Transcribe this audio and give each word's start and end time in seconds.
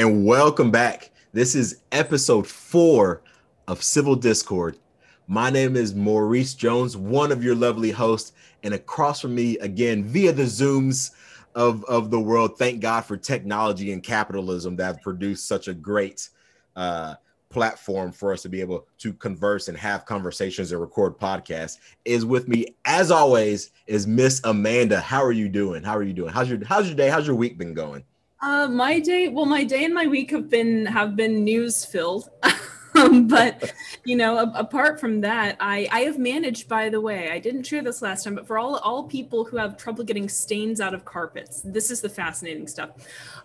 and 0.00 0.24
welcome 0.24 0.70
back. 0.70 1.10
This 1.34 1.54
is 1.54 1.82
episode 1.92 2.46
four 2.46 3.20
of 3.68 3.82
Civil 3.82 4.16
Discord. 4.16 4.78
My 5.26 5.50
name 5.50 5.76
is 5.76 5.94
Maurice 5.94 6.54
Jones, 6.54 6.96
one 6.96 7.30
of 7.30 7.44
your 7.44 7.54
lovely 7.54 7.90
hosts, 7.90 8.32
and 8.62 8.72
across 8.72 9.20
from 9.20 9.34
me, 9.34 9.58
again, 9.58 10.04
via 10.04 10.32
the 10.32 10.44
Zooms 10.44 11.10
of, 11.54 11.84
of 11.84 12.10
the 12.10 12.18
world, 12.18 12.56
thank 12.56 12.80
God 12.80 13.02
for 13.02 13.18
technology 13.18 13.92
and 13.92 14.02
capitalism 14.02 14.74
that 14.76 14.86
have 14.86 15.02
produced 15.02 15.46
such 15.46 15.68
a 15.68 15.74
great 15.74 16.30
uh, 16.76 17.16
platform 17.50 18.10
for 18.10 18.32
us 18.32 18.40
to 18.40 18.48
be 18.48 18.62
able 18.62 18.86
to 19.00 19.12
converse 19.12 19.68
and 19.68 19.76
have 19.76 20.06
conversations 20.06 20.72
and 20.72 20.80
record 20.80 21.18
podcasts. 21.18 21.76
Is 22.06 22.24
with 22.24 22.48
me, 22.48 22.74
as 22.86 23.10
always, 23.10 23.72
is 23.86 24.06
Miss 24.06 24.40
Amanda. 24.44 24.98
How 24.98 25.22
are 25.22 25.32
you 25.32 25.50
doing? 25.50 25.82
How 25.82 25.94
are 25.94 26.02
you 26.02 26.14
doing? 26.14 26.32
How's 26.32 26.48
your 26.48 26.64
How's 26.64 26.86
your 26.86 26.96
day? 26.96 27.10
How's 27.10 27.26
your 27.26 27.36
week 27.36 27.58
been 27.58 27.74
going? 27.74 28.02
Uh, 28.42 28.66
my 28.68 28.98
day, 28.98 29.28
well, 29.28 29.44
my 29.44 29.64
day 29.64 29.84
and 29.84 29.92
my 29.92 30.06
week 30.06 30.30
have 30.30 30.48
been 30.48 30.86
have 30.86 31.14
been 31.14 31.44
news 31.44 31.84
filled. 31.84 32.30
um, 32.94 33.28
but 33.28 33.74
you 34.04 34.16
know, 34.16 34.38
a, 34.38 34.52
apart 34.54 34.98
from 34.98 35.20
that, 35.20 35.58
I 35.60 35.86
I 35.92 36.00
have 36.00 36.18
managed. 36.18 36.66
By 36.66 36.88
the 36.88 37.02
way, 37.02 37.30
I 37.30 37.38
didn't 37.38 37.64
share 37.64 37.82
this 37.82 38.00
last 38.00 38.24
time, 38.24 38.34
but 38.34 38.46
for 38.46 38.58
all 38.58 38.76
all 38.76 39.04
people 39.04 39.44
who 39.44 39.58
have 39.58 39.76
trouble 39.76 40.04
getting 40.04 40.26
stains 40.26 40.80
out 40.80 40.94
of 40.94 41.04
carpets, 41.04 41.60
this 41.66 41.90
is 41.90 42.00
the 42.00 42.08
fascinating 42.08 42.66
stuff. 42.66 42.90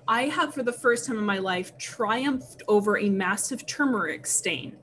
I 0.07 0.23
have, 0.23 0.53
for 0.53 0.63
the 0.63 0.71
first 0.71 1.05
time 1.05 1.17
in 1.17 1.25
my 1.25 1.39
life, 1.39 1.77
triumphed 1.77 2.63
over 2.69 2.97
a 2.97 3.09
massive 3.09 3.65
turmeric 3.65 4.25
stain, 4.25 4.77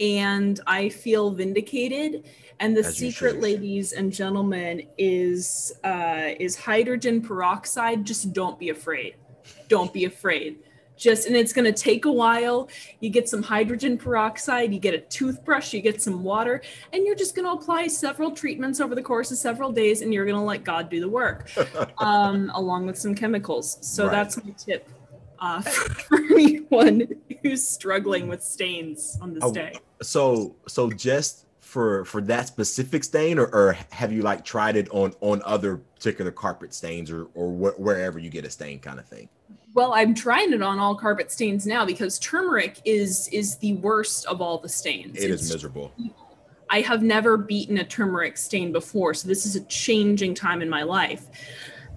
and 0.00 0.58
I 0.66 0.88
feel 0.88 1.30
vindicated 1.30 2.26
and 2.62 2.76
the 2.76 2.84
secret 2.84 3.40
ladies 3.40 3.92
and 3.92 4.12
gentlemen 4.12 4.86
is 4.96 5.72
uh, 5.82 6.30
is 6.38 6.54
hydrogen 6.54 7.20
peroxide 7.20 8.04
just 8.04 8.32
don't 8.32 8.56
be 8.56 8.68
afraid. 8.68 9.16
Don't 9.68 9.92
be 9.92 10.04
afraid. 10.04 10.58
Just 10.96 11.26
and 11.26 11.34
it's 11.34 11.52
going 11.52 11.64
to 11.64 11.72
take 11.72 12.04
a 12.04 12.12
while. 12.12 12.68
You 13.00 13.10
get 13.10 13.28
some 13.28 13.42
hydrogen 13.42 13.98
peroxide 13.98 14.72
you 14.72 14.78
get 14.78 14.94
a 14.94 15.00
toothbrush 15.00 15.72
you 15.72 15.80
get 15.80 16.00
some 16.00 16.22
water 16.22 16.62
and 16.92 17.04
you're 17.04 17.16
just 17.16 17.34
going 17.34 17.46
to 17.46 17.52
apply 17.52 17.88
several 17.88 18.30
treatments 18.30 18.80
over 18.80 18.94
the 18.94 19.02
course 19.02 19.32
of 19.32 19.38
several 19.38 19.72
days 19.72 20.00
and 20.02 20.14
you're 20.14 20.24
going 20.24 20.38
to 20.38 20.44
let 20.44 20.62
god 20.62 20.88
do 20.88 21.00
the 21.00 21.08
work 21.08 21.50
um, 21.98 22.52
along 22.54 22.86
with 22.86 22.96
some 22.96 23.12
chemicals. 23.12 23.78
So 23.80 24.04
right. 24.04 24.12
that's 24.12 24.36
my 24.44 24.52
tip 24.52 24.88
uh, 25.40 25.60
for 26.08 26.18
anyone 26.30 27.08
who's 27.42 27.66
struggling 27.66 28.28
with 28.28 28.44
stains 28.44 29.18
on 29.20 29.34
this 29.34 29.42
oh, 29.42 29.52
day. 29.52 29.72
so 30.00 30.54
so 30.68 30.88
just 30.92 31.46
for 31.72 32.04
for 32.04 32.20
that 32.20 32.46
specific 32.46 33.02
stain 33.02 33.38
or, 33.38 33.46
or 33.46 33.72
have 33.92 34.12
you 34.12 34.20
like 34.20 34.44
tried 34.44 34.76
it 34.76 34.90
on 34.90 35.14
on 35.22 35.40
other 35.46 35.78
particular 35.78 36.30
carpet 36.30 36.74
stains 36.74 37.10
or 37.10 37.28
or 37.32 37.50
wh- 37.50 37.80
wherever 37.80 38.18
you 38.18 38.28
get 38.28 38.44
a 38.44 38.50
stain 38.50 38.78
kind 38.78 38.98
of 38.98 39.06
thing? 39.06 39.26
Well 39.72 39.94
i'm 39.94 40.12
trying 40.14 40.52
it 40.52 40.60
on 40.60 40.78
all 40.78 40.94
carpet 40.94 41.32
stains 41.32 41.66
now 41.66 41.86
because 41.86 42.18
turmeric 42.18 42.78
is 42.84 43.26
is 43.28 43.56
the 43.56 43.72
worst 43.76 44.26
of 44.26 44.42
all 44.42 44.58
the 44.58 44.68
stains. 44.68 45.16
It 45.16 45.30
it's, 45.30 45.44
is 45.44 45.50
miserable. 45.50 45.92
I 46.68 46.82
have 46.82 47.02
never 47.02 47.38
beaten 47.38 47.78
a 47.78 47.84
turmeric 47.84 48.36
stain 48.36 48.70
before 48.70 49.14
so 49.14 49.26
this 49.26 49.46
is 49.46 49.56
a 49.56 49.64
changing 49.64 50.34
time 50.34 50.60
in 50.60 50.68
my 50.68 50.82
life. 50.82 51.24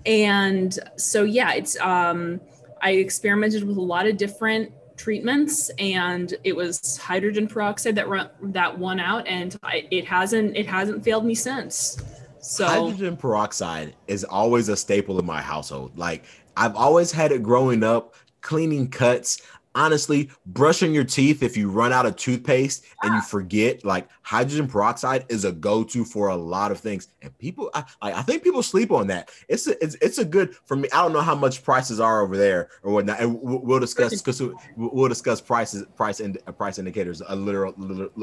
And 0.06 0.80
so 0.96 1.26
yeah 1.26 1.52
it's 1.52 1.78
um 1.82 2.40
i 2.82 2.92
experimented 2.92 3.66
with 3.66 3.76
a 3.76 3.82
lot 3.82 4.08
of 4.08 4.16
different 4.16 4.72
treatments 4.98 5.70
and 5.78 6.34
it 6.44 6.56
was 6.56 6.98
hydrogen 6.98 7.48
peroxide 7.48 7.96
that 7.96 8.08
run, 8.08 8.30
that 8.42 8.78
won 8.78 9.00
out 9.00 9.28
and 9.28 9.58
I, 9.64 9.88
it 9.92 10.06
hasn't 10.06 10.56
it 10.56 10.68
hasn't 10.68 11.04
failed 11.04 11.26
me 11.26 11.36
since. 11.36 12.02
So 12.40 12.66
hydrogen 12.66 13.18
peroxide 13.18 13.96
is 14.08 14.24
always 14.24 14.70
a 14.70 14.78
staple 14.78 15.20
in 15.20 15.26
my 15.26 15.42
household. 15.42 15.98
Like 15.98 16.26
i've 16.58 16.76
always 16.76 17.12
had 17.12 17.32
it 17.32 17.44
growing 17.44 17.84
up 17.84 18.16
cleaning 18.42 18.88
cuts 18.88 19.42
honestly, 19.76 20.30
brushing 20.48 20.94
your 20.94 21.04
teeth 21.04 21.44
if 21.44 21.56
you 21.58 21.70
run 21.70 21.92
out 21.92 22.06
of 22.06 22.16
toothpaste 22.16 22.86
and 23.04 23.14
you 23.14 23.20
ah. 23.20 23.28
forget, 23.28 23.84
like 23.84 24.08
hydrogen 24.22 24.68
peroxide 24.68 25.26
is 25.30 25.44
a 25.44 25.52
go-to 25.52 26.06
for 26.06 26.30
a 26.30 26.36
lot 26.36 26.72
of 26.72 26.80
things. 26.80 27.10
And 27.22 27.38
people, 27.38 27.70
I, 27.74 27.84
I 28.02 28.22
think 28.22 28.42
people 28.42 28.64
sleep 28.64 28.92
on 28.92 29.08
that. 29.08 29.30
It's 29.50 29.68
a, 29.68 29.84
it's, 29.84 29.96
it's 29.96 30.18
a 30.18 30.26
good 30.26 30.56
for 30.66 30.78
me. 30.78 30.88
I 30.94 31.02
don't 31.02 31.14
know 31.14 31.22
how 31.22 31.36
much 31.36 31.64
prices 31.64 32.00
are 32.00 32.22
over 32.22 32.38
there 32.38 32.70
or 32.82 32.94
whatnot, 32.94 33.20
and 33.20 33.38
we'll 33.42 33.80
discuss 33.80 34.22
because 34.22 34.42
we'll 34.78 35.10
discuss 35.10 35.42
prices, 35.42 35.86
price 35.96 36.22
and 36.22 36.40
price 36.58 36.80
indicators 36.80 37.22
a 37.28 37.36
little, 37.36 37.76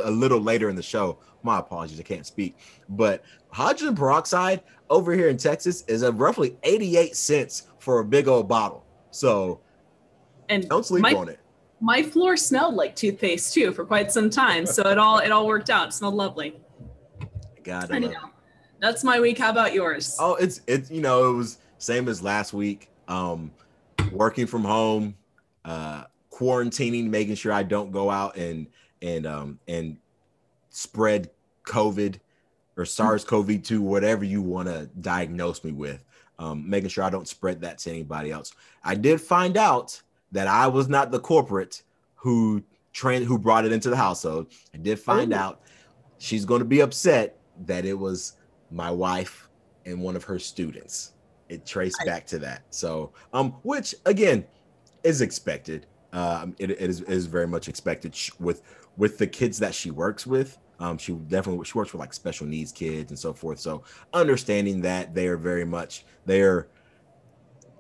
a 0.03 0.11
little 0.11 0.41
later 0.41 0.71
in 0.71 0.77
the 0.77 0.83
show. 0.83 1.19
My 1.43 1.59
apologies, 1.59 2.01
I 2.01 2.05
can't 2.05 2.27
speak. 2.27 2.57
But 2.89 3.25
hydrogen 3.51 3.95
peroxide 3.95 4.63
over 4.89 5.13
here 5.13 5.29
in 5.29 5.37
Texas 5.37 5.83
is 5.83 6.03
a 6.03 6.13
roughly 6.13 6.57
88 6.63 7.15
cents 7.15 7.69
for 7.79 8.01
a 8.01 8.05
big 8.05 8.27
old 8.27 8.49
bottle. 8.49 8.87
So 9.11 9.61
and 10.49 10.69
don't 10.69 10.87
sleep 10.87 11.05
on 11.05 11.29
it 11.29 11.42
my 11.83 12.01
floor 12.01 12.37
smelled 12.37 12.75
like 12.75 12.95
toothpaste 12.95 13.53
too 13.53 13.73
for 13.73 13.85
quite 13.85 14.13
some 14.13 14.31
time. 14.31 14.65
So 14.65 14.89
it 14.89 14.99
all 14.99 15.19
it 15.19 15.33
all 15.33 15.47
worked 15.49 15.69
out. 15.69 15.89
It 15.89 15.93
smelled 15.93 16.15
lovely. 16.15 16.55
God, 17.65 17.91
Anyhow, 17.91 18.31
that's 18.79 19.03
my 19.03 19.19
week. 19.21 19.37
How 19.37 19.51
about 19.51 19.75
yours? 19.75 20.17
Oh, 20.19 20.37
it's 20.37 20.63
it's 20.69 20.91
you 20.91 21.01
know 21.01 21.31
it 21.31 21.35
was 21.35 21.59
same 21.79 22.09
as 22.09 22.23
last 22.23 22.53
week. 22.53 22.89
Um, 23.09 23.51
working 24.13 24.47
from 24.47 24.63
home, 24.63 25.17
uh, 25.65 26.05
quarantining, 26.31 27.11
making 27.11 27.35
sure 27.35 27.53
I 27.53 27.65
don't 27.65 27.91
go 27.91 28.11
out 28.11 28.37
and 28.37 28.69
and 29.03 29.27
um 29.27 29.59
and 29.67 29.97
spread 30.71 31.31
COVID 31.65 32.19
or 32.77 32.87
SARS-CoV-2, 32.87 33.81
whatever 33.81 34.25
you 34.25 34.41
want 34.41 34.67
to 34.67 34.89
diagnose 35.01 35.63
me 35.63 35.73
with. 35.73 36.03
Um, 36.39 36.69
making 36.69 36.89
sure 36.89 37.05
I 37.05 37.11
don't 37.11 37.29
spread 37.29 37.61
that 37.61 37.79
to 37.81 37.91
anybody 37.91 38.31
else. 38.31 38.55
I 38.83 38.95
did 38.95 39.21
find 39.21 39.59
out 39.59 40.01
that 40.33 40.47
I 40.47 40.67
was 40.67 40.89
not 40.89 41.11
the 41.11 41.21
corporate 41.21 41.83
who 42.15 42.63
trained 42.93 43.25
who 43.25 43.39
brought 43.39 43.65
it 43.65 43.73
into 43.73 43.91
the 43.91 43.97
household. 43.97 44.49
I 44.75 44.79
did 44.79 44.99
find 44.99 45.33
Ooh. 45.33 45.37
out 45.37 45.61
she's 46.19 46.45
going 46.45 46.61
to 46.61 46.65
be 46.65 46.81
upset 46.81 47.39
that 47.67 47.85
it 47.85 47.95
was 47.99 48.37
my 48.71 48.91
wife 48.91 49.49
and 49.85 50.01
one 50.01 50.17
of 50.17 50.25
her 50.25 50.39
students. 50.39 51.13
It 51.49 51.67
traced 51.67 51.99
I, 52.03 52.07
back 52.07 52.27
to 52.29 52.39
that. 52.41 52.63
So, 52.71 53.13
um, 53.33 53.53
which 53.63 53.95
again 54.07 54.45
is 55.03 55.21
expected. 55.21 55.87
Um, 56.13 56.55
it, 56.59 56.71
it 56.71 56.81
is, 56.81 57.01
is 57.03 57.27
very 57.27 57.47
much 57.47 57.69
expected 57.69 58.17
with 58.39 58.63
with 58.97 59.19
the 59.19 59.27
kids 59.27 59.59
that 59.59 59.75
she 59.75 59.91
works 59.91 60.27
with. 60.27 60.59
Um, 60.79 60.99
she 60.99 61.13
definitely 61.13 61.65
she 61.65 61.77
works 61.77 61.93
with 61.93 62.01
like 62.01 62.15
special 62.15 62.47
needs 62.47 62.73
kids 62.73 63.11
and 63.11 63.19
so 63.19 63.33
forth. 63.33 63.59
So 63.61 63.83
understanding 64.13 64.81
that 64.83 65.15
they 65.15 65.27
are 65.27 65.37
very 65.37 65.65
much 65.65 66.05
they 66.25 66.43
are 66.43 66.69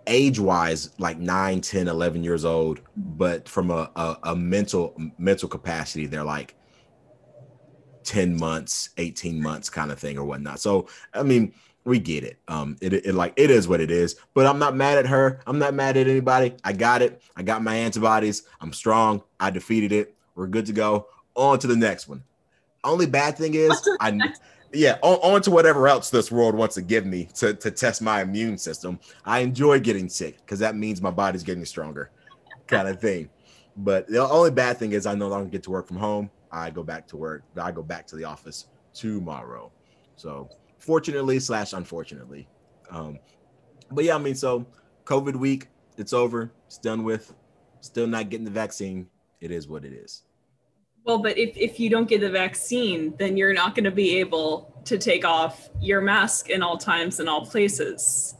age 0.06 0.38
wise 0.38 0.90
like 0.98 1.18
9 1.18 1.60
10 1.60 1.88
11 1.88 2.24
years 2.24 2.44
old 2.44 2.80
but 2.96 3.48
from 3.48 3.70
a, 3.70 3.90
a, 3.96 4.16
a, 4.24 4.36
mental 4.36 4.96
mental 5.18 5.48
capacity 5.48 6.06
they're 6.06 6.24
like 6.24 6.54
10 8.04 8.36
months 8.36 8.90
18 8.96 9.40
months 9.40 9.70
kind 9.70 9.92
of 9.92 9.98
thing 9.98 10.18
or 10.18 10.24
whatnot. 10.24 10.60
So 10.60 10.88
i 11.14 11.22
mean 11.22 11.54
we 11.84 11.98
get 11.98 12.22
it. 12.22 12.38
Um 12.48 12.76
it, 12.80 12.92
it 12.92 13.14
like 13.14 13.32
it 13.36 13.50
is 13.50 13.66
what 13.68 13.80
it 13.80 13.90
is 13.90 14.16
but 14.34 14.46
i'm 14.46 14.58
not 14.58 14.74
mad 14.74 14.98
at 14.98 15.06
her. 15.06 15.40
I'm 15.46 15.58
not 15.58 15.74
mad 15.74 15.96
at 15.96 16.08
anybody. 16.08 16.54
I 16.64 16.72
got 16.72 17.02
it. 17.02 17.22
I 17.36 17.42
got 17.42 17.62
my 17.62 17.76
antibodies. 17.76 18.42
I'm 18.60 18.72
strong. 18.72 19.22
I 19.38 19.50
defeated 19.50 19.92
it. 19.92 20.16
We're 20.34 20.46
good 20.46 20.66
to 20.66 20.72
go. 20.72 21.08
On 21.34 21.58
to 21.58 21.66
the 21.66 21.76
next 21.76 22.08
one. 22.08 22.24
Only 22.84 23.06
bad 23.06 23.36
thing 23.36 23.54
is 23.54 23.88
i 24.00 24.18
yeah, 24.72 24.98
on, 25.02 25.34
on, 25.34 25.42
to 25.42 25.50
whatever 25.50 25.88
else 25.88 26.10
this 26.10 26.30
world 26.30 26.54
wants 26.54 26.74
to 26.76 26.82
give 26.82 27.06
me 27.06 27.28
to, 27.34 27.54
to 27.54 27.70
test 27.70 28.02
my 28.02 28.22
immune 28.22 28.58
system. 28.58 28.98
I 29.24 29.40
enjoy 29.40 29.80
getting 29.80 30.08
sick 30.08 30.38
because 30.38 30.58
that 30.60 30.76
means 30.76 31.02
my 31.02 31.10
body's 31.10 31.42
getting 31.42 31.64
stronger, 31.64 32.10
kind 32.66 32.88
of 32.88 33.00
thing. 33.00 33.28
But 33.76 34.06
the 34.08 34.26
only 34.26 34.50
bad 34.50 34.78
thing 34.78 34.92
is 34.92 35.06
I 35.06 35.14
no 35.14 35.28
longer 35.28 35.48
get 35.48 35.62
to 35.64 35.70
work 35.70 35.88
from 35.88 35.96
home. 35.96 36.30
I 36.50 36.70
go 36.70 36.82
back 36.82 37.06
to 37.08 37.16
work. 37.16 37.44
I 37.60 37.70
go 37.70 37.82
back 37.82 38.06
to 38.08 38.16
the 38.16 38.24
office 38.24 38.66
tomorrow. 38.94 39.72
So 40.16 40.48
fortunately 40.78 41.40
slash 41.40 41.72
unfortunately. 41.72 42.48
Um, 42.90 43.18
but 43.90 44.04
yeah, 44.04 44.14
I 44.14 44.18
mean, 44.18 44.34
so 44.34 44.66
COVID 45.04 45.36
week, 45.36 45.68
it's 45.96 46.12
over. 46.12 46.52
It's 46.66 46.78
done 46.78 47.04
with. 47.04 47.34
Still 47.80 48.06
not 48.06 48.28
getting 48.28 48.44
the 48.44 48.50
vaccine. 48.50 49.08
It 49.40 49.50
is 49.50 49.66
what 49.66 49.84
it 49.84 49.92
is. 49.92 50.22
Well, 51.04 51.18
but 51.18 51.36
if, 51.36 51.56
if 51.56 51.80
you 51.80 51.90
don't 51.90 52.08
get 52.08 52.20
the 52.20 52.30
vaccine, 52.30 53.14
then 53.18 53.36
you're 53.36 53.54
not 53.54 53.74
going 53.74 53.84
to 53.84 53.90
be 53.90 54.18
able 54.18 54.72
to 54.84 54.98
take 54.98 55.24
off 55.24 55.68
your 55.80 56.00
mask 56.00 56.50
in 56.50 56.62
all 56.62 56.76
times 56.76 57.20
and 57.20 57.28
all 57.28 57.46
places. 57.46 58.34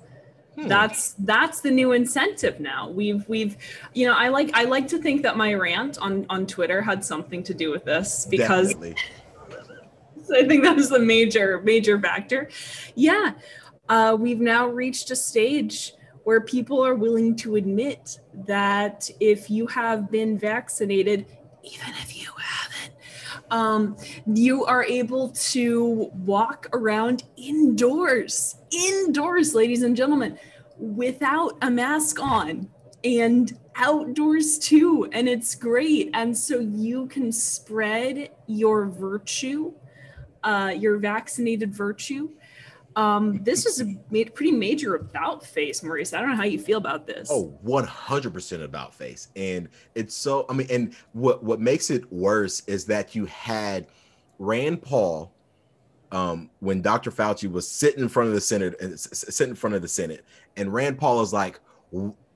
Hmm. 0.54 0.68
That's 0.68 1.14
that's 1.18 1.60
the 1.60 1.70
new 1.70 1.92
incentive 1.92 2.60
now. 2.60 2.88
We've 2.88 3.26
we've 3.28 3.56
you 3.94 4.06
know, 4.06 4.12
I 4.12 4.28
like 4.28 4.50
I 4.54 4.64
like 4.64 4.86
to 4.88 4.98
think 4.98 5.22
that 5.22 5.36
my 5.36 5.54
rant 5.54 5.98
on 5.98 6.26
on 6.28 6.46
Twitter 6.46 6.82
had 6.82 7.04
something 7.04 7.42
to 7.44 7.54
do 7.54 7.70
with 7.70 7.84
this 7.84 8.26
because 8.30 8.74
I 10.32 10.44
think 10.46 10.62
that 10.64 10.76
was 10.76 10.90
the 10.90 10.98
major 10.98 11.62
major 11.62 11.98
factor. 11.98 12.50
Yeah. 12.94 13.32
Uh, 13.88 14.16
we've 14.18 14.40
now 14.40 14.68
reached 14.68 15.10
a 15.10 15.16
stage 15.16 15.94
where 16.24 16.40
people 16.40 16.84
are 16.84 16.94
willing 16.94 17.34
to 17.34 17.56
admit 17.56 18.20
that 18.46 19.10
if 19.20 19.50
you 19.50 19.66
have 19.66 20.10
been 20.10 20.38
vaccinated, 20.38 21.26
even 21.62 21.88
if 22.00 22.20
you 22.20 22.28
haven't, 22.38 22.94
um, 23.50 23.96
you 24.26 24.64
are 24.64 24.84
able 24.84 25.30
to 25.30 26.10
walk 26.14 26.68
around 26.72 27.24
indoors, 27.36 28.56
indoors, 28.70 29.54
ladies 29.54 29.82
and 29.82 29.96
gentlemen, 29.96 30.38
without 30.78 31.56
a 31.62 31.70
mask 31.70 32.20
on 32.20 32.68
and 33.04 33.58
outdoors 33.76 34.58
too, 34.58 35.08
and 35.12 35.28
it's 35.28 35.54
great. 35.54 36.10
And 36.14 36.36
so 36.36 36.58
you 36.58 37.06
can 37.06 37.32
spread 37.32 38.30
your 38.46 38.86
virtue, 38.86 39.72
uh, 40.42 40.74
your 40.76 40.98
vaccinated 40.98 41.74
virtue. 41.74 42.30
Um, 42.96 43.42
this 43.42 43.66
is 43.66 43.80
a 43.80 44.24
pretty 44.30 44.52
major 44.52 44.96
about 44.96 45.44
face, 45.44 45.82
Maurice. 45.82 46.12
I 46.12 46.20
don't 46.20 46.30
know 46.30 46.36
how 46.36 46.44
you 46.44 46.58
feel 46.58 46.78
about 46.78 47.06
this. 47.06 47.28
Oh, 47.30 47.58
100% 47.64 48.62
about 48.62 48.94
face. 48.94 49.28
And 49.36 49.68
it's 49.94 50.14
so, 50.14 50.46
I 50.48 50.54
mean, 50.54 50.66
and 50.70 50.94
what, 51.12 51.42
what 51.42 51.60
makes 51.60 51.90
it 51.90 52.10
worse 52.12 52.62
is 52.66 52.84
that 52.86 53.14
you 53.14 53.26
had 53.26 53.86
Rand 54.38 54.82
Paul, 54.82 55.32
um, 56.10 56.50
when 56.60 56.82
Dr. 56.82 57.10
Fauci 57.10 57.50
was 57.50 57.66
sitting 57.66 58.02
in 58.02 58.08
front 58.08 58.28
of 58.28 58.34
the 58.34 58.40
Senate 58.40 58.78
and 58.80 58.98
sitting 58.98 59.52
in 59.52 59.56
front 59.56 59.74
of 59.74 59.82
the 59.82 59.88
Senate, 59.88 60.24
and 60.56 60.72
Rand 60.72 60.98
Paul 60.98 61.22
is 61.22 61.32
like, 61.32 61.60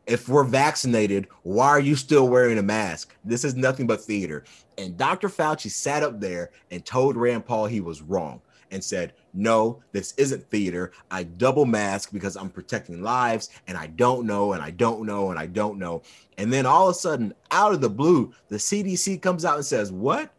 if 0.06 0.28
we're 0.28 0.44
vaccinated, 0.44 1.26
why 1.42 1.68
are 1.68 1.80
you 1.80 1.96
still 1.96 2.28
wearing 2.28 2.58
a 2.58 2.62
mask? 2.62 3.14
This 3.24 3.44
is 3.44 3.54
nothing 3.54 3.86
but 3.86 4.00
theater. 4.00 4.44
And 4.78 4.96
Dr. 4.96 5.28
Fauci 5.28 5.70
sat 5.70 6.02
up 6.02 6.20
there 6.20 6.50
and 6.70 6.84
told 6.84 7.16
Rand 7.16 7.44
Paul 7.44 7.66
he 7.66 7.80
was 7.80 8.02
wrong 8.02 8.40
and 8.70 8.82
said, 8.82 9.12
No, 9.34 9.82
this 9.92 10.14
isn't 10.16 10.48
theater. 10.50 10.92
I 11.10 11.24
double 11.24 11.64
mask 11.64 12.12
because 12.12 12.36
I'm 12.36 12.50
protecting 12.50 13.02
lives 13.02 13.50
and 13.66 13.76
I 13.76 13.88
don't 13.88 14.26
know 14.26 14.52
and 14.52 14.62
I 14.62 14.70
don't 14.70 15.04
know 15.04 15.30
and 15.30 15.38
I 15.38 15.46
don't 15.46 15.78
know. 15.78 16.02
And 16.38 16.52
then 16.52 16.66
all 16.66 16.88
of 16.88 16.96
a 16.96 16.98
sudden, 16.98 17.34
out 17.50 17.72
of 17.72 17.80
the 17.80 17.90
blue, 17.90 18.32
the 18.48 18.56
CDC 18.56 19.22
comes 19.22 19.44
out 19.44 19.56
and 19.56 19.64
says, 19.64 19.92
What? 19.92 20.32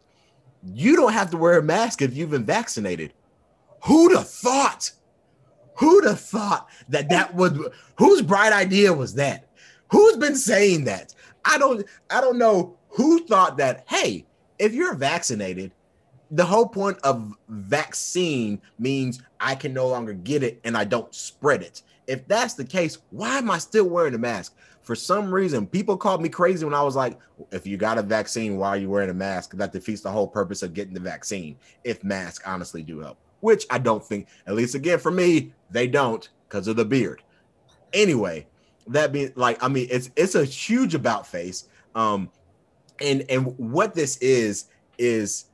You 0.74 0.96
don't 0.96 1.14
have 1.14 1.32
to 1.32 1.38
wear 1.38 1.60
a 1.60 1.64
mask 1.64 2.02
if 2.02 2.16
you've 2.16 2.32
been 2.32 2.46
vaccinated. 2.46 3.14
Who'd 3.86 4.16
have 4.16 4.30
thought? 4.30 4.92
Who'd 5.76 6.06
have 6.06 6.20
thought 6.20 6.68
that 6.90 7.10
that 7.10 7.36
would, 7.36 7.60
whose 7.98 8.22
bright 8.22 8.52
idea 8.52 8.92
was 8.92 9.14
that? 9.14 9.48
Who's 9.92 10.18
been 10.18 10.36
saying 10.36 10.86
that? 10.86 11.14
I 11.46 11.58
don't, 11.58 11.86
I 12.10 12.20
don't 12.20 12.40
know 12.40 12.78
who 12.90 13.26
thought 13.26 13.58
that, 13.58 13.86
hey, 13.88 14.26
if 14.60 14.74
you're 14.74 14.96
vaccinated, 14.96 15.72
the 16.32 16.46
whole 16.46 16.68
point 16.68 16.98
of 17.04 17.34
vaccine 17.48 18.62
means 18.80 19.22
I 19.40 19.56
can 19.56 19.74
no 19.74 19.88
longer 19.88 20.14
get 20.14 20.44
it 20.44 20.60
and 20.64 20.78
I 20.78 20.84
don't 20.84 21.14
spread 21.14 21.62
it. 21.62 21.82
If 22.08 22.28
that's 22.28 22.54
the 22.54 22.66
case, 22.66 22.98
why 23.12 23.38
am 23.38 23.52
I 23.52 23.58
still 23.58 23.88
wearing 23.88 24.14
a 24.16 24.18
mask? 24.18 24.56
For 24.82 24.96
some 24.96 25.34
reason, 25.34 25.68
people 25.68 25.98
called 25.98 26.22
me 26.22 26.30
crazy 26.30 26.64
when 26.64 26.74
I 26.74 26.82
was 26.82 26.96
like, 26.96 27.20
if 27.52 27.68
you 27.68 27.76
got 27.76 27.98
a 27.98 28.02
vaccine, 28.02 28.58
why 28.58 28.70
are 28.70 28.78
you 28.78 28.90
wearing 28.90 29.10
a 29.10 29.14
mask? 29.14 29.52
That 29.56 29.74
defeats 29.74 30.02
the 30.02 30.12
whole 30.12 30.28
purpose 30.28 30.64
of 30.64 30.74
getting 30.74 30.94
the 30.94 31.00
vaccine, 31.02 31.58
if 31.84 32.04
masks 32.04 32.46
honestly 32.48 32.84
do 32.84 33.00
help, 33.00 33.18
which 33.42 33.66
I 33.70 33.80
don't 33.80 34.04
think, 34.04 34.28
at 34.48 34.56
least 34.56 34.76
again 34.76 35.00
for 35.00 35.12
me, 35.12 35.52
they 35.70 35.88
don't 35.88 36.28
because 36.48 36.68
of 36.70 36.78
the 36.78 36.86
beard. 36.86 37.22
Anyway, 37.92 38.48
that 38.88 39.12
being 39.12 39.34
like, 39.36 39.62
I 39.62 39.68
mean, 39.68 39.88
it's 39.92 40.10
it's 40.16 40.36
a 40.36 40.46
huge 40.46 40.96
about 40.96 41.28
face. 41.28 41.68
Um, 41.94 42.32
and 43.02 43.26
and 43.30 43.58
what 43.58 43.94
this 43.94 44.18
is 44.18 44.66
is 44.98 45.46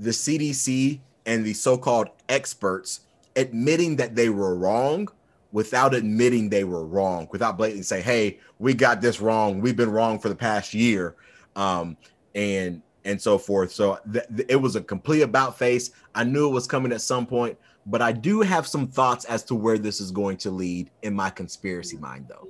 the 0.00 0.10
CDC 0.10 0.98
and 1.26 1.44
the 1.44 1.52
so-called 1.52 2.08
experts 2.28 3.00
admitting 3.36 3.96
that 3.96 4.16
they 4.16 4.30
were 4.30 4.56
wrong 4.56 5.08
without 5.52 5.94
admitting 5.94 6.48
they 6.48 6.64
were 6.64 6.84
wrong, 6.84 7.28
without 7.30 7.56
blatantly 7.56 7.82
say, 7.82 8.00
"Hey, 8.00 8.38
we 8.58 8.72
got 8.72 9.00
this 9.00 9.20
wrong. 9.20 9.60
We've 9.60 9.76
been 9.76 9.90
wrong 9.90 10.18
for 10.18 10.28
the 10.28 10.34
past 10.34 10.74
year," 10.74 11.14
um, 11.54 11.96
and 12.34 12.82
and 13.04 13.20
so 13.20 13.38
forth. 13.38 13.72
So 13.72 13.98
th- 14.12 14.26
th- 14.34 14.48
it 14.48 14.56
was 14.56 14.76
a 14.76 14.80
complete 14.80 15.22
about 15.22 15.58
face. 15.58 15.90
I 16.14 16.24
knew 16.24 16.48
it 16.48 16.52
was 16.52 16.66
coming 16.66 16.92
at 16.92 17.00
some 17.00 17.26
point, 17.26 17.58
but 17.86 18.02
I 18.02 18.12
do 18.12 18.40
have 18.40 18.66
some 18.66 18.86
thoughts 18.86 19.24
as 19.24 19.42
to 19.44 19.54
where 19.54 19.78
this 19.78 20.00
is 20.00 20.10
going 20.10 20.36
to 20.38 20.50
lead 20.50 20.90
in 21.02 21.14
my 21.14 21.30
conspiracy 21.30 21.96
mind, 21.96 22.26
though 22.28 22.48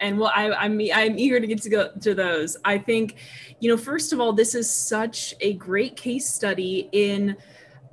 and 0.00 0.18
well 0.18 0.32
I, 0.34 0.50
i'm 0.52 0.80
i'm 0.94 1.18
eager 1.18 1.40
to 1.40 1.46
get 1.46 1.62
to 1.62 1.70
go 1.70 1.90
to 2.00 2.14
those. 2.14 2.56
I 2.64 2.78
think 2.78 3.16
you 3.60 3.70
know 3.70 3.76
first 3.76 4.12
of 4.12 4.20
all 4.20 4.32
this 4.32 4.54
is 4.54 4.70
such 4.70 5.34
a 5.40 5.54
great 5.54 5.96
case 5.96 6.28
study 6.28 6.88
in 6.92 7.36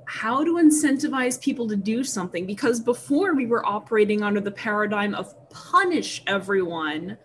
how 0.05 0.43
to 0.43 0.53
incentivize 0.55 1.41
people 1.41 1.67
to 1.67 1.75
do 1.75 2.03
something. 2.03 2.45
Because 2.45 2.79
before 2.79 3.33
we 3.33 3.47
were 3.47 3.65
operating 3.65 4.21
under 4.23 4.39
the 4.39 4.51
paradigm 4.51 5.15
of 5.15 5.33
punish 5.49 6.23
everyone 6.27 7.17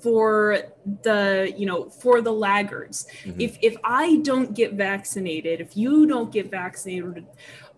for 0.00 0.58
the 1.02 1.54
you 1.56 1.64
know 1.64 1.88
for 1.88 2.20
the 2.20 2.32
laggards. 2.32 3.06
Mm-hmm. 3.24 3.40
if 3.40 3.56
if 3.62 3.76
i 3.84 4.16
don't 4.22 4.52
get 4.52 4.72
vaccinated 4.72 5.60
if 5.60 5.76
you 5.76 6.06
don't 6.06 6.32
get 6.32 6.50
vaccinated 6.50 7.24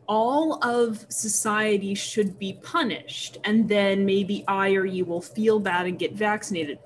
all 0.06 0.62
of 0.64 1.06
society 1.08 1.94
should 1.94 2.38
be 2.38 2.54
punished 2.62 3.38
and 3.44 3.68
then 3.68 4.04
maybe 4.04 4.44
i 4.48 4.72
or 4.74 4.84
you 4.84 5.04
will 5.04 5.20
feel 5.20 5.58
bad 5.58 5.86
and 5.86 5.98
get 5.98 6.12
vaccinated. 6.12 6.78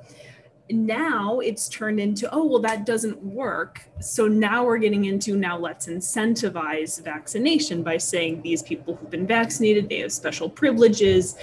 Now 0.71 1.41
it's 1.41 1.69
turned 1.69 1.99
into 1.99 2.29
oh 2.33 2.45
well 2.45 2.61
that 2.61 2.85
doesn't 2.85 3.23
work. 3.23 3.89
So 4.01 4.29
now 4.29 4.65
we're 4.65 4.79
getting 4.79 5.07
into 5.07 5.37
now 5.37 5.59
let's 5.59 5.87
incentivize 5.87 7.03
vaccination 7.03 7.83
by 7.83 7.97
saying 7.97 8.43
these 8.43 8.63
people 8.63 8.95
who've 8.95 9.11
been 9.11 9.27
vaccinated 9.27 9.89
they 9.89 10.01
have 10.01 10.13
special 10.13 10.49
privileges 10.51 11.37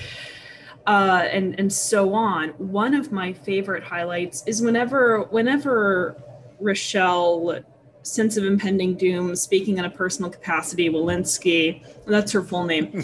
uh, 0.86 1.28
and 1.32 1.60
and 1.60 1.74
so 1.74 2.14
on. 2.14 2.50
One 2.50 2.94
of 2.94 3.12
my 3.12 3.34
favorite 3.34 3.84
highlights 3.84 4.44
is 4.46 4.62
whenever 4.62 5.24
whenever 5.24 6.16
rochelle 6.60 7.64
sense 8.06 8.38
of 8.38 8.46
impending 8.46 8.96
doom, 8.96 9.36
speaking 9.36 9.78
in 9.78 9.86
a 9.86 9.90
personal 9.90 10.30
capacity, 10.30 10.90
Walensky, 10.90 11.84
that's 12.06 12.32
her 12.32 12.44
full 12.44 12.64
name. 12.64 12.88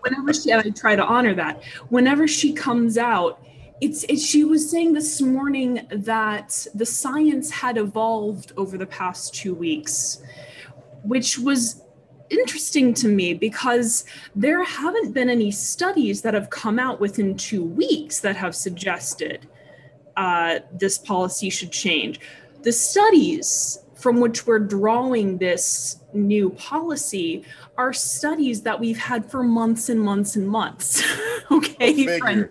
Whenever 0.00 0.32
she, 0.32 0.50
and 0.50 0.62
I 0.64 0.70
try 0.70 0.96
to 0.96 1.04
honor 1.04 1.34
that, 1.34 1.62
whenever 1.90 2.26
she 2.26 2.52
comes 2.52 2.96
out, 2.96 3.44
it's, 3.80 4.04
it, 4.04 4.18
she 4.18 4.44
was 4.44 4.68
saying 4.70 4.94
this 4.94 5.20
morning 5.20 5.86
that 5.90 6.66
the 6.74 6.86
science 6.86 7.50
had 7.50 7.76
evolved 7.76 8.52
over 8.56 8.78
the 8.78 8.86
past 8.86 9.34
two 9.34 9.54
weeks, 9.54 10.22
which 11.02 11.38
was 11.38 11.82
interesting 12.30 12.94
to 12.94 13.08
me 13.08 13.34
because 13.34 14.04
there 14.34 14.64
haven't 14.64 15.12
been 15.12 15.28
any 15.28 15.50
studies 15.50 16.22
that 16.22 16.34
have 16.34 16.50
come 16.50 16.78
out 16.78 16.98
within 16.98 17.36
two 17.36 17.64
weeks 17.64 18.20
that 18.20 18.36
have 18.36 18.54
suggested 18.54 19.46
uh, 20.16 20.60
this 20.72 20.98
policy 20.98 21.50
should 21.50 21.70
change. 21.70 22.20
The 22.62 22.72
studies 22.72 23.84
from 23.98 24.20
which 24.20 24.46
we're 24.46 24.60
drawing 24.60 25.38
this 25.38 26.00
new 26.12 26.50
policy 26.50 27.44
are 27.76 27.92
studies 27.92 28.62
that 28.62 28.78
we've 28.78 28.98
had 28.98 29.28
for 29.28 29.42
months 29.42 29.88
and 29.88 30.00
months 30.00 30.36
and 30.36 30.48
months. 30.48 31.02
okay, 31.50 32.18
friend. 32.18 32.48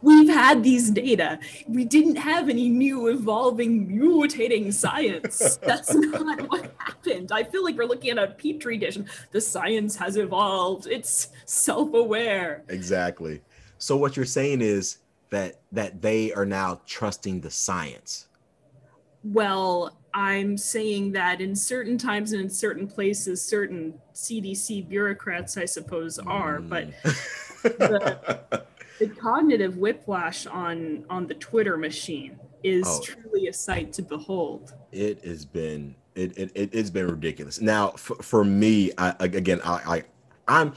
We've 0.00 0.28
had 0.28 0.62
these 0.62 0.90
data. 0.90 1.40
We 1.66 1.84
didn't 1.84 2.16
have 2.16 2.48
any 2.48 2.68
new 2.68 3.08
evolving 3.08 3.88
mutating 3.88 4.72
science. 4.72 5.56
That's 5.62 5.92
not 5.92 6.48
what 6.48 6.72
happened. 6.78 7.32
I 7.32 7.42
feel 7.42 7.64
like 7.64 7.76
we're 7.76 7.84
looking 7.84 8.10
at 8.10 8.18
a 8.18 8.28
petri 8.28 8.76
dish. 8.76 8.98
The 9.32 9.40
science 9.40 9.96
has 9.96 10.16
evolved. 10.16 10.86
It's 10.86 11.28
self-aware. 11.46 12.62
Exactly. 12.68 13.42
So 13.78 13.96
what 13.96 14.16
you're 14.16 14.24
saying 14.24 14.60
is 14.60 14.98
that 15.30 15.60
that 15.72 16.00
they 16.00 16.32
are 16.32 16.46
now 16.46 16.80
trusting 16.86 17.40
the 17.40 17.50
science. 17.50 18.28
Well, 19.24 19.97
I'm 20.14 20.56
saying 20.56 21.12
that 21.12 21.40
in 21.40 21.54
certain 21.54 21.98
times 21.98 22.32
and 22.32 22.42
in 22.42 22.50
certain 22.50 22.86
places, 22.86 23.42
certain 23.42 23.94
CDC 24.14 24.88
bureaucrats, 24.88 25.56
I 25.56 25.64
suppose, 25.64 26.18
are, 26.18 26.58
mm. 26.58 26.68
but 26.68 26.90
the, 27.62 28.64
the, 28.98 29.08
cognitive 29.08 29.76
whiplash 29.76 30.46
on 30.46 31.04
on 31.10 31.26
the 31.26 31.34
Twitter 31.34 31.76
machine 31.76 32.38
is 32.62 32.86
oh, 32.86 33.00
truly 33.02 33.48
a 33.48 33.52
sight 33.52 33.92
to 33.94 34.02
behold. 34.02 34.74
It 34.92 35.24
has 35.24 35.44
been 35.44 35.94
it 36.14 36.36
it, 36.36 36.52
it 36.54 36.74
has 36.74 36.90
been 36.90 37.06
ridiculous. 37.08 37.60
Now, 37.60 37.90
for, 37.90 38.16
for 38.16 38.44
me, 38.44 38.92
I, 38.98 39.14
again, 39.20 39.60
I, 39.64 39.72
I 39.86 40.02
I'm. 40.46 40.74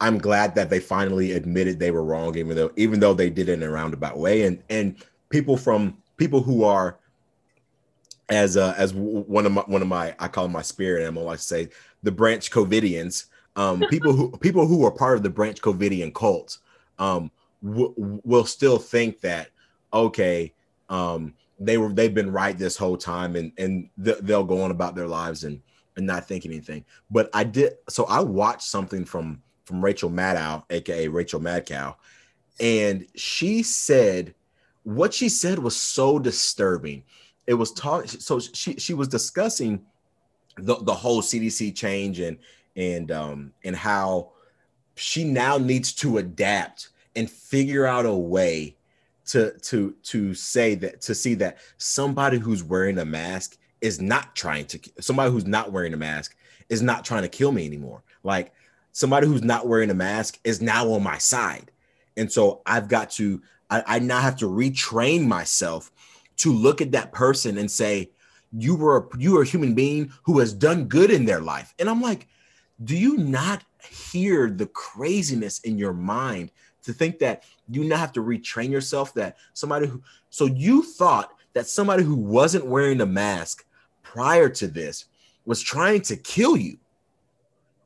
I'm 0.00 0.18
glad 0.18 0.56
that 0.56 0.68
they 0.68 0.80
finally 0.80 1.30
admitted 1.30 1.78
they 1.78 1.92
were 1.92 2.02
wrong, 2.02 2.36
even 2.36 2.56
though 2.56 2.72
even 2.74 2.98
though 2.98 3.14
they 3.14 3.30
did 3.30 3.48
it 3.48 3.52
in 3.52 3.62
a 3.62 3.70
roundabout 3.70 4.18
way. 4.18 4.42
And 4.42 4.60
and 4.68 4.96
people 5.28 5.56
from 5.56 5.96
people 6.16 6.42
who 6.42 6.64
are 6.64 6.98
as 8.32 8.56
uh, 8.56 8.74
as 8.76 8.94
one 8.94 9.46
of 9.46 9.52
my 9.52 9.62
one 9.62 9.82
of 9.82 9.88
my 9.88 10.14
I 10.18 10.28
call 10.28 10.48
my 10.48 10.62
spirit 10.62 11.02
animal. 11.02 11.28
I 11.28 11.36
say 11.36 11.68
the 12.02 12.10
Branch 12.10 12.50
Covidians, 12.50 13.26
um, 13.56 13.80
people 13.90 14.12
who 14.12 14.30
people 14.38 14.66
who 14.66 14.84
are 14.86 14.90
part 14.90 15.16
of 15.16 15.22
the 15.22 15.30
Branch 15.30 15.60
Covidian 15.60 16.14
cult, 16.14 16.58
um, 16.98 17.30
w- 17.62 17.94
will 18.24 18.46
still 18.46 18.78
think 18.78 19.20
that 19.20 19.50
okay, 19.92 20.54
um, 20.88 21.34
they 21.60 21.76
were 21.76 21.92
they've 21.92 22.14
been 22.14 22.32
right 22.32 22.56
this 22.56 22.76
whole 22.76 22.96
time, 22.96 23.36
and 23.36 23.52
and 23.58 23.90
th- 24.02 24.18
they'll 24.22 24.44
go 24.44 24.62
on 24.62 24.70
about 24.70 24.94
their 24.94 25.08
lives 25.08 25.44
and 25.44 25.60
and 25.96 26.06
not 26.06 26.26
think 26.26 26.46
anything. 26.46 26.84
But 27.10 27.28
I 27.34 27.44
did 27.44 27.74
so 27.90 28.04
I 28.06 28.20
watched 28.20 28.62
something 28.62 29.04
from 29.04 29.42
from 29.66 29.84
Rachel 29.84 30.10
Maddow, 30.10 30.64
aka 30.70 31.06
Rachel 31.08 31.40
Madcow, 31.40 31.96
and 32.58 33.06
she 33.14 33.62
said 33.62 34.34
what 34.84 35.12
she 35.12 35.28
said 35.28 35.58
was 35.58 35.76
so 35.76 36.18
disturbing 36.18 37.04
it 37.52 37.58
was 37.58 37.72
talk 37.72 38.08
so 38.08 38.40
she 38.40 38.74
she 38.76 38.94
was 38.94 39.08
discussing 39.08 39.84
the, 40.56 40.74
the 40.76 40.94
whole 40.94 41.20
CDC 41.20 41.74
change 41.76 42.18
and 42.18 42.38
and 42.76 43.12
um 43.12 43.52
and 43.62 43.76
how 43.76 44.32
she 44.94 45.22
now 45.22 45.58
needs 45.58 45.92
to 45.92 46.18
adapt 46.18 46.88
and 47.14 47.30
figure 47.30 47.86
out 47.86 48.06
a 48.06 48.14
way 48.14 48.74
to 49.26 49.52
to 49.58 49.94
to 50.02 50.32
say 50.34 50.74
that 50.74 51.02
to 51.02 51.14
see 51.14 51.34
that 51.34 51.58
somebody 51.76 52.38
who's 52.38 52.64
wearing 52.64 52.98
a 52.98 53.04
mask 53.04 53.58
is 53.82 54.00
not 54.00 54.34
trying 54.34 54.64
to 54.64 54.80
somebody 54.98 55.30
who's 55.30 55.46
not 55.46 55.72
wearing 55.72 55.92
a 55.92 55.98
mask 55.98 56.34
is 56.70 56.80
not 56.80 57.04
trying 57.04 57.22
to 57.22 57.28
kill 57.28 57.52
me 57.52 57.66
anymore. 57.66 58.02
Like 58.24 58.54
somebody 58.92 59.26
who's 59.26 59.42
not 59.42 59.68
wearing 59.68 59.90
a 59.90 59.94
mask 59.94 60.40
is 60.42 60.62
now 60.62 60.90
on 60.90 61.02
my 61.02 61.18
side. 61.18 61.70
And 62.16 62.32
so 62.32 62.62
I've 62.64 62.88
got 62.88 63.10
to 63.12 63.42
I, 63.68 63.82
I 63.86 63.98
now 63.98 64.20
have 64.20 64.36
to 64.36 64.46
retrain 64.46 65.26
myself 65.26 65.92
to 66.42 66.52
look 66.52 66.80
at 66.80 66.90
that 66.90 67.12
person 67.12 67.56
and 67.56 67.70
say, 67.70 68.10
you 68.52 68.74
were 68.74 68.96
a, 68.96 69.18
you 69.18 69.38
are 69.38 69.42
a 69.42 69.46
human 69.46 69.74
being 69.74 70.12
who 70.24 70.40
has 70.40 70.52
done 70.52 70.86
good 70.86 71.10
in 71.10 71.24
their 71.24 71.40
life. 71.40 71.72
And 71.78 71.88
I'm 71.88 72.02
like, 72.02 72.26
do 72.82 72.96
you 72.96 73.16
not 73.16 73.62
hear 73.88 74.50
the 74.50 74.66
craziness 74.66 75.60
in 75.60 75.78
your 75.78 75.92
mind 75.92 76.50
to 76.82 76.92
think 76.92 77.20
that 77.20 77.44
you 77.70 77.84
now 77.84 77.96
have 77.96 78.12
to 78.14 78.22
retrain 78.22 78.70
yourself 78.70 79.14
that 79.14 79.36
somebody 79.54 79.86
who 79.86 80.02
so 80.30 80.46
you 80.46 80.82
thought 80.82 81.32
that 81.52 81.68
somebody 81.68 82.02
who 82.02 82.16
wasn't 82.16 82.66
wearing 82.66 83.00
a 83.00 83.06
mask 83.06 83.64
prior 84.02 84.48
to 84.48 84.66
this 84.66 85.04
was 85.44 85.62
trying 85.62 86.00
to 86.02 86.16
kill 86.16 86.56
you 86.56 86.76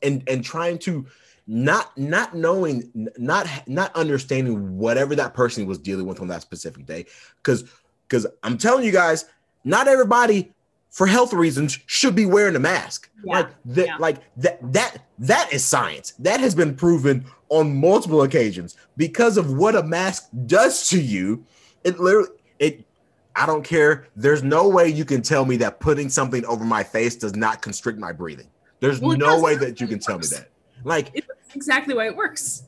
and 0.03 0.23
and 0.29 0.43
trying 0.43 0.79
to 0.79 1.05
not 1.47 1.97
not 1.99 2.35
knowing 2.35 2.91
not 3.19 3.47
not 3.67 3.95
understanding 3.95 4.79
whatever 4.79 5.15
that 5.15 5.35
person 5.35 5.67
was 5.67 5.79
dealing 5.79 6.07
with 6.07 6.21
on 6.21 6.29
that 6.29 6.43
specific 6.43 6.87
day 6.87 7.05
because 7.37 7.65
because 8.09 8.27
i'm 8.43 8.59
telling 8.59 8.85
you 8.85 8.93
guys 8.93 9.27
not 9.65 9.89
everybody 9.89 10.53
for 10.97 11.07
health 11.07 11.35
reasons 11.35 11.79
should 11.85 12.15
be 12.15 12.25
wearing 12.25 12.57
a 12.57 12.59
mask. 12.59 13.11
Yeah. 13.23 13.35
Like 13.35 13.49
that, 13.67 13.87
yeah. 13.87 13.97
like 13.99 14.17
that, 14.39 14.73
that, 14.73 15.05
that 15.19 15.53
is 15.53 15.63
science. 15.63 16.15
That 16.19 16.41
has 16.41 16.55
been 16.55 16.75
proven 16.75 17.27
on 17.51 17.79
multiple 17.79 18.23
occasions 18.23 18.79
because 18.97 19.37
of 19.37 19.53
what 19.53 19.77
a 19.77 19.83
mask 19.83 20.29
does 20.47 20.89
to 20.89 20.99
you. 20.99 21.45
It 21.85 22.01
literally, 22.01 22.31
it, 22.59 22.87
I 23.35 23.45
don't 23.45 23.63
care. 23.63 24.09
There's 24.17 24.43
no 24.43 24.71
way 24.71 24.89
you 24.89 25.05
can 25.05 25.21
tell 25.21 25.45
me 25.45 25.59
that 25.59 25.81
putting 25.81 26.09
something 26.09 26.47
over 26.47 26.65
my 26.65 26.83
face 26.83 27.15
does 27.15 27.37
not 27.37 27.61
constrict 27.61 27.99
my 27.99 28.13
breathing. 28.13 28.49
There's 28.81 28.99
well, 28.99 29.19
no 29.19 29.39
way 29.39 29.55
that 29.57 29.83
you 29.83 29.87
can 29.87 29.99
tell 29.99 30.19
me 30.19 30.29
that. 30.29 30.49
Like 30.83 31.11
it's 31.13 31.29
exactly 31.55 31.95
why 31.95 32.07
it 32.07 32.17
works. 32.17 32.63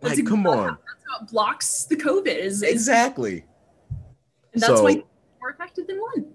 That's 0.00 0.16
like, 0.16 0.26
come 0.26 0.46
on. 0.46 0.68
That's 0.68 1.04
how 1.10 1.24
it 1.24 1.30
blocks 1.30 1.84
the 1.84 1.96
COVID. 1.96 2.34
Is, 2.34 2.62
exactly. 2.62 3.44
And 4.54 4.62
that's 4.62 4.78
so, 4.78 4.82
why 4.82 5.02
more 5.40 5.50
effective 5.50 5.86
than 5.86 5.98
one. 5.98 6.26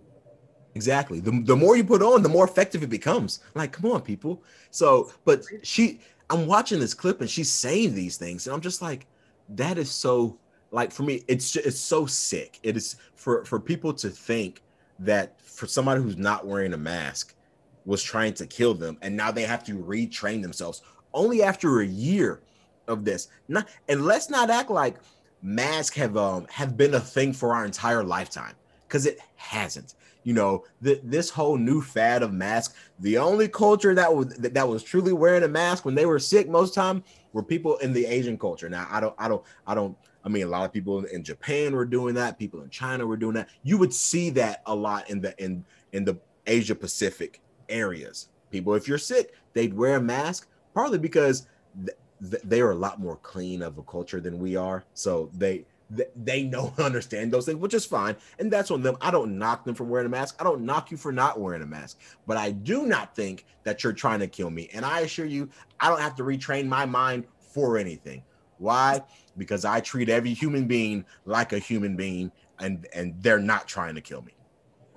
Exactly. 0.76 1.20
The, 1.20 1.42
the 1.44 1.56
more 1.56 1.76
you 1.76 1.84
put 1.84 2.04
on, 2.04 2.22
the 2.22 2.30
more 2.30 2.46
effective 2.46 2.84
it 2.84 2.90
becomes. 2.90 3.40
Like, 3.56 3.72
come 3.72 3.92
on, 3.92 4.02
people. 4.02 4.44
So, 4.70 5.12
but 5.26 5.44
she, 5.64 6.00
I'm 6.30 6.46
watching 6.46 6.80
this 6.80 6.94
clip 6.94 7.22
and 7.22 7.30
she's 7.30 7.50
saying 7.50 7.96
these 7.96 8.18
things, 8.18 8.46
and 8.46 8.54
I'm 8.54 8.62
just 8.62 8.82
like, 8.82 9.08
that 9.50 9.78
is 9.78 9.90
so 9.90 10.38
like 10.72 10.92
for 10.92 11.04
me, 11.04 11.24
it's 11.28 11.52
just, 11.52 11.66
it's 11.66 11.80
so 11.80 12.06
sick. 12.06 12.60
It 12.64 12.78
is 12.78 12.96
for 13.16 13.44
for 13.46 13.60
people 13.60 13.94
to 13.94 14.10
think 14.10 14.62
that 15.00 15.42
for 15.42 15.68
somebody 15.68 16.02
who's 16.02 16.18
not 16.18 16.46
wearing 16.46 16.74
a 16.74 16.78
mask 16.78 17.36
was 17.86 18.04
trying 18.04 18.34
to 18.36 18.46
kill 18.46 18.74
them, 18.74 18.98
and 19.02 19.16
now 19.16 19.32
they 19.32 19.44
have 19.44 19.64
to 19.66 19.78
retrain 19.78 20.42
themselves 20.42 20.82
only 21.14 21.42
after 21.42 21.82
a 21.82 21.86
year 21.86 22.42
of 22.88 23.04
this. 23.04 23.30
Not 23.48 23.68
and 23.88 24.06
let's 24.06 24.30
not 24.30 24.50
act 24.50 24.70
like 24.70 24.98
masks 25.42 25.96
have 25.96 26.18
um 26.18 26.46
have 26.50 26.76
been 26.76 26.94
a 26.94 27.00
thing 27.00 27.34
for 27.34 27.54
our 27.54 27.66
entire 27.66 28.04
lifetime 28.04 28.56
because 28.88 29.06
it 29.06 29.20
hasn't 29.36 29.96
you 30.24 30.34
know, 30.34 30.66
th- 30.84 31.02
this 31.04 31.30
whole 31.30 31.58
new 31.58 31.82
fad 31.82 32.24
of 32.24 32.34
mask. 32.34 32.76
The 33.00 33.18
only 33.18 33.48
culture 33.48 33.96
that 33.96 34.14
was 34.14 34.28
that 34.38 34.68
was 34.68 34.84
truly 34.84 35.14
wearing 35.14 35.44
a 35.44 35.48
mask 35.48 35.86
when 35.86 35.96
they 35.96 36.06
were 36.06 36.20
sick 36.20 36.50
most 36.50 36.74
time 36.74 37.04
were 37.34 37.44
people 37.44 37.78
in 37.78 37.94
the 37.94 38.06
Asian 38.06 38.38
culture. 38.38 38.70
Now, 38.70 38.88
I 38.90 39.00
don't, 39.00 39.16
I 39.18 39.28
don't, 39.28 39.44
I 39.66 39.76
don't. 39.76 39.98
I 40.24 40.30
mean, 40.30 40.44
a 40.44 40.50
lot 40.50 40.66
of 40.66 40.74
people 40.74 41.06
in 41.06 41.24
Japan 41.24 41.74
were 41.74 41.86
doing 41.86 42.14
that. 42.16 42.38
People 42.38 42.62
in 42.62 42.70
China 42.70 43.08
were 43.08 43.18
doing 43.18 43.36
that. 43.36 43.50
You 43.64 43.78
would 43.78 43.94
see 43.94 44.30
that 44.32 44.62
a 44.66 44.76
lot 44.76 45.10
in 45.10 45.22
the 45.22 45.34
in 45.44 45.64
in 45.94 46.04
the 46.04 46.20
Asia 46.46 46.76
Pacific 46.76 47.42
areas. 47.70 48.30
People, 48.52 48.74
if 48.74 48.88
you're 48.88 48.98
sick, 48.98 49.34
they'd 49.54 49.74
wear 49.74 49.96
a 49.96 50.02
mask, 50.02 50.50
partly 50.74 50.98
because 50.98 51.48
th- 51.86 51.98
th- 52.22 52.44
they 52.44 52.62
are 52.62 52.72
a 52.72 52.76
lot 52.76 53.00
more 53.00 53.18
clean 53.18 53.62
of 53.62 53.78
a 53.78 53.84
culture 53.84 54.20
than 54.20 54.40
we 54.40 54.56
are. 54.56 54.84
So 54.94 55.30
they 55.34 55.66
they 56.16 56.44
know 56.44 56.74
understand 56.78 57.32
those 57.32 57.46
things, 57.46 57.58
which 57.58 57.74
is 57.74 57.86
fine, 57.86 58.16
and 58.38 58.52
that's 58.52 58.72
on 58.72 58.82
them. 58.82 58.98
I 59.02 59.12
don't 59.12 59.38
knock 59.38 59.66
them 59.66 59.76
for 59.76 59.84
wearing 59.84 60.06
a 60.06 60.10
mask. 60.10 60.36
I 60.40 60.44
don't 60.44 60.62
knock 60.62 60.92
you 60.92 60.98
for 60.98 61.12
not 61.12 61.40
wearing 61.40 61.62
a 61.62 61.66
mask, 61.66 62.00
but 62.28 62.38
I 62.38 62.52
do 62.52 62.86
not 62.86 63.16
think 63.16 63.46
that 63.64 63.84
you're 63.84 63.94
trying 63.94 64.20
to 64.20 64.28
kill 64.28 64.50
me. 64.50 64.70
And 64.74 64.86
I 64.86 65.02
assure 65.02 65.26
you, 65.26 65.50
I 65.80 65.90
don't 65.90 66.02
have 66.02 66.16
to 66.16 66.24
retrain 66.24 66.68
my 66.68 66.86
mind 66.86 67.26
for 67.54 67.78
anything. 67.78 68.24
Why? 68.58 69.02
Because 69.38 69.66
I 69.66 69.80
treat 69.80 70.10
every 70.10 70.34
human 70.34 70.68
being 70.68 71.06
like 71.26 71.54
a 71.54 71.60
human 71.60 71.96
being, 71.96 72.32
and 72.60 72.88
and 72.94 73.16
they're 73.22 73.40
not 73.40 73.68
trying 73.68 73.96
to 73.96 74.02
kill 74.02 74.22
me. 74.22 74.34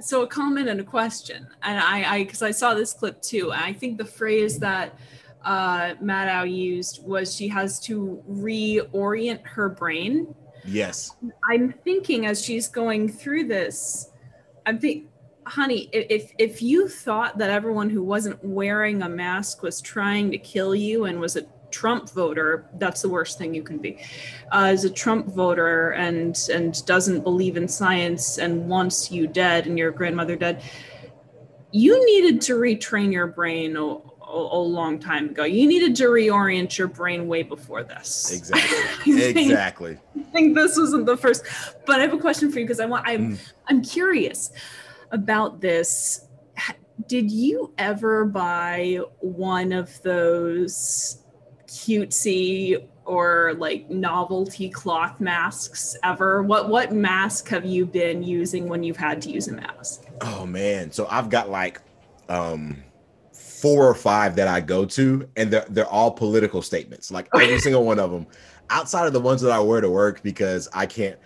So 0.00 0.22
a 0.22 0.26
comment 0.26 0.68
and 0.68 0.80
a 0.80 0.84
question, 0.84 1.46
and 1.62 1.78
I, 1.78 2.14
I, 2.14 2.24
because 2.24 2.42
I 2.42 2.50
saw 2.50 2.74
this 2.74 2.92
clip 2.92 3.22
too, 3.22 3.52
and 3.52 3.62
I 3.62 3.72
think 3.72 3.98
the 3.98 4.04
phrase 4.04 4.58
that 4.58 4.98
uh, 5.44 5.94
Maddow 6.02 6.50
used 6.50 7.04
was 7.04 7.34
she 7.34 7.48
has 7.48 7.80
to 7.80 8.22
reorient 8.28 9.44
her 9.46 9.68
brain 9.68 10.34
Yes. 10.64 11.16
I'm 11.48 11.72
thinking 11.72 12.26
as 12.26 12.44
she's 12.44 12.68
going 12.68 13.08
through 13.08 13.44
this, 13.44 14.10
I'm 14.66 14.78
think, 14.78 15.06
honey, 15.46 15.88
if 15.92 16.32
if 16.38 16.62
you 16.62 16.88
thought 16.88 17.38
that 17.38 17.50
everyone 17.50 17.90
who 17.90 18.02
wasn't 18.02 18.42
wearing 18.44 19.02
a 19.02 19.08
mask 19.08 19.62
was 19.62 19.80
trying 19.80 20.30
to 20.30 20.38
kill 20.38 20.74
you 20.74 21.06
and 21.06 21.20
was 21.20 21.36
a 21.36 21.42
Trump 21.70 22.10
voter, 22.10 22.66
that's 22.78 23.02
the 23.02 23.08
worst 23.08 23.38
thing 23.38 23.54
you 23.54 23.62
can 23.62 23.78
be. 23.78 23.98
Uh, 24.52 24.66
as 24.66 24.84
a 24.84 24.90
Trump 24.90 25.26
voter 25.28 25.90
and 25.90 26.48
and 26.52 26.84
doesn't 26.86 27.22
believe 27.22 27.56
in 27.56 27.66
science 27.66 28.38
and 28.38 28.68
wants 28.68 29.10
you 29.10 29.26
dead 29.26 29.66
and 29.66 29.76
your 29.76 29.90
grandmother 29.90 30.36
dead, 30.36 30.62
you 31.72 32.04
needed 32.06 32.40
to 32.42 32.54
retrain 32.54 33.12
your 33.12 33.26
brain 33.26 33.76
a, 34.32 34.58
long 34.58 34.98
time 34.98 35.30
ago. 35.30 35.44
You 35.44 35.66
needed 35.66 35.96
to 35.96 36.04
reorient 36.04 36.76
your 36.78 36.88
brain 36.88 37.28
way 37.28 37.42
before 37.42 37.82
this. 37.82 38.32
Exactly. 38.32 39.14
think, 39.32 39.36
exactly. 39.36 39.98
I 40.18 40.22
think 40.32 40.54
this 40.54 40.76
wasn't 40.76 41.06
the 41.06 41.16
first. 41.16 41.44
But 41.86 42.00
I 42.00 42.02
have 42.02 42.14
a 42.14 42.18
question 42.18 42.50
for 42.50 42.58
you 42.58 42.64
because 42.64 42.80
I 42.80 42.86
want 42.86 43.06
I'm 43.06 43.36
mm. 43.36 43.52
I'm 43.68 43.82
curious 43.82 44.52
about 45.10 45.60
this. 45.60 46.26
Did 47.06 47.30
you 47.30 47.72
ever 47.78 48.24
buy 48.24 49.00
one 49.20 49.72
of 49.72 50.00
those 50.02 51.18
cutesy 51.66 52.86
or 53.04 53.54
like 53.58 53.90
novelty 53.90 54.68
cloth 54.68 55.20
masks 55.20 55.96
ever? 56.02 56.42
What 56.42 56.68
what 56.68 56.92
mask 56.92 57.48
have 57.48 57.64
you 57.64 57.86
been 57.86 58.22
using 58.22 58.68
when 58.68 58.82
you've 58.82 58.96
had 58.96 59.20
to 59.22 59.30
use 59.30 59.48
a 59.48 59.52
mask? 59.52 60.04
Oh 60.20 60.46
man, 60.46 60.92
so 60.92 61.06
I've 61.10 61.28
got 61.28 61.50
like 61.50 61.80
um 62.28 62.82
four 63.62 63.86
or 63.86 63.94
five 63.94 64.34
that 64.34 64.48
I 64.48 64.60
go 64.60 64.84
to, 64.84 65.28
and 65.36 65.50
they're 65.52 65.64
they're 65.70 65.86
all 65.86 66.10
political 66.10 66.60
statements. 66.60 67.12
Like 67.12 67.28
every 67.32 67.58
single 67.60 67.84
one 67.84 68.00
of 68.00 68.10
them, 68.10 68.26
outside 68.68 69.06
of 69.06 69.12
the 69.12 69.20
ones 69.20 69.40
that 69.42 69.52
I 69.52 69.60
wear 69.60 69.80
to 69.80 69.88
work 69.88 70.22
because 70.22 70.68
I 70.74 70.84
can't. 70.84 71.18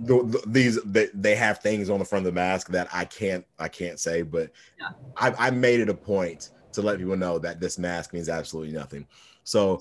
The, 0.00 0.22
the, 0.22 0.42
these 0.46 0.82
they, 0.84 1.08
they 1.14 1.34
have 1.34 1.58
things 1.58 1.90
on 1.90 1.98
the 1.98 2.04
front 2.04 2.26
of 2.26 2.32
the 2.32 2.40
mask 2.40 2.68
that 2.68 2.88
I 2.92 3.04
can't 3.04 3.44
I 3.58 3.68
can't 3.68 3.98
say, 3.98 4.22
but 4.22 4.50
yeah. 4.80 4.90
I, 5.16 5.46
I 5.46 5.50
made 5.50 5.80
it 5.80 5.88
a 5.88 5.94
point 5.94 6.50
to 6.72 6.82
let 6.82 6.98
people 6.98 7.16
know 7.16 7.38
that 7.38 7.60
this 7.60 7.78
mask 7.78 8.12
means 8.12 8.28
absolutely 8.28 8.72
nothing. 8.72 9.06
So 9.44 9.80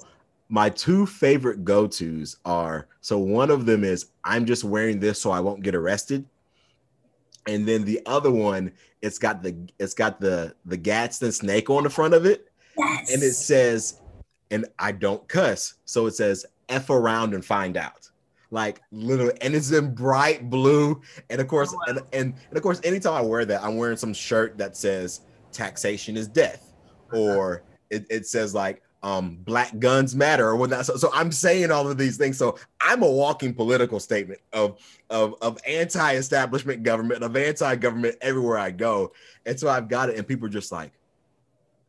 my 0.49 0.69
two 0.69 1.05
favorite 1.05 1.65
go-tos 1.65 2.37
are 2.45 2.87
so 3.01 3.19
one 3.19 3.51
of 3.51 3.65
them 3.65 3.83
is 3.83 4.07
I'm 4.23 4.45
just 4.45 4.63
wearing 4.63 4.99
this 4.99 5.21
so 5.21 5.29
I 5.29 5.39
won't 5.39 5.61
get 5.61 5.75
arrested 5.75 6.25
and 7.47 7.67
then 7.67 7.83
the 7.83 8.01
other 8.05 8.31
one 8.31 8.71
it's 9.01 9.17
got 9.17 9.41
the 9.43 9.55
it's 9.79 9.93
got 9.93 10.19
the 10.19 10.55
the 10.65 10.77
Gadsden 10.77 11.31
snake 11.31 11.69
on 11.69 11.83
the 11.83 11.89
front 11.89 12.13
of 12.13 12.25
it. 12.25 12.49
Yes. 12.77 13.13
and 13.13 13.23
it 13.23 13.33
says 13.33 14.01
and 14.51 14.65
I 14.79 14.91
don't 14.91 15.27
cuss. 15.27 15.75
So 15.85 16.05
it 16.05 16.11
says 16.11 16.45
f 16.69 16.89
around 16.89 17.33
and 17.33 17.43
find 17.43 17.77
out. 17.77 18.09
Like 18.49 18.81
literally 18.91 19.33
and 19.41 19.55
it's 19.55 19.71
in 19.71 19.93
bright 19.93 20.49
blue. 20.49 21.01
And 21.29 21.41
of 21.41 21.47
course 21.47 21.73
and, 21.87 21.99
and 22.13 22.33
and 22.49 22.57
of 22.57 22.63
course 22.63 22.81
anytime 22.83 23.13
I 23.13 23.21
wear 23.21 23.45
that 23.45 23.63
I'm 23.63 23.77
wearing 23.77 23.97
some 23.97 24.13
shirt 24.13 24.57
that 24.57 24.77
says 24.77 25.21
taxation 25.51 26.17
is 26.17 26.27
death 26.27 26.73
or 27.11 27.63
it, 27.89 28.05
it 28.09 28.27
says 28.27 28.53
like 28.53 28.81
um, 29.07 29.37
black 29.39 29.79
guns 29.79 30.17
matter 30.17 30.45
or 30.45 30.57
whatnot. 30.57 30.85
So, 30.85 30.97
so 30.97 31.09
I'm 31.13 31.31
saying 31.31 31.71
all 31.71 31.89
of 31.89 31.97
these 31.97 32.17
things. 32.17 32.37
So 32.37 32.57
I'm 32.81 33.03
a 33.03 33.09
walking 33.09 33.53
political 33.53 34.01
statement 34.01 34.41
of 34.51 34.81
of 35.09 35.35
of 35.41 35.57
anti-establishment 35.65 36.83
government, 36.83 37.23
of 37.23 37.37
anti-government 37.37 38.17
everywhere 38.19 38.57
I 38.57 38.71
go. 38.71 39.13
And 39.45 39.57
so 39.57 39.69
I've 39.69 39.87
got 39.87 40.09
it, 40.09 40.17
and 40.17 40.27
people 40.27 40.47
are 40.47 40.49
just 40.51 40.73
like, 40.73 40.91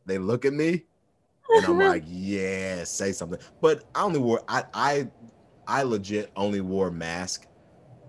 they 0.05 0.17
look 0.17 0.45
at 0.45 0.53
me, 0.53 0.85
and 1.49 1.65
I'm 1.65 1.77
like, 1.89 2.05
yeah, 2.07 2.85
say 2.85 3.11
something. 3.11 3.39
But 3.59 3.83
I 3.93 4.03
only 4.03 4.19
wore 4.19 4.41
I 4.47 4.63
I 4.73 5.07
I 5.67 5.83
legit 5.83 6.31
only 6.37 6.61
wore 6.61 6.89
mask 6.89 7.47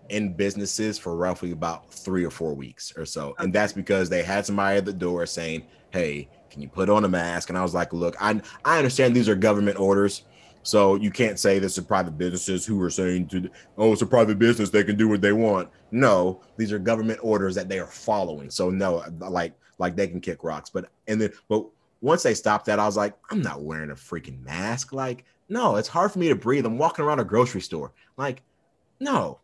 in 0.08 0.34
businesses 0.34 1.00
for 1.00 1.16
roughly 1.16 1.50
about 1.50 1.92
three 1.92 2.24
or 2.24 2.30
four 2.30 2.54
weeks 2.54 2.92
or 2.96 3.06
so. 3.06 3.34
And 3.40 3.52
that's 3.52 3.72
because 3.72 4.08
they 4.08 4.22
had 4.22 4.46
somebody 4.46 4.78
at 4.78 4.84
the 4.84 4.92
door 4.92 5.26
saying, 5.26 5.66
Hey, 5.90 6.28
can 6.50 6.62
you 6.62 6.68
put 6.68 6.90
on 6.90 7.04
a 7.04 7.08
mask? 7.08 7.48
And 7.48 7.58
I 7.58 7.62
was 7.62 7.74
like, 7.74 7.92
look, 7.92 8.16
I 8.20 8.40
I 8.64 8.78
understand 8.78 9.14
these 9.14 9.28
are 9.28 9.36
government 9.36 9.78
orders, 9.78 10.22
So 10.62 10.96
you 10.96 11.10
can't 11.10 11.38
say 11.38 11.58
this 11.58 11.78
is 11.78 11.84
private 11.84 12.18
businesses 12.18 12.66
who 12.66 12.80
are 12.82 12.90
saying 12.90 13.28
to 13.28 13.50
oh 13.78 13.92
it's 13.92 14.02
a 14.02 14.06
private 14.06 14.38
business 14.38 14.70
they 14.70 14.84
can 14.84 14.96
do 14.96 15.08
what 15.08 15.22
they 15.22 15.32
want. 15.32 15.70
No, 15.90 16.42
these 16.56 16.72
are 16.72 16.78
government 16.78 17.20
orders 17.22 17.54
that 17.54 17.68
they 17.68 17.78
are 17.78 17.86
following. 17.86 18.50
So 18.50 18.70
no, 18.70 19.02
like 19.18 19.54
like 19.78 19.96
they 19.96 20.08
can 20.08 20.20
kick 20.20 20.44
rocks. 20.44 20.70
But 20.70 20.90
and 21.08 21.20
then 21.20 21.32
but 21.48 21.66
once 22.02 22.22
they 22.22 22.34
stopped 22.34 22.66
that, 22.66 22.78
I 22.78 22.86
was 22.86 22.96
like, 22.96 23.14
I'm 23.30 23.42
not 23.42 23.62
wearing 23.62 23.90
a 23.90 23.94
freaking 23.94 24.42
mask. 24.44 24.92
Like 24.92 25.24
no, 25.48 25.76
it's 25.76 25.88
hard 25.88 26.12
for 26.12 26.18
me 26.18 26.28
to 26.28 26.36
breathe. 26.36 26.66
I'm 26.66 26.78
walking 26.78 27.04
around 27.04 27.20
a 27.20 27.24
grocery 27.24 27.62
store. 27.62 27.92
Like 28.16 28.42
no, 29.00 29.40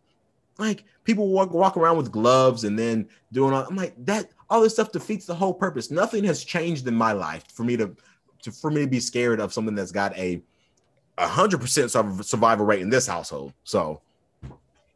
like 0.59 0.85
people 1.05 1.29
walk 1.29 1.53
walk 1.53 1.77
around 1.77 1.97
with 1.97 2.11
gloves 2.11 2.65
and 2.65 2.79
then 2.79 3.09
doing 3.33 3.53
all. 3.53 3.67
I'm 3.69 3.77
like 3.77 3.95
that. 4.05 4.31
All 4.49 4.61
this 4.61 4.75
stuff 4.75 4.93
defeats 4.93 5.27
the 5.27 5.35
whole 5.35 5.55
purpose. 5.55 5.91
Nothing 5.91 6.25
has 6.25 6.45
changed 6.45 6.87
in 6.87 6.95
my 6.95 7.13
life 7.13 7.45
for 7.53 7.65
me 7.65 7.77
to, 7.77 7.95
to 8.43 8.53
for 8.53 8.71
me 8.71 8.83
to 8.83 8.87
be 8.87 9.01
scared 9.01 9.41
of 9.41 9.53
something 9.53 9.75
that's 9.75 9.93
got 9.93 10.17
a 10.17 10.41
hundred 11.19 11.61
percent 11.61 11.91
survival 11.91 12.67
rate 12.67 12.81
in 12.81 12.91
this 12.91 13.07
household. 13.07 13.53
So 13.65 14.01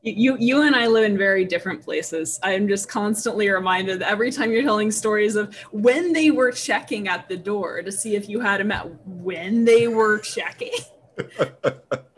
you 0.03 0.37
you 0.39 0.63
and 0.63 0.75
I 0.75 0.87
live 0.87 1.05
in 1.05 1.19
very 1.19 1.45
different 1.45 1.83
places. 1.83 2.41
I 2.43 2.53
am 2.53 2.69
just 2.69 2.89
constantly 2.89 3.51
reminded 3.51 4.03
every 4.03 4.33
time 4.33 4.51
you're 4.51 4.63
telling 4.63 4.91
stories 4.91 5.37
of 5.37 5.55
when 5.73 6.13
they 6.13 6.31
were 6.31 6.53
checking 6.53 7.09
at 7.09 7.29
the 7.29 7.37
door 7.37 7.83
to 7.83 7.93
see 7.93 8.17
if 8.17 8.29
you 8.29 8.41
had 8.41 8.61
him 8.61 8.73
at 8.73 8.89
when 9.07 9.65
they 9.65 9.89
were 9.89 10.19
checking. 10.19 10.73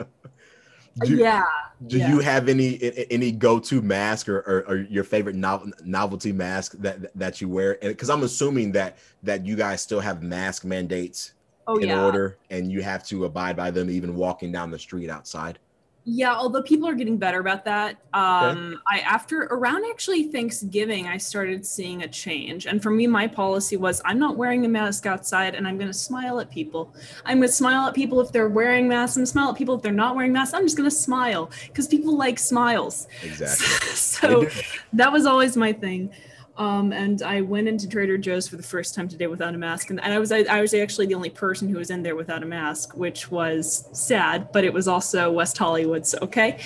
do, 1.01 1.15
yeah. 1.17 1.43
Do 1.87 1.97
yeah. 1.97 2.09
you 2.09 2.19
have 2.19 2.49
any 2.49 3.07
any 3.09 3.31
go 3.31 3.59
to 3.59 3.81
mask 3.81 4.29
or, 4.29 4.39
or, 4.39 4.65
or, 4.67 4.77
your 4.89 5.03
favorite 5.03 5.35
novelty 5.35 6.31
mask 6.31 6.73
that 6.79 7.15
that 7.17 7.41
you 7.41 7.49
wear? 7.49 7.77
Because 7.81 8.09
I'm 8.09 8.23
assuming 8.23 8.71
that 8.73 8.97
that 9.23 9.45
you 9.45 9.55
guys 9.55 9.81
still 9.81 9.99
have 9.99 10.21
mask 10.21 10.65
mandates 10.65 11.33
oh, 11.67 11.77
in 11.77 11.89
yeah. 11.89 12.03
order, 12.03 12.37
and 12.49 12.71
you 12.71 12.81
have 12.83 13.03
to 13.07 13.25
abide 13.25 13.57
by 13.57 13.71
them, 13.71 13.89
even 13.89 14.15
walking 14.15 14.51
down 14.51 14.71
the 14.71 14.79
street 14.79 15.09
outside. 15.09 15.59
Yeah, 16.05 16.35
although 16.35 16.61
people 16.61 16.87
are 16.89 16.95
getting 16.95 17.17
better 17.17 17.39
about 17.39 17.63
that. 17.63 17.97
Um, 18.13 18.73
okay. 18.73 18.77
I 18.87 18.99
after 18.99 19.43
around 19.43 19.85
actually 19.89 20.23
Thanksgiving, 20.23 21.07
I 21.07 21.17
started 21.17 21.65
seeing 21.65 22.03
a 22.03 22.07
change. 22.09 22.67
And 22.67 22.83
for 22.83 22.89
me, 22.89 23.07
my 23.07 23.25
policy 23.25 23.77
was 23.77 24.01
I'm 24.03 24.19
not 24.19 24.35
wearing 24.35 24.65
a 24.65 24.67
mask 24.67 25.05
outside, 25.05 25.55
and 25.55 25.65
I'm 25.65 25.77
going 25.77 25.89
to 25.89 25.97
smile 25.97 26.41
at 26.41 26.51
people. 26.51 26.93
I'm 27.25 27.37
going 27.37 27.47
to 27.47 27.53
smile 27.53 27.87
at 27.87 27.93
people 27.93 28.19
if 28.19 28.33
they're 28.33 28.49
wearing 28.49 28.89
masks. 28.89 29.15
I'm 29.15 29.21
going 29.21 29.27
to 29.27 29.31
smile 29.31 29.49
at 29.51 29.55
people 29.55 29.75
if 29.75 29.81
they're 29.81 29.93
not 29.93 30.15
wearing 30.15 30.33
masks. 30.33 30.53
I'm 30.53 30.63
just 30.63 30.75
going 30.75 30.89
to 30.89 30.95
smile 30.95 31.49
because 31.67 31.87
people 31.87 32.17
like 32.17 32.37
smiles. 32.37 33.07
Exactly. 33.21 33.65
so 33.95 34.47
that 34.91 35.11
was 35.11 35.25
always 35.25 35.55
my 35.55 35.71
thing. 35.71 36.11
Um, 36.55 36.93
and 36.93 37.23
I 37.23 37.41
went 37.41 37.67
into 37.67 37.89
Trader 37.89 38.15
Joe's 38.15 38.47
for 38.47 38.57
the 38.57 38.63
first 38.63 38.93
time 38.93 39.07
today 39.07 39.25
without 39.25 39.55
a 39.55 39.57
mask, 39.57 39.89
and, 39.89 39.99
and 40.03 40.13
I 40.13 40.19
was 40.19 40.31
I, 40.31 40.41
I, 40.41 40.61
was 40.61 40.71
actually 40.75 41.07
the 41.07 41.15
only 41.15 41.31
person 41.31 41.67
who 41.67 41.79
was 41.79 41.89
in 41.89 42.03
there 42.03 42.15
without 42.15 42.43
a 42.43 42.45
mask, 42.45 42.95
which 42.95 43.31
was 43.31 43.89
sad, 43.91 44.51
but 44.51 44.63
it 44.63 44.71
was 44.71 44.87
also 44.87 45.31
West 45.31 45.57
Hollywood, 45.57 46.05
so 46.05 46.19
okay, 46.21 46.59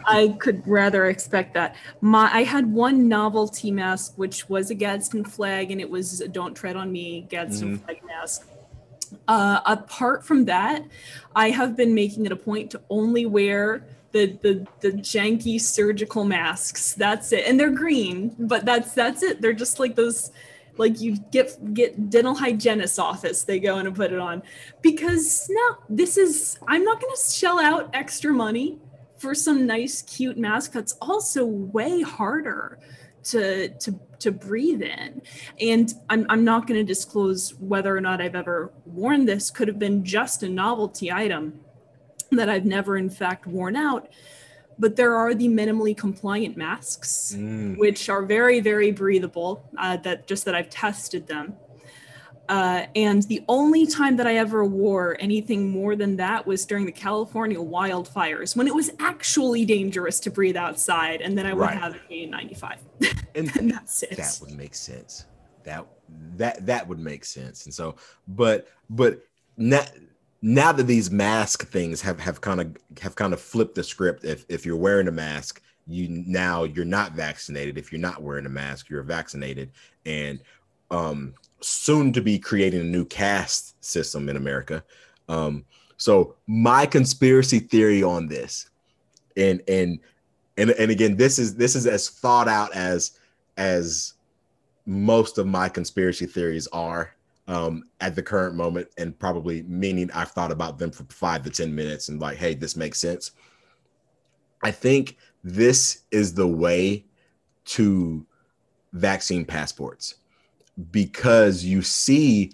I 0.06 0.36
could 0.38 0.66
rather 0.68 1.06
expect 1.06 1.54
that. 1.54 1.74
My 2.02 2.30
I 2.30 2.42
had 2.42 2.70
one 2.70 3.08
novelty 3.08 3.70
mask, 3.70 4.12
which 4.16 4.46
was 4.50 4.70
a 4.70 4.74
Gadsden 4.74 5.24
flag, 5.24 5.70
and 5.70 5.80
it 5.80 5.88
was 5.88 6.18
"Don't 6.32 6.52
Tread 6.52 6.76
on 6.76 6.92
Me" 6.92 7.22
Gadsden 7.22 7.76
mm-hmm. 7.76 7.84
flag 7.84 8.04
mask. 8.04 8.46
Uh, 9.26 9.60
apart 9.64 10.22
from 10.22 10.44
that, 10.44 10.84
I 11.34 11.48
have 11.48 11.76
been 11.76 11.94
making 11.94 12.26
it 12.26 12.32
a 12.32 12.36
point 12.36 12.72
to 12.72 12.80
only 12.90 13.24
wear 13.24 13.86
the 14.12 14.38
the 14.42 14.66
the 14.80 14.92
janky 14.92 15.60
surgical 15.60 16.24
masks. 16.24 16.94
That's 16.94 17.32
it, 17.32 17.46
and 17.46 17.58
they're 17.58 17.70
green, 17.70 18.34
but 18.38 18.64
that's 18.64 18.92
that's 18.92 19.22
it. 19.22 19.40
They're 19.40 19.52
just 19.52 19.78
like 19.78 19.94
those, 19.96 20.30
like 20.76 21.00
you 21.00 21.16
get 21.30 21.74
get 21.74 22.10
dental 22.10 22.34
hygienist 22.34 22.98
office. 22.98 23.44
They 23.44 23.60
go 23.60 23.78
in 23.78 23.86
and 23.86 23.94
put 23.94 24.12
it 24.12 24.18
on, 24.18 24.42
because 24.82 25.48
no, 25.50 25.76
this 25.88 26.16
is 26.16 26.58
I'm 26.66 26.84
not 26.84 27.00
going 27.00 27.14
to 27.14 27.32
shell 27.32 27.60
out 27.60 27.90
extra 27.94 28.32
money 28.32 28.78
for 29.16 29.34
some 29.34 29.66
nice 29.66 30.02
cute 30.02 30.38
mask 30.38 30.72
that's 30.72 30.92
also 31.00 31.44
way 31.44 32.00
harder 32.00 32.78
to 33.22 33.68
to 33.78 34.00
to 34.18 34.32
breathe 34.32 34.82
in 34.82 35.20
and 35.60 35.92
i'm, 36.08 36.24
I'm 36.30 36.42
not 36.42 36.66
going 36.66 36.80
to 36.80 36.84
disclose 36.84 37.54
whether 37.60 37.94
or 37.94 38.00
not 38.00 38.22
i've 38.22 38.34
ever 38.34 38.72
worn 38.86 39.26
this 39.26 39.50
could 39.50 39.68
have 39.68 39.78
been 39.78 40.02
just 40.04 40.42
a 40.42 40.48
novelty 40.48 41.12
item 41.12 41.60
that 42.32 42.48
I've 42.48 42.64
never, 42.64 42.96
in 42.96 43.10
fact, 43.10 43.46
worn 43.46 43.76
out. 43.76 44.08
But 44.78 44.96
there 44.96 45.14
are 45.14 45.34
the 45.34 45.48
minimally 45.48 45.96
compliant 45.96 46.56
masks, 46.56 47.34
mm. 47.36 47.76
which 47.76 48.08
are 48.08 48.22
very, 48.22 48.60
very 48.60 48.92
breathable. 48.92 49.68
Uh, 49.76 49.98
that 49.98 50.26
just 50.26 50.46
that 50.46 50.54
I've 50.54 50.70
tested 50.70 51.26
them. 51.26 51.54
Uh, 52.50 52.86
and 52.96 53.22
the 53.24 53.44
only 53.48 53.86
time 53.86 54.16
that 54.16 54.26
I 54.26 54.36
ever 54.36 54.64
wore 54.64 55.16
anything 55.20 55.70
more 55.70 55.94
than 55.94 56.16
that 56.16 56.44
was 56.48 56.66
during 56.66 56.84
the 56.84 56.90
California 56.90 57.58
wildfires 57.58 58.56
when 58.56 58.66
it 58.66 58.74
was 58.74 58.90
actually 58.98 59.64
dangerous 59.64 60.18
to 60.18 60.32
breathe 60.32 60.56
outside. 60.56 61.20
And 61.20 61.38
then 61.38 61.46
I 61.46 61.52
would 61.52 61.60
right. 61.60 61.78
have 61.78 61.94
an 61.94 62.00
N95. 62.10 62.78
And, 63.36 63.56
and 63.56 63.70
that's 63.70 64.02
it. 64.02 64.16
That 64.16 64.40
would 64.42 64.58
make 64.58 64.74
sense. 64.74 65.26
That 65.62 65.86
that 66.36 66.66
that 66.66 66.88
would 66.88 66.98
make 66.98 67.24
sense. 67.24 67.64
And 67.64 67.72
so, 67.72 67.94
but 68.26 68.66
but 68.90 69.20
not 69.56 69.88
now 70.42 70.72
that 70.72 70.84
these 70.84 71.10
mask 71.10 71.68
things 71.68 72.00
have 72.00 72.18
have 72.18 72.40
kind 72.40 72.60
of 72.60 72.76
have 73.00 73.14
kind 73.14 73.32
of 73.32 73.40
flipped 73.40 73.74
the 73.74 73.82
script 73.82 74.24
if 74.24 74.44
if 74.48 74.64
you're 74.64 74.76
wearing 74.76 75.08
a 75.08 75.12
mask 75.12 75.62
you 75.86 76.08
now 76.08 76.64
you're 76.64 76.84
not 76.84 77.12
vaccinated. 77.12 77.76
If 77.76 77.90
you're 77.90 78.00
not 78.00 78.22
wearing 78.22 78.46
a 78.46 78.50
mask 78.50 78.88
you're 78.88 79.02
vaccinated. 79.02 79.70
And 80.06 80.40
um 80.90 81.34
soon 81.60 82.12
to 82.12 82.22
be 82.22 82.38
creating 82.38 82.80
a 82.80 82.84
new 82.84 83.04
caste 83.04 83.82
system 83.84 84.28
in 84.28 84.36
america. 84.36 84.82
Um 85.28 85.64
so 85.96 86.36
my 86.46 86.86
conspiracy 86.86 87.58
theory 87.58 88.02
on 88.02 88.28
this 88.28 88.70
and 89.36 89.62
and 89.68 89.98
and 90.56 90.70
and 90.70 90.90
again 90.90 91.16
this 91.16 91.38
is 91.38 91.54
this 91.54 91.76
is 91.76 91.86
as 91.86 92.08
thought 92.08 92.48
out 92.48 92.74
as 92.74 93.18
as 93.58 94.14
most 94.86 95.36
of 95.36 95.46
my 95.46 95.68
conspiracy 95.68 96.26
theories 96.26 96.66
are 96.68 97.14
um, 97.50 97.82
at 98.00 98.14
the 98.14 98.22
current 98.22 98.54
moment, 98.54 98.88
and 98.96 99.18
probably 99.18 99.64
meaning 99.64 100.08
I've 100.14 100.30
thought 100.30 100.52
about 100.52 100.78
them 100.78 100.92
for 100.92 101.02
five 101.08 101.42
to 101.42 101.50
10 101.50 101.74
minutes 101.74 102.08
and 102.08 102.20
like, 102.20 102.36
hey, 102.36 102.54
this 102.54 102.76
makes 102.76 103.00
sense. 103.00 103.32
I 104.62 104.70
think 104.70 105.16
this 105.42 106.02
is 106.12 106.32
the 106.32 106.46
way 106.46 107.06
to 107.64 108.24
vaccine 108.92 109.44
passports 109.44 110.14
because 110.92 111.64
you 111.64 111.82
see 111.82 112.52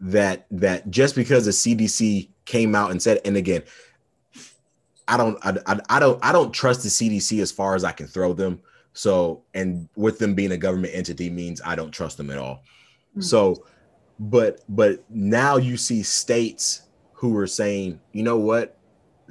that 0.00 0.46
that 0.50 0.90
just 0.90 1.14
because 1.14 1.44
the 1.44 1.50
CDC 1.50 2.30
came 2.44 2.74
out 2.74 2.90
and 2.90 3.02
said 3.02 3.20
and 3.24 3.36
again 3.36 3.62
I 5.08 5.16
don't 5.16 5.38
I, 5.42 5.58
I, 5.66 5.80
I 5.88 5.98
don't 5.98 6.24
I 6.24 6.32
don't 6.32 6.52
trust 6.52 6.82
the 6.82 6.88
CDC 6.88 7.40
as 7.40 7.50
far 7.50 7.74
as 7.74 7.84
I 7.84 7.92
can 7.92 8.06
throw 8.06 8.32
them 8.32 8.60
so 8.92 9.42
and 9.54 9.88
with 9.96 10.18
them 10.18 10.34
being 10.34 10.52
a 10.52 10.56
government 10.56 10.94
entity 10.94 11.30
means 11.30 11.60
I 11.64 11.74
don't 11.74 11.90
trust 11.90 12.16
them 12.16 12.30
at 12.30 12.38
all 12.38 12.56
mm-hmm. 13.12 13.22
so 13.22 13.64
but 14.18 14.60
but 14.68 15.04
now 15.08 15.56
you 15.56 15.76
see 15.76 16.02
states 16.02 16.82
who 17.12 17.36
are 17.36 17.46
saying, 17.46 18.00
you 18.12 18.22
know 18.22 18.36
what, 18.36 18.76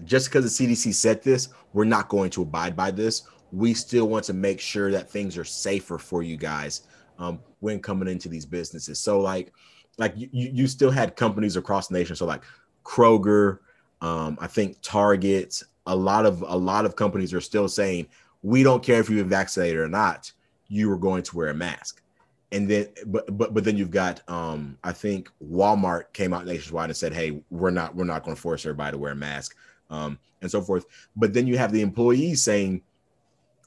just 0.03 0.27
because 0.27 0.57
the 0.57 0.67
CDC 0.67 0.93
said 0.93 1.23
this, 1.23 1.49
we're 1.73 1.85
not 1.85 2.09
going 2.09 2.29
to 2.31 2.41
abide 2.41 2.75
by 2.75 2.91
this. 2.91 3.23
We 3.51 3.73
still 3.73 4.07
want 4.07 4.25
to 4.25 4.33
make 4.33 4.59
sure 4.59 4.91
that 4.91 5.09
things 5.09 5.37
are 5.37 5.45
safer 5.45 5.97
for 5.97 6.21
you 6.21 6.37
guys 6.37 6.81
um, 7.17 7.39
when 7.59 7.79
coming 7.79 8.07
into 8.07 8.29
these 8.29 8.45
businesses. 8.45 8.99
So 8.99 9.19
like 9.19 9.53
like 9.97 10.13
you, 10.15 10.29
you 10.31 10.67
still 10.67 10.91
had 10.91 11.15
companies 11.15 11.55
across 11.55 11.87
the 11.87 11.97
nation. 11.97 12.15
So 12.15 12.25
like 12.25 12.43
Kroger, 12.83 13.59
um, 14.01 14.37
I 14.39 14.47
think 14.47 14.77
Target, 14.81 15.61
a 15.85 15.95
lot 15.95 16.25
of 16.25 16.41
a 16.41 16.55
lot 16.55 16.85
of 16.85 16.95
companies 16.95 17.33
are 17.33 17.41
still 17.41 17.67
saying 17.67 18.07
we 18.43 18.63
don't 18.63 18.83
care 18.83 18.99
if 18.99 19.09
you've 19.09 19.19
been 19.19 19.29
vaccinated 19.29 19.79
or 19.79 19.89
not. 19.89 20.31
You 20.67 20.91
are 20.91 20.97
going 20.97 21.23
to 21.23 21.35
wear 21.35 21.49
a 21.49 21.53
mask 21.53 22.01
and 22.51 22.69
then 22.69 22.87
but 23.07 23.25
but 23.37 23.53
but 23.53 23.63
then 23.63 23.77
you've 23.77 23.91
got 23.91 24.21
um 24.29 24.77
I 24.83 24.91
think 24.93 25.29
Walmart 25.43 26.13
came 26.13 26.33
out 26.33 26.45
nationwide 26.45 26.89
and 26.89 26.97
said, 26.97 27.13
hey, 27.13 27.41
we're 27.49 27.71
not 27.71 27.95
we're 27.95 28.05
not 28.05 28.23
going 28.23 28.35
to 28.35 28.41
force 28.41 28.65
everybody 28.65 28.93
to 28.93 28.97
wear 28.97 29.11
a 29.11 29.15
mask, 29.15 29.55
um, 29.89 30.17
and 30.41 30.49
so 30.49 30.61
forth. 30.61 30.85
But 31.15 31.33
then 31.33 31.47
you 31.47 31.57
have 31.57 31.71
the 31.71 31.81
employees 31.81 32.41
saying, 32.41 32.81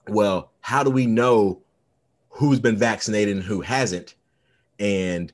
well, 0.08 0.52
how 0.60 0.82
do 0.82 0.90
we 0.90 1.06
know 1.06 1.60
who's 2.30 2.60
been 2.60 2.76
vaccinated 2.76 3.36
and 3.36 3.44
who 3.44 3.60
hasn't? 3.60 4.14
And 4.78 5.32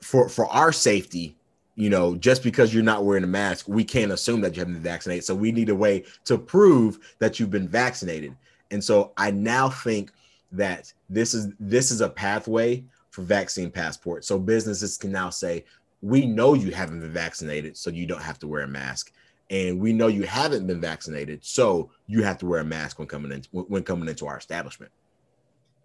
for 0.00 0.28
for 0.28 0.46
our 0.46 0.72
safety, 0.72 1.36
you 1.74 1.90
know, 1.90 2.16
just 2.16 2.42
because 2.42 2.72
you're 2.72 2.82
not 2.82 3.04
wearing 3.04 3.24
a 3.24 3.28
mask, 3.28 3.68
we 3.68 3.84
can't 3.84 4.12
assume 4.12 4.40
that 4.40 4.56
you 4.56 4.60
haven't 4.60 4.74
been 4.74 4.82
vaccinated. 4.82 5.24
So 5.24 5.34
we 5.34 5.52
need 5.52 5.68
a 5.68 5.74
way 5.74 6.04
to 6.24 6.38
prove 6.38 6.98
that 7.18 7.38
you've 7.38 7.50
been 7.50 7.68
vaccinated. 7.68 8.34
And 8.70 8.82
so 8.82 9.12
I 9.18 9.30
now 9.30 9.68
think 9.68 10.10
that 10.52 10.92
this 11.10 11.34
is 11.34 11.48
this 11.58 11.90
is 11.90 12.00
a 12.00 12.08
pathway 12.08 12.84
for 13.10 13.22
vaccine 13.22 13.70
passport. 13.70 14.24
So 14.24 14.38
businesses 14.38 14.96
can 14.96 15.10
now 15.10 15.30
say, 15.30 15.64
we 16.02 16.26
know 16.26 16.54
you 16.54 16.70
haven't 16.70 17.00
been 17.00 17.12
vaccinated, 17.12 17.76
so 17.76 17.90
you 17.90 18.06
don't 18.06 18.22
have 18.22 18.38
to 18.40 18.46
wear 18.46 18.62
a 18.62 18.68
mask. 18.68 19.12
And 19.48 19.80
we 19.80 19.92
know 19.92 20.08
you 20.08 20.24
haven't 20.24 20.66
been 20.66 20.80
vaccinated, 20.80 21.44
so 21.44 21.90
you 22.06 22.22
have 22.24 22.36
to 22.38 22.46
wear 22.46 22.60
a 22.60 22.64
mask 22.64 22.98
when 22.98 23.08
coming 23.08 23.32
in 23.32 23.42
when 23.52 23.82
coming 23.84 24.08
into 24.08 24.26
our 24.26 24.36
establishment. 24.36 24.92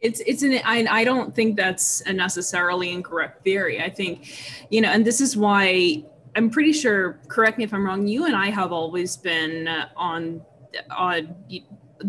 It's 0.01 0.19
it's 0.25 0.41
an 0.41 0.59
I, 0.65 0.85
I 0.89 1.03
don't 1.03 1.33
think 1.35 1.57
that's 1.57 2.01
a 2.01 2.13
necessarily 2.13 2.91
incorrect 2.91 3.43
theory. 3.43 3.81
I 3.81 3.89
think, 3.89 4.67
you 4.71 4.81
know, 4.81 4.89
and 4.89 5.05
this 5.05 5.21
is 5.21 5.37
why 5.37 6.03
I'm 6.35 6.49
pretty 6.49 6.73
sure. 6.73 7.19
Correct 7.27 7.57
me 7.59 7.63
if 7.63 7.73
I'm 7.73 7.85
wrong. 7.85 8.07
You 8.07 8.25
and 8.25 8.35
I 8.35 8.49
have 8.49 8.71
always 8.71 9.15
been 9.15 9.67
uh, 9.67 9.89
on 9.95 10.41
on 10.89 11.35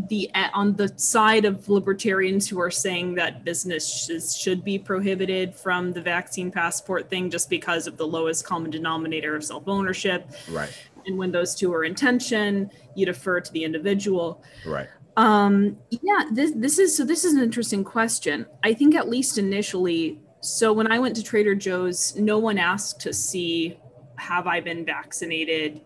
the 0.08 0.30
on 0.54 0.74
the 0.74 0.92
side 0.96 1.44
of 1.44 1.68
libertarians 1.68 2.48
who 2.48 2.60
are 2.60 2.70
saying 2.70 3.14
that 3.14 3.44
businesses 3.44 4.36
should 4.36 4.64
be 4.64 4.78
prohibited 4.78 5.54
from 5.54 5.92
the 5.92 6.00
vaccine 6.00 6.50
passport 6.50 7.08
thing 7.10 7.30
just 7.30 7.50
because 7.50 7.86
of 7.86 7.96
the 7.96 8.06
lowest 8.06 8.44
common 8.44 8.70
denominator 8.70 9.36
of 9.36 9.44
self 9.44 9.64
ownership. 9.66 10.30
Right. 10.50 10.72
And 11.06 11.18
when 11.18 11.32
those 11.32 11.54
two 11.54 11.72
are 11.72 11.84
in 11.84 11.94
tension, 11.94 12.70
you 12.94 13.06
defer 13.06 13.40
to 13.40 13.52
the 13.52 13.64
individual. 13.64 14.42
Right. 14.64 14.88
Um, 15.16 15.78
yeah, 15.90 16.24
this 16.32 16.52
this 16.56 16.78
is 16.78 16.96
so 16.96 17.04
this 17.04 17.24
is 17.24 17.34
an 17.34 17.42
interesting 17.42 17.84
question. 17.84 18.46
I 18.62 18.72
think 18.72 18.94
at 18.94 19.08
least 19.08 19.38
initially, 19.38 20.20
so 20.40 20.72
when 20.72 20.90
I 20.90 20.98
went 20.98 21.16
to 21.16 21.22
Trader 21.22 21.54
Joe's, 21.54 22.16
no 22.16 22.38
one 22.38 22.58
asked 22.58 23.00
to 23.00 23.12
see 23.12 23.78
have 24.16 24.46
I 24.46 24.60
been 24.60 24.84
vaccinated. 24.84 25.82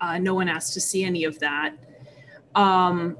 Uh, 0.00 0.18
no 0.18 0.34
one 0.34 0.48
asked 0.48 0.74
to 0.74 0.80
see 0.80 1.04
any 1.04 1.24
of 1.24 1.38
that. 1.40 1.74
Um, 2.54 3.16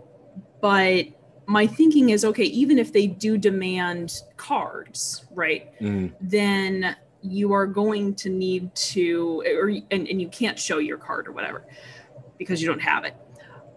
but 0.61 1.07
my 1.47 1.67
thinking 1.67 2.11
is 2.11 2.25
okay, 2.25 2.45
even 2.45 2.79
if 2.79 2.93
they 2.93 3.07
do 3.07 3.37
demand 3.37 4.23
cards, 4.37 5.25
right? 5.33 5.79
Mhm. 5.81 6.13
Then 6.21 6.97
you 7.23 7.53
are 7.53 7.67
going 7.67 8.15
to 8.17 8.29
need 8.29 8.75
to, 8.75 9.43
or 9.47 9.69
and, 9.69 10.09
and 10.09 10.21
you 10.21 10.29
can't 10.29 10.59
show 10.59 10.79
your 10.79 10.99
card 10.99 11.29
or 11.29 11.33
whatever 11.33 11.65
because 12.39 12.61
you 12.61 12.69
don't 12.69 12.83
have 12.83 13.05
it. 13.05 13.15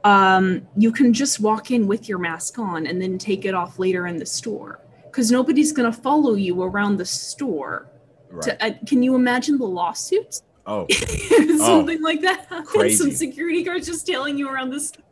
Um, 0.04 0.68
you 0.78 0.92
can 0.92 1.14
just 1.14 1.40
walk 1.40 1.72
in 1.72 1.88
with 1.88 2.08
your 2.08 2.20
mask 2.20 2.60
on 2.60 2.86
and 2.86 3.02
then 3.02 3.18
take 3.18 3.46
it 3.46 3.56
off 3.56 3.80
later 3.80 4.06
in 4.08 4.18
the 4.18 4.26
store 4.26 4.80
because 5.06 5.32
nobody's 5.32 5.72
going 5.72 5.92
to 5.92 5.98
follow 5.98 6.36
you 6.36 6.62
around 6.62 6.98
the 6.98 7.06
store. 7.06 7.88
Right. 8.30 8.44
To, 8.44 8.66
uh, 8.66 8.72
can 8.86 9.02
you 9.02 9.16
imagine 9.16 9.58
the 9.58 9.66
lawsuits? 9.66 10.44
oh, 10.68 10.88
Something 11.58 12.02
like 12.02 12.22
that. 12.22 12.48
Crazy. 12.66 12.96
Some 12.96 13.12
security 13.12 13.64
guards 13.64 13.88
just 13.88 14.06
tailing 14.06 14.38
you 14.38 14.50
around 14.50 14.72
the 14.72 14.80
store. 14.80 15.05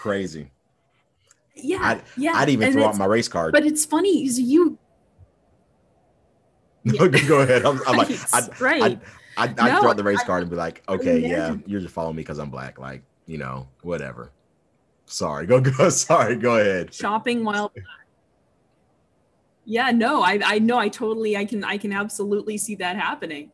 Crazy. 0.00 0.50
Yeah, 1.54 1.78
I'd- 1.82 2.02
yeah. 2.16 2.32
I'd 2.34 2.48
even 2.48 2.68
and 2.68 2.74
throw 2.74 2.86
out 2.86 2.96
my 2.96 3.04
race 3.04 3.28
card. 3.28 3.52
But 3.52 3.66
it's 3.66 3.84
funny 3.84 4.24
is 4.24 4.40
you 4.40 4.78
No, 6.84 7.08
go 7.08 7.40
ahead. 7.40 7.66
I'm, 7.66 7.78
I'm 7.86 7.96
like, 7.98 8.08
I'd, 8.32 8.60
right. 8.60 8.82
I'd, 8.82 9.00
I'd, 9.36 9.56
No, 9.56 9.62
I'd 9.64 9.80
throw 9.80 9.90
out 9.90 9.96
the 9.98 10.02
race 10.04 10.22
card 10.24 10.42
and 10.42 10.50
be 10.50 10.56
like, 10.56 10.82
okay, 10.88 11.18
yeah, 11.18 11.56
you're 11.66 11.80
just 11.80 11.92
following 11.92 12.16
me 12.16 12.22
because 12.22 12.38
I'm 12.38 12.50
black. 12.50 12.78
Like, 12.78 13.02
you 13.26 13.36
know, 13.36 13.68
whatever. 13.82 14.32
Sorry, 15.04 15.44
go, 15.46 15.60
go. 15.60 15.88
Sorry, 15.90 16.36
go 16.36 16.58
ahead. 16.58 16.94
shopping 16.94 17.44
while 17.44 17.72
yeah 19.66 19.90
no 19.90 20.22
i 20.22 20.40
i 20.44 20.58
know 20.58 20.78
i 20.78 20.88
totally 20.88 21.36
i 21.36 21.44
can 21.44 21.62
i 21.64 21.76
can 21.76 21.92
absolutely 21.92 22.56
see 22.56 22.74
that 22.74 22.96
happening 22.96 23.50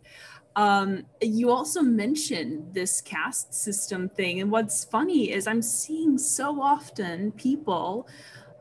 um 0.57 1.05
you 1.21 1.51
also 1.51 1.83
mentioned 1.83 2.65
this 2.73 3.01
caste 3.03 3.53
system 3.55 4.09
thing 4.09 4.41
and 4.41 4.51
what's 4.51 4.85
funny 4.85 5.31
is 5.31 5.47
i'm 5.47 5.63
seeing 5.63 6.17
so 6.19 6.61
often 6.61 7.31
people 7.33 8.09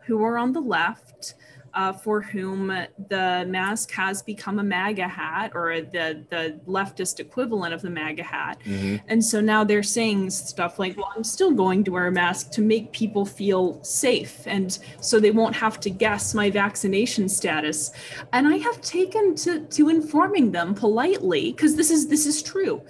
who 0.05 0.21
are 0.23 0.37
on 0.37 0.51
the 0.51 0.61
left 0.61 1.35
uh, 1.75 1.91
for 1.93 2.21
whom 2.21 2.67
the 3.09 3.45
mask 3.47 3.91
has 3.91 4.21
become 4.23 4.59
a 4.59 4.63
MAGA 4.63 5.07
hat 5.07 5.51
or 5.53 5.81
the 5.81 6.23
the 6.29 6.59
leftist 6.67 7.19
equivalent 7.19 7.73
of 7.73 7.81
the 7.81 7.89
MAGA 7.89 8.23
hat, 8.23 8.57
Mhm. 8.65 9.01
and 9.07 9.23
so 9.23 9.41
now 9.41 9.63
they're 9.63 9.83
saying 9.83 10.29
stuff 10.29 10.79
like, 10.79 10.95
well, 10.97 11.11
I'm 11.15 11.23
still 11.23 11.51
going 11.51 11.83
to 11.83 11.91
wear 11.91 12.07
a 12.07 12.11
mask 12.11 12.51
to 12.51 12.61
make 12.61 12.91
people 12.91 13.25
feel 13.25 13.83
safe 13.83 14.35
and 14.47 14.77
so 15.01 15.19
they 15.19 15.31
won't 15.31 15.55
have 15.55 15.79
to 15.81 15.89
guess 15.89 16.33
my 16.33 16.49
vaccination 16.49 17.27
status. 17.29 17.91
And 18.33 18.47
I 18.47 18.57
have 18.57 18.79
taken 18.81 19.35
to, 19.43 19.59
to 19.77 19.89
informing 19.89 20.51
them 20.51 20.73
politely, 20.73 21.51
because 21.51 21.75
this 21.75 21.91
is 21.91 22.07
this 22.07 22.25
is 22.25 22.41
true, 22.41 22.81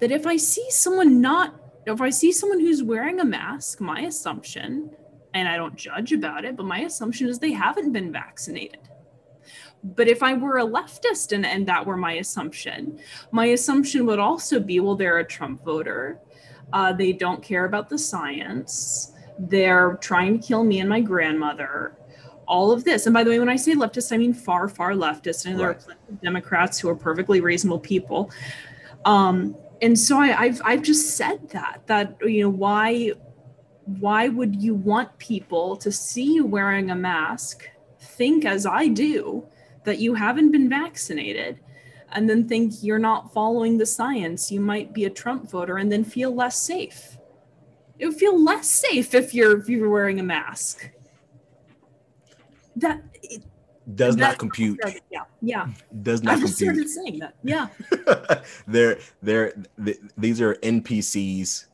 that 0.00 0.10
if 0.12 0.26
I 0.26 0.36
see 0.36 0.66
someone 0.70 1.20
not 1.20 1.54
if 1.86 2.00
I 2.02 2.10
see 2.10 2.32
someone 2.32 2.60
who's 2.60 2.82
wearing 2.82 3.18
a 3.20 3.24
mask, 3.24 3.80
my 3.80 4.00
assumption, 4.00 4.90
and 5.38 5.48
I 5.48 5.56
don't 5.56 5.76
judge 5.76 6.12
about 6.12 6.44
it, 6.44 6.56
but 6.56 6.66
my 6.66 6.80
assumption 6.80 7.28
is 7.28 7.38
they 7.38 7.52
haven't 7.52 7.92
been 7.92 8.12
vaccinated. 8.12 8.80
But 9.82 10.08
if 10.08 10.22
I 10.22 10.34
were 10.34 10.58
a 10.58 10.66
leftist 10.66 11.32
and, 11.32 11.46
and 11.46 11.66
that 11.68 11.86
were 11.86 11.96
my 11.96 12.14
assumption, 12.14 12.98
my 13.30 13.46
assumption 13.46 14.06
would 14.06 14.18
also 14.18 14.58
be 14.58 14.80
well, 14.80 14.96
they're 14.96 15.18
a 15.18 15.24
Trump 15.24 15.64
voter. 15.64 16.18
Uh, 16.72 16.92
they 16.92 17.12
don't 17.12 17.42
care 17.42 17.64
about 17.64 17.88
the 17.88 17.96
science. 17.96 19.12
They're 19.38 19.96
trying 20.00 20.40
to 20.40 20.46
kill 20.46 20.64
me 20.64 20.80
and 20.80 20.88
my 20.88 21.00
grandmother. 21.00 21.96
All 22.46 22.72
of 22.72 22.82
this. 22.82 23.06
And 23.06 23.14
by 23.14 23.22
the 23.22 23.30
way, 23.30 23.38
when 23.38 23.48
I 23.48 23.56
say 23.56 23.74
leftist, 23.74 24.12
I 24.12 24.16
mean 24.16 24.32
far, 24.32 24.68
far 24.68 24.92
leftist. 24.92 25.46
And 25.46 25.60
there 25.60 25.70
are 25.70 25.74
plenty 25.74 26.00
of 26.08 26.20
Democrats 26.20 26.78
who 26.78 26.88
are 26.88 26.96
perfectly 26.96 27.40
reasonable 27.40 27.78
people. 27.78 28.30
Um, 29.04 29.54
and 29.80 29.98
so 29.98 30.18
I, 30.18 30.36
I've 30.36 30.60
I've 30.64 30.82
just 30.82 31.16
said 31.16 31.50
that 31.50 31.82
that 31.86 32.16
you 32.22 32.42
know 32.42 32.48
why 32.48 33.12
why 33.98 34.28
would 34.28 34.62
you 34.62 34.74
want 34.74 35.16
people 35.18 35.76
to 35.76 35.90
see 35.90 36.34
you 36.34 36.44
wearing 36.44 36.90
a 36.90 36.94
mask, 36.94 37.68
think 37.98 38.44
as 38.44 38.66
I 38.66 38.88
do 38.88 39.46
that 39.84 39.98
you 39.98 40.14
haven't 40.14 40.52
been 40.52 40.68
vaccinated, 40.68 41.60
and 42.12 42.28
then 42.28 42.46
think 42.46 42.82
you're 42.82 42.98
not 42.98 43.32
following 43.32 43.78
the 43.78 43.86
science? 43.86 44.52
You 44.52 44.60
might 44.60 44.92
be 44.92 45.06
a 45.06 45.10
Trump 45.10 45.50
voter 45.50 45.78
and 45.78 45.90
then 45.90 46.04
feel 46.04 46.34
less 46.34 46.60
safe. 46.60 47.16
It 47.98 48.06
would 48.06 48.16
feel 48.16 48.38
less 48.42 48.68
safe 48.68 49.14
if 49.14 49.32
you're 49.32 49.58
if 49.58 49.68
you're 49.68 49.88
wearing 49.88 50.20
a 50.20 50.22
mask. 50.22 50.90
That 52.76 53.02
it, 53.22 53.42
Does 53.94 54.16
not 54.16 54.38
compute. 54.38 54.78
yeah 55.10 55.24
yeah. 55.40 55.68
Does 56.02 56.20
I 56.20 56.24
not 56.32 56.40
just 56.40 56.58
compute. 56.58 56.88
started 56.88 56.90
saying 56.90 57.18
that. 57.20 57.34
Yeah. 57.42 58.42
they're 58.66 58.98
they're 59.22 59.54
th- 59.82 59.98
these 60.18 60.40
are 60.42 60.54
NPCs, 60.56 61.66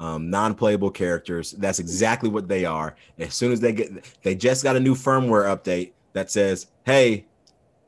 um, 0.00 0.30
non-playable 0.30 0.90
characters. 0.90 1.52
That's 1.52 1.78
exactly 1.78 2.30
what 2.30 2.48
they 2.48 2.64
are. 2.64 2.96
As 3.18 3.34
soon 3.34 3.52
as 3.52 3.60
they 3.60 3.72
get, 3.72 4.04
they 4.22 4.34
just 4.34 4.64
got 4.64 4.74
a 4.74 4.80
new 4.80 4.94
firmware 4.94 5.54
update 5.54 5.92
that 6.14 6.30
says, 6.30 6.66
"Hey, 6.84 7.26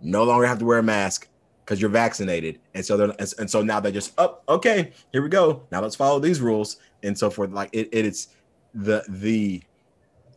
no 0.01 0.23
longer 0.23 0.47
have 0.47 0.59
to 0.59 0.65
wear 0.65 0.79
a 0.79 0.83
mask 0.83 1.29
because 1.65 1.81
you're 1.81 1.91
vaccinated." 1.91 2.61
And 2.75 2.85
so 2.85 2.97
they're 2.97 3.15
and, 3.19 3.35
and 3.39 3.51
so 3.51 3.63
now 3.63 3.81
they're 3.81 3.91
just, 3.91 4.13
"Oh, 4.19 4.39
okay, 4.49 4.93
here 5.11 5.23
we 5.23 5.31
go. 5.31 5.63
Now 5.73 5.81
let's 5.81 5.97
follow 5.97 6.21
these 6.21 6.41
rules 6.41 6.77
and 7.03 7.19
so 7.19 7.31
forth." 7.31 7.51
Like 7.51 7.71
it, 7.73 7.89
it 7.91 8.05
it's 8.05 8.29
the 8.75 9.03
the 9.09 9.63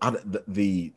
the 0.01 0.43
the 0.47 0.93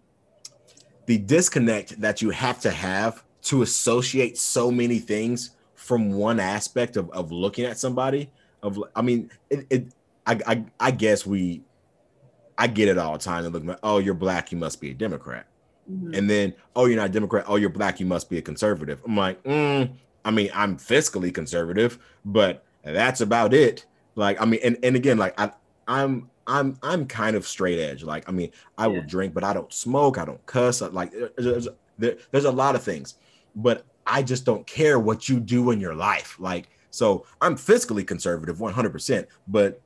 the 1.06 1.18
disconnect 1.18 2.00
that 2.00 2.22
you 2.22 2.30
have 2.30 2.60
to 2.60 2.70
have 2.70 3.24
to 3.42 3.62
associate 3.62 4.38
so 4.38 4.70
many 4.70 5.00
things 5.00 5.50
from 5.74 6.12
one 6.12 6.38
aspect 6.38 6.96
of, 6.96 7.10
of 7.10 7.32
looking 7.32 7.64
at 7.64 7.78
somebody 7.78 8.30
of 8.62 8.82
i 8.96 9.00
mean 9.00 9.30
it, 9.48 9.64
it 9.70 9.86
I, 10.28 10.38
I 10.46 10.64
i 10.78 10.90
guess 10.90 11.26
we 11.26 11.62
i 12.56 12.66
get 12.66 12.88
it 12.88 12.98
all 12.98 13.14
the 13.14 13.18
time 13.18 13.42
They 13.44 13.48
look 13.50 13.64
like, 13.64 13.78
oh 13.82 13.98
you're 13.98 14.14
black 14.14 14.52
you 14.52 14.58
must 14.58 14.80
be 14.80 14.90
a 14.90 14.94
democrat. 14.94 15.46
Mhm. 15.90 16.16
and 16.16 16.28
then 16.28 16.54
oh 16.76 16.84
you're 16.86 16.96
not 16.98 17.06
a 17.06 17.12
democrat 17.12 17.44
oh 17.48 17.56
you're 17.56 17.70
black 17.70 17.98
you 17.98 18.06
must 18.06 18.28
be 18.28 18.36
a 18.38 18.42
conservative. 18.42 19.00
I'm 19.06 19.16
like 19.16 19.42
mm, 19.42 19.90
i 20.24 20.30
mean 20.30 20.50
i'm 20.54 20.76
fiscally 20.76 21.32
conservative 21.32 21.98
but 22.24 22.64
that's 22.84 23.20
about 23.22 23.52
it. 23.54 23.86
Like 24.14 24.40
i 24.40 24.44
mean 24.44 24.60
and, 24.62 24.76
and 24.82 24.94
again 24.96 25.16
like 25.18 25.34
i 25.40 25.50
i'm 25.86 26.28
i'm 26.46 26.76
i'm 26.82 27.06
kind 27.06 27.36
of 27.36 27.46
straight 27.46 27.78
edge. 27.78 28.02
Like 28.04 28.28
i 28.28 28.32
mean 28.32 28.50
i 28.76 28.86
will 28.86 29.02
drink 29.02 29.32
but 29.34 29.44
i 29.44 29.52
don't 29.54 29.72
smoke 29.72 30.18
i 30.18 30.24
don't 30.26 30.44
cuss 30.46 30.82
I- 30.82 30.88
like 30.88 31.10
there's, 31.12 31.30
there's, 31.38 31.68
there- 31.98 32.16
there's 32.32 32.44
a 32.44 32.50
lot 32.52 32.74
of 32.74 32.82
things 32.82 33.14
but 33.56 33.84
i 34.06 34.22
just 34.22 34.44
don't 34.44 34.66
care 34.66 34.98
what 34.98 35.28
you 35.28 35.40
do 35.40 35.70
in 35.70 35.80
your 35.80 35.94
life. 35.94 36.36
Like 36.38 36.68
so 36.90 37.24
i'm 37.40 37.56
fiscally 37.56 38.06
conservative 38.06 38.58
100% 38.58 39.26
but 39.46 39.80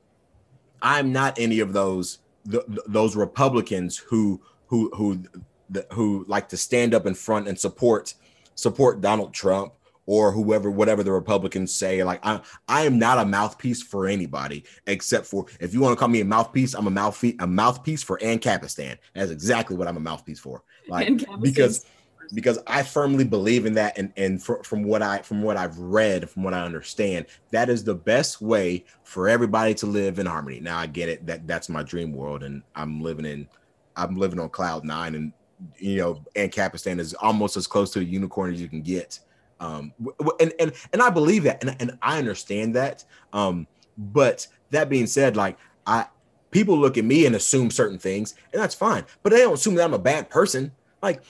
i'm 0.83 1.11
not 1.11 1.37
any 1.39 1.59
of 1.59 1.73
those 1.73 2.19
th- 2.49 2.65
th- 2.67 2.79
those 2.87 3.15
republicans 3.15 3.97
who 3.97 4.39
who 4.67 4.91
who 4.95 5.23
the, 5.69 5.85
who 5.91 6.25
like 6.27 6.49
to 6.49 6.57
stand 6.57 6.93
up 6.93 7.05
in 7.05 7.15
front 7.15 7.47
and 7.47 7.59
support 7.59 8.13
support 8.55 9.01
Donald 9.01 9.33
Trump 9.33 9.73
or 10.05 10.31
whoever 10.31 10.69
whatever 10.69 11.03
the 11.03 11.11
Republicans 11.11 11.73
say. 11.73 12.03
Like 12.03 12.19
I 12.23 12.41
I 12.67 12.83
am 12.83 12.99
not 12.99 13.19
a 13.19 13.25
mouthpiece 13.25 13.81
for 13.81 14.07
anybody 14.07 14.63
except 14.87 15.25
for 15.25 15.45
if 15.59 15.73
you 15.73 15.79
want 15.79 15.93
to 15.93 15.99
call 15.99 16.09
me 16.09 16.21
a 16.21 16.25
mouthpiece 16.25 16.73
I'm 16.73 16.87
a 16.87 16.91
mouthpiece 16.91 17.35
a 17.39 17.47
mouthpiece 17.47 18.03
for 18.03 18.19
Ancapistan 18.19 18.97
that's 19.13 19.31
exactly 19.31 19.75
what 19.75 19.87
I'm 19.87 19.97
a 19.97 20.01
mouthpiece 20.01 20.39
for. 20.39 20.63
Like 20.87 21.09
because 21.41 21.85
because 22.33 22.59
I 22.67 22.83
firmly 22.83 23.23
believe 23.23 23.65
in 23.65 23.73
that, 23.75 23.97
and 23.97 24.11
and 24.17 24.41
fr- 24.41 24.63
from 24.63 24.83
what 24.83 25.01
I 25.01 25.19
from 25.19 25.41
what 25.41 25.57
I've 25.57 25.77
read, 25.77 26.29
from 26.29 26.43
what 26.43 26.53
I 26.53 26.63
understand, 26.63 27.27
that 27.51 27.69
is 27.69 27.83
the 27.83 27.95
best 27.95 28.41
way 28.41 28.85
for 29.03 29.29
everybody 29.29 29.73
to 29.75 29.85
live 29.85 30.19
in 30.19 30.25
harmony. 30.25 30.59
Now 30.59 30.77
I 30.77 30.87
get 30.87 31.09
it 31.09 31.25
that 31.27 31.47
that's 31.47 31.69
my 31.69 31.83
dream 31.83 32.13
world, 32.13 32.43
and 32.43 32.63
I'm 32.75 33.01
living 33.01 33.25
in 33.25 33.47
I'm 33.95 34.15
living 34.15 34.39
on 34.39 34.49
cloud 34.49 34.83
nine, 34.83 35.15
and 35.15 35.33
you 35.77 35.97
know, 35.97 36.23
Ancapistan 36.35 36.99
is 36.99 37.13
almost 37.13 37.57
as 37.57 37.67
close 37.67 37.91
to 37.91 37.99
a 37.99 38.03
unicorn 38.03 38.53
as 38.53 38.61
you 38.61 38.67
can 38.67 38.81
get. 38.81 39.19
Um, 39.59 39.93
and 40.39 40.53
and 40.59 40.73
and 40.91 41.01
I 41.01 41.09
believe 41.09 41.43
that, 41.43 41.63
and 41.63 41.75
and 41.79 41.97
I 42.01 42.17
understand 42.17 42.75
that. 42.75 43.03
Um, 43.31 43.67
but 43.97 44.47
that 44.71 44.89
being 44.89 45.07
said, 45.07 45.37
like 45.37 45.57
I 45.85 46.07
people 46.51 46.77
look 46.77 46.97
at 46.97 47.05
me 47.05 47.25
and 47.25 47.35
assume 47.35 47.71
certain 47.71 47.99
things, 47.99 48.35
and 48.51 48.61
that's 48.61 48.75
fine, 48.75 49.05
but 49.21 49.31
they 49.31 49.39
don't 49.39 49.53
assume 49.53 49.75
that 49.75 49.83
I'm 49.83 49.93
a 49.93 49.99
bad 49.99 50.29
person. 50.29 50.71
Like 51.01 51.21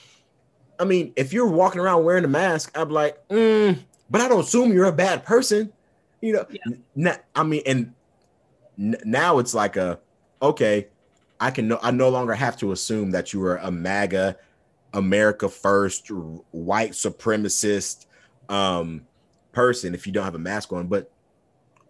I 0.78 0.84
mean, 0.84 1.12
if 1.16 1.32
you're 1.32 1.48
walking 1.48 1.80
around 1.80 2.04
wearing 2.04 2.24
a 2.24 2.28
mask, 2.28 2.76
I'm 2.76 2.90
like, 2.90 3.26
mm, 3.28 3.78
but 4.10 4.20
I 4.20 4.28
don't 4.28 4.40
assume 4.40 4.72
you're 4.72 4.86
a 4.86 4.92
bad 4.92 5.24
person. 5.24 5.72
you 6.20 6.32
know, 6.32 6.46
yeah. 6.94 7.16
I 7.34 7.42
mean, 7.42 7.62
and 7.66 7.94
now 8.76 9.38
it's 9.38 9.54
like 9.54 9.76
a 9.76 10.00
okay, 10.42 10.88
I 11.40 11.50
can 11.50 11.68
no, 11.68 11.78
I 11.82 11.90
no 11.90 12.08
longer 12.08 12.34
have 12.34 12.56
to 12.58 12.72
assume 12.72 13.10
that 13.12 13.32
you 13.32 13.42
are 13.44 13.56
a 13.56 13.70
MAGA, 13.70 14.36
America 14.92 15.48
first, 15.48 16.08
white 16.08 16.92
supremacist 16.92 18.06
um, 18.48 19.06
person 19.52 19.94
if 19.94 20.06
you 20.06 20.12
don't 20.12 20.24
have 20.24 20.34
a 20.34 20.38
mask 20.38 20.72
on. 20.72 20.86
But 20.86 21.10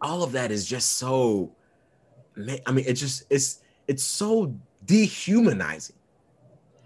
all 0.01 0.23
of 0.23 0.33
that 0.33 0.51
is 0.51 0.67
just 0.67 0.97
so. 0.97 1.53
I 2.67 2.73
mean, 2.73 2.85
it 2.87 2.95
just 2.95 3.25
it's 3.31 3.61
it's 3.87 4.03
so 4.03 4.55
dehumanizing. 4.85 5.97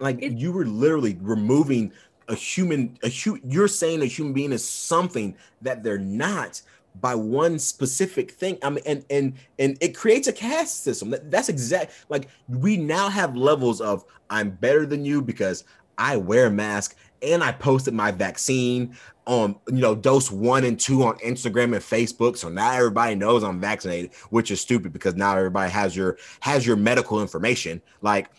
Like 0.00 0.22
it, 0.22 0.32
you 0.32 0.52
were 0.52 0.66
literally 0.66 1.18
removing 1.20 1.92
a 2.28 2.34
human 2.34 2.98
a 3.02 3.08
hu- 3.08 3.40
you're 3.44 3.68
saying 3.68 4.02
a 4.02 4.06
human 4.06 4.32
being 4.32 4.52
is 4.52 4.64
something 4.64 5.34
that 5.62 5.82
they're 5.82 5.98
not 5.98 6.60
by 7.00 7.14
one 7.14 7.58
specific 7.58 8.32
thing. 8.32 8.58
I 8.62 8.70
mean, 8.70 8.84
and 8.86 9.04
and 9.10 9.34
and 9.58 9.78
it 9.80 9.96
creates 9.96 10.28
a 10.28 10.32
caste 10.32 10.84
system. 10.84 11.10
That, 11.10 11.30
that's 11.30 11.48
exact. 11.48 11.92
Like 12.08 12.28
we 12.48 12.76
now 12.76 13.08
have 13.08 13.36
levels 13.36 13.80
of 13.80 14.04
I'm 14.30 14.50
better 14.50 14.86
than 14.86 15.04
you 15.04 15.22
because 15.22 15.64
I 15.96 16.16
wear 16.16 16.46
a 16.46 16.50
mask 16.50 16.96
and 17.22 17.42
I 17.42 17.52
posted 17.52 17.94
my 17.94 18.10
vaccine 18.10 18.96
on 19.26 19.56
you 19.68 19.74
know 19.74 19.94
dose 19.94 20.30
one 20.30 20.64
and 20.64 20.78
two 20.78 21.02
on 21.02 21.18
Instagram 21.18 21.74
and 21.74 21.82
Facebook. 21.82 22.36
So 22.36 22.48
now 22.48 22.72
everybody 22.72 23.14
knows 23.14 23.42
I'm 23.42 23.60
vaccinated, 23.60 24.14
which 24.30 24.50
is 24.50 24.60
stupid 24.60 24.92
because 24.92 25.14
now 25.14 25.36
everybody 25.36 25.70
has 25.70 25.96
your 25.96 26.18
has 26.40 26.66
your 26.66 26.76
medical 26.76 27.20
information. 27.20 27.82
Like, 28.00 28.30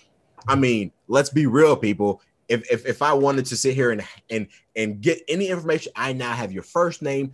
I 0.48 0.54
mm-hmm. 0.54 0.62
mean, 0.62 0.92
let's 1.10 1.30
be 1.30 1.46
real, 1.46 1.76
people 1.76 2.22
if, 2.50 2.70
if 2.72 2.86
if 2.86 3.02
I 3.02 3.14
wanted 3.14 3.46
to 3.46 3.56
sit 3.56 3.76
here 3.76 3.92
and 3.92 4.04
and 4.30 4.48
and 4.76 5.00
get 5.00 5.22
any 5.28 5.50
information, 5.50 5.94
I 5.96 6.14
now 6.14 6.34
have 6.34 6.52
your 6.52 6.64
first 6.64 7.02
name, 7.02 7.32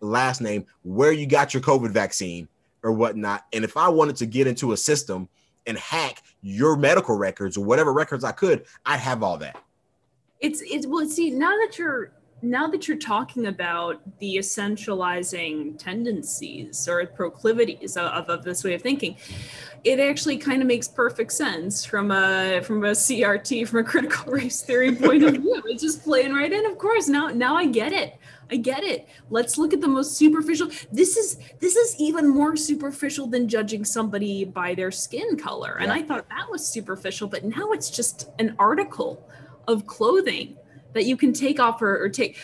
last 0.00 0.40
name, 0.40 0.66
where 0.82 1.12
you 1.12 1.26
got 1.26 1.54
your 1.54 1.62
COVID 1.62 1.90
vaccine 1.90 2.48
or 2.82 2.92
whatnot. 2.92 3.46
And 3.52 3.64
if 3.64 3.76
I 3.76 3.88
wanted 3.88 4.16
to 4.16 4.26
get 4.26 4.46
into 4.46 4.72
a 4.72 4.76
system 4.76 5.28
and 5.66 5.78
hack 5.78 6.22
your 6.42 6.76
medical 6.76 7.16
records 7.16 7.56
or 7.56 7.64
whatever 7.64 7.92
records 7.92 8.24
I 8.24 8.32
could, 8.32 8.66
I'd 8.84 9.00
have 9.00 9.22
all 9.22 9.38
that. 9.38 9.56
It's 10.40 10.62
it's 10.62 10.86
well, 10.86 11.08
see 11.08 11.30
now 11.30 11.50
that 11.50 11.78
you're 11.78 12.12
now 12.42 12.66
that 12.66 12.86
you're 12.86 12.98
talking 12.98 13.46
about 13.46 14.00
the 14.18 14.36
essentializing 14.36 15.78
tendencies 15.78 16.86
or 16.86 17.04
proclivities 17.06 17.96
of, 17.96 18.28
of, 18.28 18.44
this 18.44 18.62
way 18.62 18.74
of 18.74 18.82
thinking, 18.82 19.16
it 19.84 19.98
actually 19.98 20.36
kind 20.36 20.60
of 20.60 20.68
makes 20.68 20.86
perfect 20.86 21.32
sense 21.32 21.84
from 21.84 22.10
a 22.10 22.60
from 22.62 22.84
a 22.84 22.90
CRT, 22.90 23.66
from 23.68 23.80
a 23.80 23.84
critical 23.84 24.32
race 24.32 24.60
theory 24.62 24.94
point 24.94 25.22
of 25.22 25.34
view. 25.34 25.62
It's 25.66 25.82
just 25.82 26.04
playing 26.04 26.34
right 26.34 26.52
in. 26.52 26.66
Of 26.66 26.76
course, 26.76 27.08
now 27.08 27.28
now 27.28 27.56
I 27.56 27.66
get 27.66 27.92
it. 27.92 28.16
I 28.50 28.56
get 28.56 28.84
it. 28.84 29.08
Let's 29.30 29.58
look 29.58 29.72
at 29.72 29.80
the 29.80 29.88
most 29.88 30.16
superficial. 30.16 30.68
This 30.92 31.16
is 31.16 31.38
this 31.58 31.74
is 31.74 31.96
even 31.98 32.28
more 32.28 32.54
superficial 32.54 33.26
than 33.26 33.48
judging 33.48 33.84
somebody 33.84 34.44
by 34.44 34.74
their 34.74 34.90
skin 34.90 35.36
color. 35.36 35.78
And 35.80 35.88
yeah. 35.88 35.94
I 35.94 36.02
thought 36.02 36.28
that 36.28 36.50
was 36.50 36.66
superficial, 36.66 37.28
but 37.28 37.44
now 37.44 37.72
it's 37.72 37.90
just 37.90 38.28
an 38.38 38.54
article 38.58 39.26
of 39.66 39.86
clothing 39.86 40.56
that 40.96 41.04
you 41.04 41.16
can 41.16 41.32
take 41.32 41.60
off 41.60 41.80
or, 41.80 42.02
or 42.02 42.08
take 42.08 42.36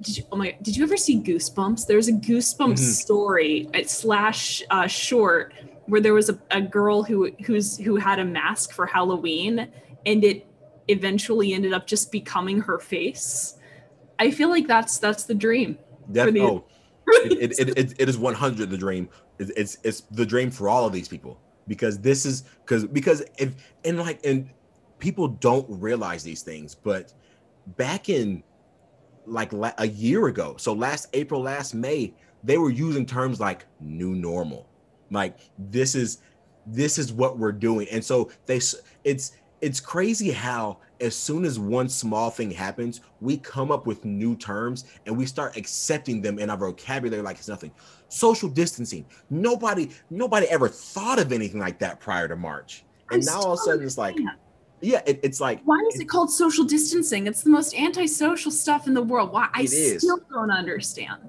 did 0.00 0.18
you, 0.18 0.24
oh 0.32 0.36
my 0.36 0.56
did 0.62 0.76
you 0.76 0.84
ever 0.84 0.96
see 0.96 1.20
goosebumps? 1.20 1.86
There's 1.86 2.08
a 2.08 2.12
goosebumps 2.12 2.74
mm-hmm. 2.74 2.76
story 2.76 3.68
at 3.74 3.88
slash 3.88 4.62
uh, 4.70 4.86
short 4.86 5.54
where 5.86 6.00
there 6.00 6.14
was 6.14 6.28
a, 6.28 6.38
a 6.50 6.60
girl 6.60 7.02
who 7.02 7.30
who's 7.44 7.78
who 7.78 7.96
had 7.96 8.18
a 8.18 8.24
mask 8.24 8.72
for 8.72 8.86
halloween 8.86 9.70
and 10.04 10.24
it 10.24 10.46
eventually 10.88 11.52
ended 11.52 11.72
up 11.72 11.86
just 11.86 12.12
becoming 12.12 12.60
her 12.60 12.78
face. 12.78 13.56
I 14.18 14.30
feel 14.30 14.48
like 14.48 14.66
that's 14.66 14.98
that's 14.98 15.24
the 15.24 15.34
dream 15.34 15.78
that, 16.10 16.32
the, 16.32 16.40
oh, 16.40 16.64
it, 17.08 17.58
it, 17.58 17.78
it, 17.78 17.94
it 17.98 18.08
is 18.08 18.18
100 18.18 18.70
the 18.70 18.78
dream. 18.78 19.08
It's 19.38 19.78
it's 19.82 20.02
the 20.10 20.24
dream 20.24 20.50
for 20.50 20.68
all 20.68 20.86
of 20.86 20.92
these 20.92 21.08
people 21.08 21.38
because 21.68 21.98
this 21.98 22.24
is 22.24 22.42
because 22.64 22.86
because 22.86 23.22
if 23.38 23.54
and 23.84 23.98
like 23.98 24.24
and 24.24 24.48
people 24.98 25.28
don't 25.28 25.66
realize 25.68 26.22
these 26.22 26.40
things 26.42 26.74
but 26.74 27.12
back 27.66 28.08
in 28.08 28.42
like 29.26 29.52
la- 29.52 29.72
a 29.78 29.86
year 29.86 30.28
ago, 30.28 30.56
so 30.58 30.72
last 30.72 31.08
April, 31.12 31.42
last 31.42 31.74
May, 31.74 32.14
they 32.44 32.58
were 32.58 32.70
using 32.70 33.04
terms 33.04 33.40
like 33.40 33.66
new 33.80 34.14
normal. 34.14 34.68
Like 35.10 35.38
this 35.58 35.94
is 35.94 36.18
this 36.66 36.98
is 36.98 37.12
what 37.12 37.38
we're 37.38 37.52
doing. 37.52 37.86
And 37.90 38.04
so 38.04 38.30
they 38.46 38.60
it's 39.04 39.32
it's 39.60 39.80
crazy 39.80 40.30
how 40.30 40.78
as 41.00 41.14
soon 41.14 41.44
as 41.44 41.58
one 41.58 41.88
small 41.88 42.30
thing 42.30 42.50
happens, 42.50 43.00
we 43.20 43.36
come 43.36 43.70
up 43.70 43.86
with 43.86 44.04
new 44.04 44.34
terms 44.36 44.84
and 45.04 45.16
we 45.16 45.26
start 45.26 45.56
accepting 45.56 46.22
them 46.22 46.38
in 46.38 46.48
our 46.48 46.56
vocabulary 46.56 47.22
like 47.22 47.36
it's 47.36 47.48
nothing. 47.48 47.70
Social 48.08 48.48
distancing. 48.48 49.04
Nobody 49.30 49.90
nobody 50.10 50.46
ever 50.46 50.68
thought 50.68 51.18
of 51.18 51.32
anything 51.32 51.60
like 51.60 51.78
that 51.80 52.00
prior 52.00 52.28
to 52.28 52.36
March. 52.36 52.84
And 53.10 53.22
I 53.28 53.32
now 53.32 53.40
all 53.40 53.52
of 53.52 53.58
a 53.60 53.62
sudden 53.62 53.84
it's 53.84 53.98
like 53.98 54.16
yeah, 54.80 55.02
it, 55.06 55.20
it's 55.22 55.40
like 55.40 55.60
why 55.64 55.78
is 55.92 56.00
it 56.00 56.06
called 56.06 56.30
social 56.30 56.64
distancing? 56.64 57.26
It's 57.26 57.42
the 57.42 57.50
most 57.50 57.74
antisocial 57.74 58.50
stuff 58.50 58.86
in 58.86 58.94
the 58.94 59.02
world. 59.02 59.32
Why 59.32 59.48
I 59.52 59.64
still 59.64 60.20
don't 60.30 60.50
understand. 60.50 61.20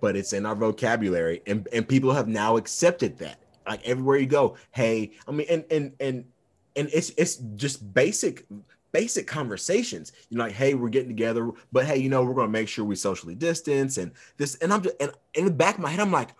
But 0.00 0.16
it's 0.16 0.32
in 0.32 0.46
our 0.46 0.54
vocabulary, 0.54 1.42
and 1.46 1.66
and 1.72 1.88
people 1.88 2.12
have 2.12 2.28
now 2.28 2.56
accepted 2.56 3.18
that. 3.18 3.38
Like 3.66 3.86
everywhere 3.86 4.18
you 4.18 4.26
go, 4.26 4.56
hey, 4.72 5.12
I 5.26 5.32
mean, 5.32 5.46
and 5.50 5.64
and 5.70 5.92
and 6.00 6.24
and 6.76 6.88
it's 6.92 7.10
it's 7.16 7.36
just 7.36 7.92
basic 7.94 8.44
basic 8.92 9.26
conversations. 9.26 10.12
You 10.30 10.38
know, 10.38 10.44
like, 10.44 10.52
hey, 10.52 10.74
we're 10.74 10.88
getting 10.88 11.08
together, 11.08 11.50
but 11.72 11.84
hey, 11.84 11.96
you 11.96 12.08
know, 12.08 12.22
we're 12.22 12.34
gonna 12.34 12.48
make 12.48 12.68
sure 12.68 12.84
we 12.84 12.96
socially 12.96 13.34
distance 13.34 13.98
and 13.98 14.12
this. 14.36 14.54
And 14.56 14.72
I'm 14.72 14.82
just 14.82 14.96
and 15.00 15.12
in 15.34 15.46
the 15.46 15.50
back 15.50 15.74
of 15.74 15.80
my 15.80 15.90
head, 15.90 16.00
I'm 16.00 16.12
like, 16.12 16.30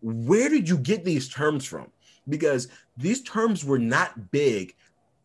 where 0.00 0.48
did 0.48 0.68
you 0.68 0.78
get 0.78 1.04
these 1.04 1.28
terms 1.28 1.64
from? 1.64 1.90
Because 2.28 2.68
these 2.96 3.22
terms 3.22 3.64
were 3.64 3.78
not 3.78 4.30
big 4.30 4.74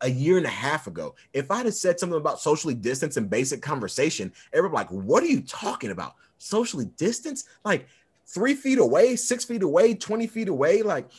a 0.04 0.10
year 0.10 0.38
and 0.38 0.46
a 0.46 0.50
half 0.50 0.86
ago. 0.86 1.16
If 1.34 1.50
I'd 1.50 1.66
have 1.66 1.74
said 1.74 2.00
something 2.00 2.20
about 2.20 2.40
socially 2.40 2.76
distance 2.76 3.18
and 3.18 3.30
basic 3.30 3.62
conversation, 3.62 4.32
everybody 4.52 4.84
like, 4.84 4.92
what 4.92 5.24
are 5.24 5.28
you 5.28 5.42
talking 5.42 5.92
about? 5.92 6.16
Socially 6.38 6.86
distance? 6.98 7.46
Like 7.64 7.88
three 8.28 8.54
feet 8.54 8.78
away, 8.78 9.16
six 9.16 9.46
feet 9.46 9.64
away, 9.64 9.96
20 9.96 10.28
feet 10.28 10.50
away. 10.50 10.82
Like 10.82 11.10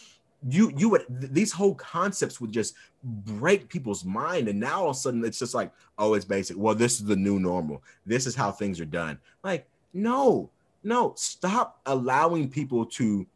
you, 0.47 0.71
you 0.77 0.91
would, 0.91 1.07
these 1.09 1.51
whole 1.51 1.75
concepts 1.75 2.41
would 2.41 2.53
just 2.53 2.75
break 3.03 3.69
people's 3.69 4.05
mind. 4.05 4.49
And 4.49 4.61
now 4.61 4.83
all 4.83 4.91
of 4.91 4.97
a 4.97 4.99
sudden 4.99 5.25
it's 5.25 5.39
just 5.39 5.55
like, 5.55 5.73
oh, 5.99 6.15
it's 6.15 6.27
basic. 6.27 6.57
Well, 6.59 6.75
this 6.75 7.01
is 7.01 7.07
the 7.07 7.17
new 7.17 7.41
normal. 7.41 7.83
This 8.05 8.27
is 8.27 8.35
how 8.35 8.53
things 8.53 8.81
are 8.81 8.87
done. 8.87 9.19
Like, 9.43 9.67
no, 9.95 10.51
no, 10.83 11.15
stop 11.17 11.81
allowing 11.87 12.51
people 12.51 12.85
to 12.87 13.27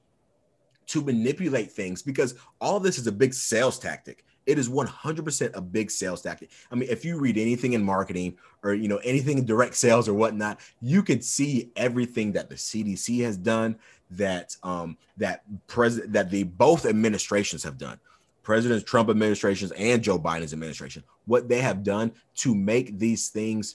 to 0.87 1.03
manipulate 1.03 1.71
things 1.71 2.03
because 2.03 2.35
all 2.63 2.81
this 2.81 2.99
is 2.99 3.07
a 3.07 3.13
big 3.13 3.35
sales 3.35 3.79
tactic 3.79 4.25
it 4.49 4.59
is 4.59 4.69
100% 4.71 5.55
a 5.55 5.61
big 5.61 5.91
sales 5.91 6.23
tactic. 6.23 6.51
I 6.73 6.75
mean, 6.75 6.89
if 6.89 7.05
you 7.05 7.21
read 7.21 7.37
anything 7.37 7.75
in 7.75 7.85
marketing 7.85 8.39
or 8.63 8.73
you 8.73 8.89
know 8.89 8.97
anything 9.05 9.37
in 9.37 9.45
direct 9.45 9.77
sales 9.77 10.09
or 10.09 10.15
whatnot, 10.15 10.59
you 10.81 11.03
could 11.03 11.23
see 11.23 11.71
everything 11.77 12.33
that 12.33 12.49
the 12.49 12.55
CDC 12.55 13.23
has 13.25 13.37
done, 13.37 13.77
that 14.11 14.57
um, 14.63 14.97
that 15.19 15.43
president 15.67 16.15
that 16.15 16.31
the 16.31 16.45
both 16.45 16.87
administrations 16.87 17.63
have 17.63 17.77
done, 17.77 18.01
President 18.43 18.87
Trump 18.87 19.11
administrations 19.11 19.71
and 19.73 20.03
Joe 20.03 20.19
Biden's 20.19 20.55
administration, 20.55 21.05
what 21.27 21.51
they 21.51 21.61
have 21.61 21.85
done 21.85 22.11
to 22.37 22.55
make 22.55 22.99
these 22.99 23.29
things 23.29 23.75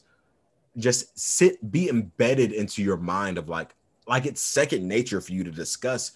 just 0.77 1.17
sit 1.17 1.71
be 1.71 1.87
embedded 1.87 2.51
into 2.51 2.81
your 2.81 2.97
mind 2.97 3.37
of 3.37 3.47
like 3.47 3.75
like 4.07 4.25
it's 4.25 4.41
second 4.41 4.87
nature 4.87 5.21
for 5.21 5.33
you 5.33 5.43
to 5.43 5.51
discuss 5.51 6.13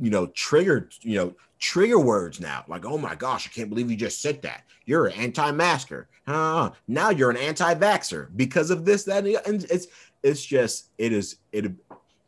you 0.00 0.10
know, 0.10 0.26
trigger, 0.28 0.88
you 1.02 1.16
know, 1.16 1.34
trigger 1.58 1.98
words 1.98 2.40
now. 2.40 2.64
Like, 2.68 2.84
oh 2.84 2.98
my 2.98 3.14
gosh, 3.14 3.46
I 3.46 3.50
can't 3.50 3.70
believe 3.70 3.90
you 3.90 3.96
just 3.96 4.20
said 4.20 4.42
that. 4.42 4.64
You're 4.84 5.06
an 5.06 5.12
anti-masker. 5.12 6.08
Uh, 6.26 6.70
now 6.88 7.10
you're 7.10 7.30
an 7.30 7.36
anti-vaxer 7.36 8.28
because 8.36 8.70
of 8.70 8.84
this, 8.84 9.04
that, 9.04 9.24
and 9.26 9.64
it's 9.70 9.86
it's 10.22 10.44
just 10.44 10.90
it 10.98 11.12
is 11.12 11.36
it 11.52 11.70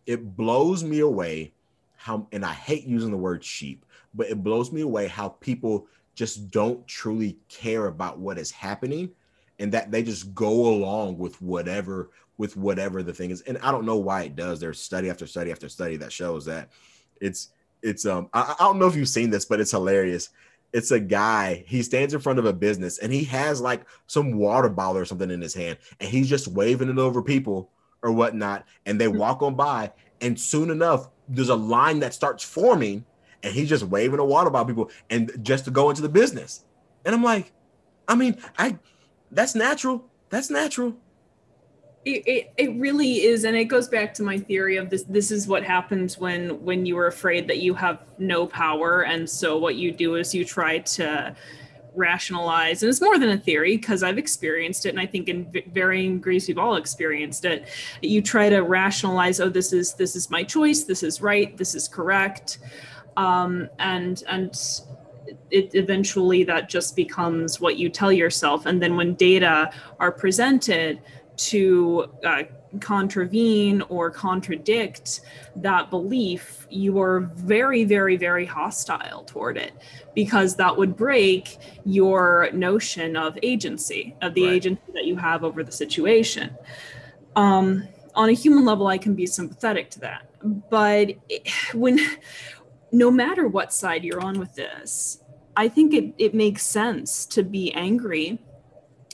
it 0.06 0.36
blows 0.36 0.84
me 0.84 1.00
away 1.00 1.52
how 1.96 2.28
and 2.32 2.44
I 2.44 2.52
hate 2.52 2.84
using 2.84 3.10
the 3.10 3.16
word 3.16 3.42
sheep, 3.42 3.84
but 4.14 4.28
it 4.28 4.42
blows 4.42 4.70
me 4.70 4.82
away 4.82 5.08
how 5.08 5.30
people 5.30 5.86
just 6.14 6.50
don't 6.50 6.86
truly 6.86 7.38
care 7.48 7.86
about 7.86 8.18
what 8.18 8.38
is 8.38 8.50
happening 8.50 9.10
and 9.58 9.72
that 9.72 9.90
they 9.90 10.02
just 10.02 10.34
go 10.34 10.68
along 10.68 11.18
with 11.18 11.40
whatever 11.42 12.10
with 12.38 12.56
whatever 12.56 13.02
the 13.02 13.12
thing 13.12 13.30
is. 13.30 13.40
And 13.42 13.58
I 13.58 13.70
don't 13.70 13.86
know 13.86 13.96
why 13.96 14.22
it 14.22 14.36
does. 14.36 14.60
There's 14.60 14.80
study 14.80 15.10
after 15.10 15.26
study 15.26 15.50
after 15.50 15.68
study 15.68 15.96
that 15.96 16.12
shows 16.12 16.44
that 16.46 16.70
it's 17.20 17.48
it's 17.86 18.04
um 18.04 18.28
I, 18.32 18.54
I 18.58 18.64
don't 18.64 18.78
know 18.78 18.86
if 18.86 18.96
you've 18.96 19.08
seen 19.08 19.30
this, 19.30 19.44
but 19.44 19.60
it's 19.60 19.70
hilarious. 19.70 20.30
It's 20.72 20.90
a 20.90 21.00
guy, 21.00 21.64
he 21.66 21.82
stands 21.82 22.12
in 22.12 22.20
front 22.20 22.38
of 22.38 22.44
a 22.44 22.52
business 22.52 22.98
and 22.98 23.12
he 23.12 23.24
has 23.24 23.60
like 23.60 23.86
some 24.08 24.32
water 24.32 24.68
bottle 24.68 24.98
or 24.98 25.04
something 25.04 25.30
in 25.30 25.40
his 25.40 25.54
hand, 25.54 25.78
and 26.00 26.08
he's 26.10 26.28
just 26.28 26.48
waving 26.48 26.90
it 26.90 26.98
over 26.98 27.22
people 27.22 27.70
or 28.02 28.12
whatnot, 28.12 28.66
and 28.84 29.00
they 29.00 29.08
walk 29.08 29.42
on 29.42 29.54
by, 29.54 29.90
and 30.20 30.38
soon 30.38 30.70
enough, 30.70 31.08
there's 31.28 31.48
a 31.48 31.54
line 31.54 32.00
that 32.00 32.14
starts 32.14 32.44
forming, 32.44 33.04
and 33.42 33.54
he's 33.54 33.68
just 33.68 33.84
waving 33.84 34.18
a 34.18 34.24
water 34.24 34.50
bottle 34.50 34.66
people 34.66 34.90
and 35.08 35.32
just 35.42 35.64
to 35.64 35.70
go 35.70 35.88
into 35.88 36.02
the 36.02 36.08
business. 36.08 36.64
And 37.04 37.14
I'm 37.14 37.22
like, 37.22 37.52
I 38.08 38.14
mean, 38.14 38.36
I 38.58 38.78
that's 39.30 39.54
natural. 39.54 40.04
That's 40.28 40.50
natural. 40.50 40.96
It, 42.06 42.22
it, 42.24 42.52
it 42.56 42.76
really 42.76 43.24
is 43.24 43.42
and 43.42 43.56
it 43.56 43.64
goes 43.64 43.88
back 43.88 44.14
to 44.14 44.22
my 44.22 44.38
theory 44.38 44.76
of 44.76 44.90
this 44.90 45.02
this 45.02 45.32
is 45.32 45.48
what 45.48 45.64
happens 45.64 46.16
when 46.18 46.64
when 46.64 46.86
you 46.86 46.96
are 46.98 47.08
afraid 47.08 47.48
that 47.48 47.58
you 47.58 47.74
have 47.74 48.04
no 48.16 48.46
power 48.46 49.02
and 49.02 49.28
so 49.28 49.58
what 49.58 49.74
you 49.74 49.90
do 49.90 50.14
is 50.14 50.32
you 50.32 50.44
try 50.44 50.78
to 50.78 51.34
rationalize 51.96 52.84
and 52.84 52.90
it's 52.90 53.00
more 53.00 53.18
than 53.18 53.30
a 53.30 53.36
theory 53.36 53.76
because 53.76 54.04
i've 54.04 54.18
experienced 54.18 54.86
it 54.86 54.90
and 54.90 55.00
i 55.00 55.06
think 55.06 55.28
in 55.28 55.50
varying 55.72 56.18
degrees 56.18 56.46
we've 56.46 56.58
all 56.58 56.76
experienced 56.76 57.44
it. 57.44 57.66
You 58.02 58.22
try 58.22 58.50
to 58.50 58.60
rationalize 58.60 59.40
oh 59.40 59.48
this 59.48 59.72
is 59.72 59.94
this 59.94 60.14
is 60.14 60.30
my 60.30 60.44
choice 60.44 60.84
this 60.84 61.02
is 61.02 61.20
right 61.20 61.56
this 61.56 61.74
is 61.74 61.88
correct 61.88 62.58
um, 63.16 63.68
and 63.80 64.22
and 64.28 64.54
it 65.50 65.74
eventually 65.74 66.44
that 66.44 66.68
just 66.68 66.94
becomes 66.94 67.60
what 67.60 67.76
you 67.76 67.88
tell 67.88 68.12
yourself 68.12 68.66
and 68.66 68.80
then 68.80 68.94
when 68.94 69.14
data 69.14 69.72
are 69.98 70.12
presented 70.12 71.00
to 71.36 72.10
uh, 72.24 72.42
contravene 72.80 73.82
or 73.82 74.10
contradict 74.10 75.20
that 75.56 75.90
belief, 75.90 76.66
you 76.70 77.00
are 77.00 77.20
very, 77.34 77.84
very, 77.84 78.16
very 78.16 78.44
hostile 78.44 79.24
toward 79.24 79.56
it 79.56 79.72
because 80.14 80.56
that 80.56 80.76
would 80.76 80.96
break 80.96 81.58
your 81.84 82.50
notion 82.52 83.16
of 83.16 83.38
agency, 83.42 84.14
of 84.22 84.34
the 84.34 84.44
right. 84.44 84.52
agency 84.52 84.92
that 84.94 85.04
you 85.04 85.16
have 85.16 85.44
over 85.44 85.62
the 85.62 85.72
situation. 85.72 86.54
Um, 87.34 87.88
on 88.14 88.30
a 88.30 88.32
human 88.32 88.64
level, 88.64 88.86
I 88.86 88.98
can 88.98 89.14
be 89.14 89.26
sympathetic 89.26 89.90
to 89.90 90.00
that. 90.00 90.28
But 90.70 91.12
when, 91.74 91.98
no 92.92 93.10
matter 93.10 93.46
what 93.46 93.72
side 93.72 94.04
you're 94.04 94.20
on 94.20 94.38
with 94.38 94.54
this, 94.54 95.22
I 95.56 95.68
think 95.68 95.94
it, 95.94 96.14
it 96.18 96.34
makes 96.34 96.62
sense 96.62 97.24
to 97.26 97.42
be 97.42 97.72
angry 97.72 98.38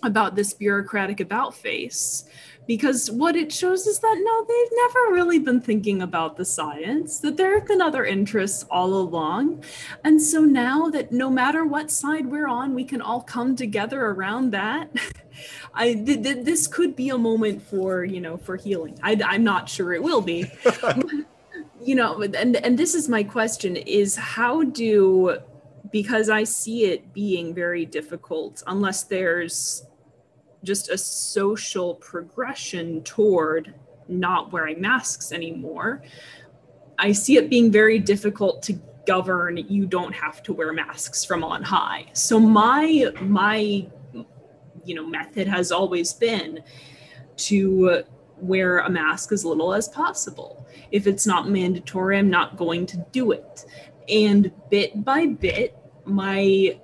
about 0.03 0.35
this 0.35 0.53
bureaucratic 0.53 1.21
about 1.21 1.55
face 1.55 2.25
because 2.67 3.11
what 3.11 3.35
it 3.35 3.53
shows 3.53 3.87
is 3.87 3.99
that 3.99 4.21
no 4.23 4.45
they've 4.45 4.79
never 4.85 5.15
really 5.15 5.39
been 5.39 5.61
thinking 5.61 6.03
about 6.03 6.37
the 6.37 6.45
science 6.45 7.19
that 7.21 7.37
there 7.37 7.59
have 7.59 7.67
been 7.67 7.83
other 7.83 8.05
interests 8.05 8.65
all 8.71 8.95
along. 8.95 9.65
And 10.05 10.21
so 10.21 10.41
now 10.43 10.89
that 10.91 11.13
no 11.13 11.29
matter 11.29 11.65
what 11.65 11.91
side 11.91 12.27
we're 12.27 12.47
on 12.47 12.75
we 12.75 12.85
can 12.85 13.03
all 13.03 13.21
come 13.21 13.57
together 13.57 14.07
around 14.07 14.51
that 14.53 14.91
i 15.75 15.95
th- 15.95 16.23
th- 16.23 16.45
this 16.45 16.67
could 16.67 16.95
be 16.95 17.09
a 17.09 17.19
moment 17.19 17.63
for 17.63 18.05
you 18.05 18.21
know 18.21 18.37
for 18.37 18.57
healing. 18.57 18.99
I, 19.03 19.21
i'm 19.25 19.45
not 19.45 19.69
sure 19.69 19.93
it 19.93 20.03
will 20.03 20.23
be. 20.23 20.51
You 21.85 21.97
know 21.97 22.23
and 22.23 22.55
and 22.55 22.79
this 22.79 22.95
is 22.95 23.09
my 23.09 23.25
question 23.25 23.75
is 23.75 24.15
how 24.15 24.63
do 24.63 25.39
because 25.91 26.31
i 26.31 26.45
see 26.45 26.85
it 26.85 27.13
being 27.13 27.53
very 27.53 27.85
difficult 27.85 28.63
unless 28.69 29.03
there's 29.03 29.85
just 30.65 30.91
a 30.91 30.99
social 30.99 31.95
progression 31.97 33.03
toward 33.03 33.75
not 34.09 34.53
wearing 34.53 34.81
masks 34.81 35.33
anymore. 35.33 36.03
I 36.99 37.13
see 37.13 37.37
it 37.37 37.51
being 37.51 37.71
very 37.73 37.99
difficult 37.99 38.63
to 38.65 38.79
govern 39.07 39.57
you 39.57 39.87
don't 39.87 40.13
have 40.13 40.43
to 40.45 40.53
wear 40.53 40.73
masks 40.73 41.25
from 41.25 41.43
on 41.43 41.63
high. 41.63 42.07
So 42.13 42.39
my 42.39 43.13
my 43.21 43.87
you 44.85 44.95
know 44.95 45.07
method 45.07 45.49
has 45.49 45.73
always 45.73 46.13
been 46.13 46.61
to 47.37 48.05
wear 48.37 48.79
a 48.79 48.91
mask 48.91 49.33
as 49.33 49.45
little 49.45 49.73
as 49.73 49.89
possible. 49.89 50.67
If 50.91 51.07
it's 51.07 51.27
not 51.27 51.49
mandatory, 51.49 52.19
I'm 52.19 52.31
not 52.31 52.57
going 52.57 52.87
to 52.87 53.05
do 53.13 53.33
it. 53.33 53.65
And 54.09 54.53
bit 54.71 55.05
by 55.05 55.27
bit, 55.27 55.77
my 56.05 56.79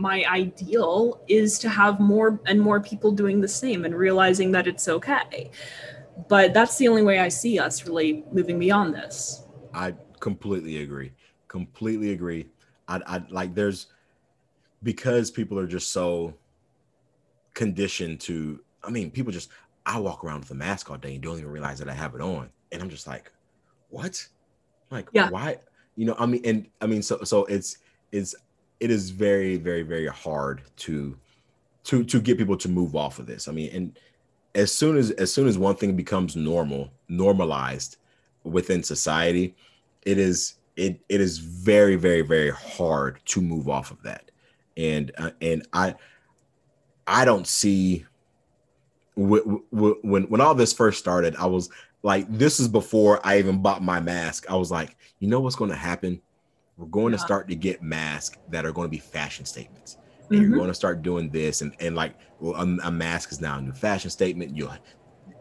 my 0.00 0.24
ideal 0.24 1.20
is 1.28 1.58
to 1.60 1.68
have 1.68 2.00
more 2.00 2.40
and 2.46 2.60
more 2.60 2.80
people 2.80 3.12
doing 3.12 3.40
the 3.40 3.48
same 3.48 3.84
and 3.84 3.94
realizing 3.94 4.50
that 4.52 4.66
it's 4.66 4.88
okay. 4.88 5.50
But 6.28 6.54
that's 6.54 6.76
the 6.78 6.88
only 6.88 7.02
way 7.02 7.18
I 7.18 7.28
see 7.28 7.58
us 7.58 7.86
really 7.86 8.24
moving 8.32 8.58
beyond 8.58 8.94
this. 8.94 9.44
I 9.74 9.94
completely 10.18 10.82
agree. 10.82 11.12
Completely 11.48 12.12
agree. 12.12 12.48
I, 12.88 13.00
I 13.06 13.22
like 13.30 13.54
there's 13.54 13.86
because 14.82 15.30
people 15.30 15.58
are 15.58 15.66
just 15.66 15.92
so 15.92 16.34
conditioned 17.54 18.20
to. 18.22 18.60
I 18.82 18.90
mean, 18.90 19.10
people 19.10 19.32
just. 19.32 19.50
I 19.86 19.98
walk 19.98 20.22
around 20.22 20.40
with 20.40 20.50
a 20.50 20.54
mask 20.54 20.90
all 20.90 20.98
day 20.98 21.14
and 21.14 21.22
don't 21.22 21.38
even 21.38 21.50
realize 21.50 21.78
that 21.78 21.88
I 21.88 21.94
have 21.94 22.14
it 22.14 22.20
on, 22.20 22.50
and 22.70 22.82
I'm 22.82 22.90
just 22.90 23.06
like, 23.06 23.32
what? 23.88 24.26
Like, 24.90 25.08
yeah. 25.12 25.30
why? 25.30 25.58
You 25.96 26.04
know, 26.06 26.14
I 26.18 26.26
mean, 26.26 26.42
and 26.44 26.68
I 26.80 26.86
mean, 26.86 27.02
so 27.02 27.24
so 27.24 27.44
it's 27.46 27.78
it's 28.12 28.34
it 28.80 28.90
is 28.90 29.10
very, 29.10 29.56
very, 29.56 29.82
very 29.82 30.06
hard 30.06 30.62
to 30.78 31.16
to 31.84 32.04
to 32.04 32.20
get 32.20 32.38
people 32.38 32.56
to 32.56 32.68
move 32.68 32.96
off 32.96 33.18
of 33.18 33.26
this. 33.26 33.46
I 33.46 33.52
mean, 33.52 33.70
and 33.72 33.98
as 34.54 34.72
soon 34.72 34.96
as 34.96 35.10
as 35.12 35.32
soon 35.32 35.46
as 35.46 35.58
one 35.58 35.76
thing 35.76 35.94
becomes 35.94 36.34
normal, 36.34 36.90
normalized 37.08 37.98
within 38.42 38.82
society, 38.82 39.54
it 40.02 40.18
is 40.18 40.54
it 40.76 41.00
it 41.08 41.20
is 41.20 41.38
very, 41.38 41.96
very, 41.96 42.22
very 42.22 42.50
hard 42.50 43.20
to 43.26 43.40
move 43.40 43.68
off 43.68 43.90
of 43.90 44.02
that. 44.02 44.30
And 44.76 45.12
uh, 45.18 45.30
and 45.40 45.66
I 45.72 45.94
I 47.06 47.24
don't 47.24 47.46
see 47.46 48.06
when 49.14 49.40
when 49.70 50.22
when 50.24 50.40
all 50.40 50.54
this 50.54 50.72
first 50.72 50.98
started, 50.98 51.36
I 51.36 51.46
was 51.46 51.68
like, 52.02 52.26
this 52.30 52.60
is 52.60 52.68
before 52.68 53.20
I 53.24 53.38
even 53.38 53.60
bought 53.60 53.82
my 53.82 54.00
mask. 54.00 54.50
I 54.50 54.56
was 54.56 54.70
like, 54.70 54.96
you 55.18 55.28
know 55.28 55.40
what's 55.40 55.56
going 55.56 55.70
to 55.70 55.76
happen? 55.76 56.22
We're 56.80 56.86
going 56.86 57.12
yeah. 57.12 57.18
to 57.18 57.22
start 57.22 57.46
to 57.48 57.54
get 57.54 57.82
masks 57.82 58.38
that 58.48 58.64
are 58.64 58.72
going 58.72 58.86
to 58.86 58.90
be 58.90 58.98
fashion 58.98 59.44
statements. 59.44 59.98
And 60.30 60.40
mm-hmm. 60.40 60.48
you're 60.48 60.56
going 60.56 60.70
to 60.70 60.74
start 60.74 61.02
doing 61.02 61.28
this, 61.28 61.60
and, 61.60 61.74
and 61.78 61.94
like 61.94 62.14
well, 62.40 62.54
a, 62.54 62.88
a, 62.88 62.90
mask 62.90 63.32
is 63.32 63.40
now 63.40 63.58
a 63.58 63.60
new 63.60 63.72
fashion 63.72 64.10
statement. 64.10 64.56
You, 64.56 64.70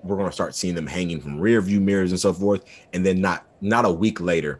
we're 0.03 0.17
going 0.17 0.27
to 0.27 0.33
start 0.33 0.53
seeing 0.53 0.75
them 0.75 0.85
hanging 0.85 1.21
from 1.21 1.39
rear 1.39 1.61
view 1.61 1.79
mirrors 1.79 2.11
and 2.11 2.19
so 2.19 2.33
forth. 2.33 2.65
And 2.91 3.05
then 3.05 3.21
not 3.21 3.47
not 3.61 3.85
a 3.85 3.91
week 3.91 4.19
later, 4.19 4.59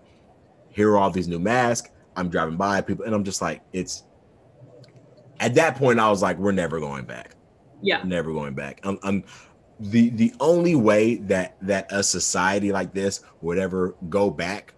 here 0.70 0.92
are 0.92 0.98
all 0.98 1.10
these 1.10 1.28
new 1.28 1.40
masks. 1.40 1.90
I'm 2.16 2.30
driving 2.30 2.56
by 2.56 2.80
people, 2.80 3.06
and 3.06 3.14
I'm 3.14 3.24
just 3.24 3.42
like, 3.42 3.62
it's. 3.74 4.04
At 5.42 5.56
that 5.56 5.76
point, 5.76 6.00
I 6.00 6.10
was 6.10 6.22
like, 6.22 6.38
we're 6.38 6.52
never 6.52 6.80
going 6.80 7.06
back. 7.06 7.36
Yeah, 7.82 8.04
never 8.04 8.32
going 8.32 8.54
back. 8.54 8.80
I'm, 8.84 9.00
I'm 9.04 9.24
the 9.80 10.10
the 10.12 10.34
only 10.40 10.76
way 10.76 11.16
that 11.16 11.58
that 11.62 11.92
a 11.92 12.04
society 12.04 12.72
like 12.72 12.94
this 12.94 13.22
would 13.42 13.58
ever 13.58 13.96
go 14.10 14.30
back 14.30 14.74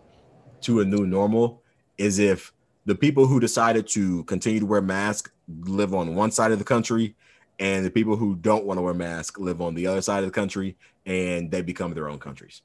to 0.61 0.81
a 0.81 0.85
new 0.85 1.05
normal 1.05 1.60
is 2.01 2.19
if 2.19 2.51
the 2.85 2.95
people 2.95 3.27
who 3.27 3.39
decided 3.39 3.87
to 3.89 4.23
continue 4.23 4.59
to 4.59 4.65
wear 4.65 4.81
masks 4.81 5.31
live 5.47 5.93
on 5.93 6.15
one 6.15 6.31
side 6.31 6.51
of 6.51 6.57
the 6.59 6.65
country 6.65 7.15
and 7.59 7.85
the 7.85 7.91
people 7.91 8.15
who 8.15 8.35
don't 8.35 8.65
want 8.65 8.77
to 8.79 8.81
wear 8.81 8.93
masks 8.93 9.39
live 9.39 9.61
on 9.61 9.75
the 9.75 9.85
other 9.85 10.01
side 10.01 10.19
of 10.19 10.25
the 10.25 10.31
country 10.31 10.75
and 11.05 11.51
they 11.51 11.61
become 11.61 11.93
their 11.93 12.09
own 12.09 12.19
countries 12.19 12.63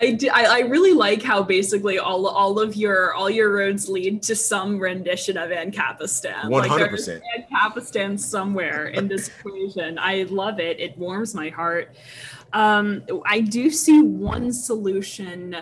I, 0.00 0.10
do, 0.10 0.28
I, 0.32 0.44
I 0.44 0.58
really 0.60 0.92
like 0.92 1.22
how 1.22 1.42
basically 1.44 1.98
all 1.98 2.26
all 2.26 2.58
of 2.58 2.74
your 2.74 3.14
all 3.14 3.30
your 3.30 3.52
roads 3.52 3.88
lead 3.88 4.24
to 4.24 4.34
some 4.34 4.80
rendition 4.80 5.36
of 5.36 5.50
Ancapistan. 5.50 6.50
One 6.50 6.68
hundred 6.68 6.90
percent. 6.90 7.22
Ancapistan 7.38 8.18
somewhere 8.18 8.88
in 8.88 9.06
this 9.06 9.28
equation. 9.28 9.96
I 10.00 10.24
love 10.24 10.58
it. 10.58 10.80
It 10.80 10.98
warms 10.98 11.32
my 11.32 11.48
heart. 11.48 11.94
Um, 12.52 13.04
I 13.24 13.40
do 13.40 13.70
see 13.70 14.02
one 14.02 14.52
solution 14.52 15.56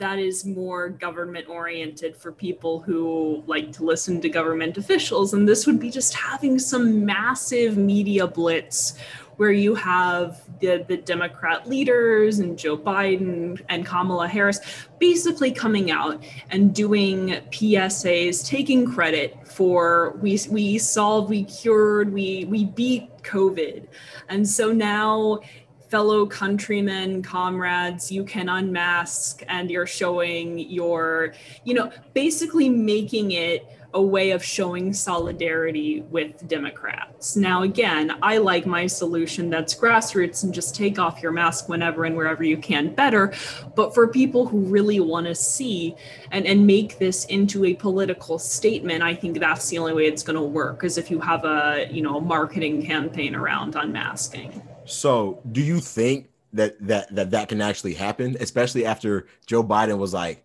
that 0.00 0.18
is 0.18 0.44
more 0.46 0.88
government 0.88 1.48
oriented 1.48 2.16
for 2.16 2.32
people 2.32 2.80
who 2.80 3.44
like 3.46 3.70
to 3.72 3.84
listen 3.84 4.20
to 4.22 4.28
government 4.28 4.78
officials. 4.78 5.34
And 5.34 5.46
this 5.46 5.66
would 5.66 5.78
be 5.78 5.90
just 5.90 6.14
having 6.14 6.58
some 6.58 7.04
massive 7.04 7.76
media 7.76 8.26
blitz 8.26 8.94
where 9.36 9.52
you 9.52 9.74
have 9.74 10.42
the, 10.60 10.84
the 10.88 10.96
Democrat 10.98 11.68
leaders 11.68 12.40
and 12.40 12.58
Joe 12.58 12.76
Biden 12.76 13.58
and 13.68 13.86
Kamala 13.86 14.28
Harris 14.28 14.60
basically 14.98 15.50
coming 15.50 15.90
out 15.90 16.22
and 16.50 16.74
doing 16.74 17.28
PSAs, 17.50 18.46
taking 18.46 18.90
credit 18.90 19.46
for 19.48 20.18
we 20.20 20.38
we 20.50 20.76
solved, 20.78 21.30
we 21.30 21.44
cured, 21.44 22.12
we 22.12 22.44
we 22.46 22.66
beat 22.66 23.22
COVID. 23.22 23.86
And 24.28 24.46
so 24.46 24.72
now 24.72 25.40
fellow 25.90 26.24
countrymen, 26.24 27.20
comrades, 27.20 28.12
you 28.12 28.22
can 28.22 28.48
unmask 28.48 29.42
and 29.48 29.70
you're 29.70 29.88
showing 29.88 30.58
your, 30.58 31.34
you 31.64 31.74
know, 31.74 31.90
basically 32.14 32.68
making 32.68 33.32
it 33.32 33.68
a 33.92 34.00
way 34.00 34.30
of 34.30 34.44
showing 34.44 34.92
solidarity 34.92 36.02
with 36.02 36.46
Democrats. 36.46 37.34
Now, 37.34 37.62
again, 37.62 38.16
I 38.22 38.38
like 38.38 38.64
my 38.64 38.86
solution 38.86 39.50
that's 39.50 39.74
grassroots 39.74 40.44
and 40.44 40.54
just 40.54 40.76
take 40.76 41.00
off 41.00 41.20
your 41.20 41.32
mask 41.32 41.68
whenever 41.68 42.04
and 42.04 42.16
wherever 42.16 42.44
you 42.44 42.56
can 42.56 42.94
better. 42.94 43.32
But 43.74 43.92
for 43.92 44.06
people 44.06 44.46
who 44.46 44.60
really 44.60 45.00
want 45.00 45.26
to 45.26 45.34
see 45.34 45.96
and, 46.30 46.46
and 46.46 46.64
make 46.68 46.98
this 46.98 47.24
into 47.24 47.64
a 47.64 47.74
political 47.74 48.38
statement, 48.38 49.02
I 49.02 49.12
think 49.14 49.40
that's 49.40 49.68
the 49.68 49.78
only 49.78 49.94
way 49.94 50.06
it's 50.06 50.22
going 50.22 50.36
to 50.36 50.42
work 50.42 50.84
is 50.84 50.96
if 50.96 51.10
you 51.10 51.18
have 51.18 51.44
a, 51.44 51.88
you 51.90 52.02
know, 52.02 52.18
a 52.18 52.20
marketing 52.20 52.86
campaign 52.86 53.34
around 53.34 53.74
unmasking. 53.74 54.62
So, 54.84 55.40
do 55.52 55.60
you 55.60 55.80
think 55.80 56.30
that 56.52 56.76
that 56.86 57.14
that 57.14 57.30
that 57.30 57.48
can 57.48 57.60
actually 57.60 57.94
happen, 57.94 58.36
especially 58.40 58.84
after 58.84 59.26
Joe 59.46 59.62
Biden 59.62 59.98
was 59.98 60.12
like 60.12 60.44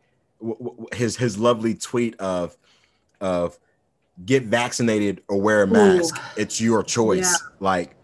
his 0.93 1.15
his 1.15 1.38
lovely 1.38 1.75
tweet 1.75 2.15
of 2.19 2.55
of 3.21 3.57
get 4.23 4.43
vaccinated 4.43 5.21
or 5.27 5.41
wear 5.41 5.63
a 5.63 5.67
mask. 5.67 6.15
Ooh. 6.15 6.41
It's 6.41 6.61
your 6.61 6.83
choice. 6.83 7.31
Yeah. 7.31 7.49
Like 7.59 7.95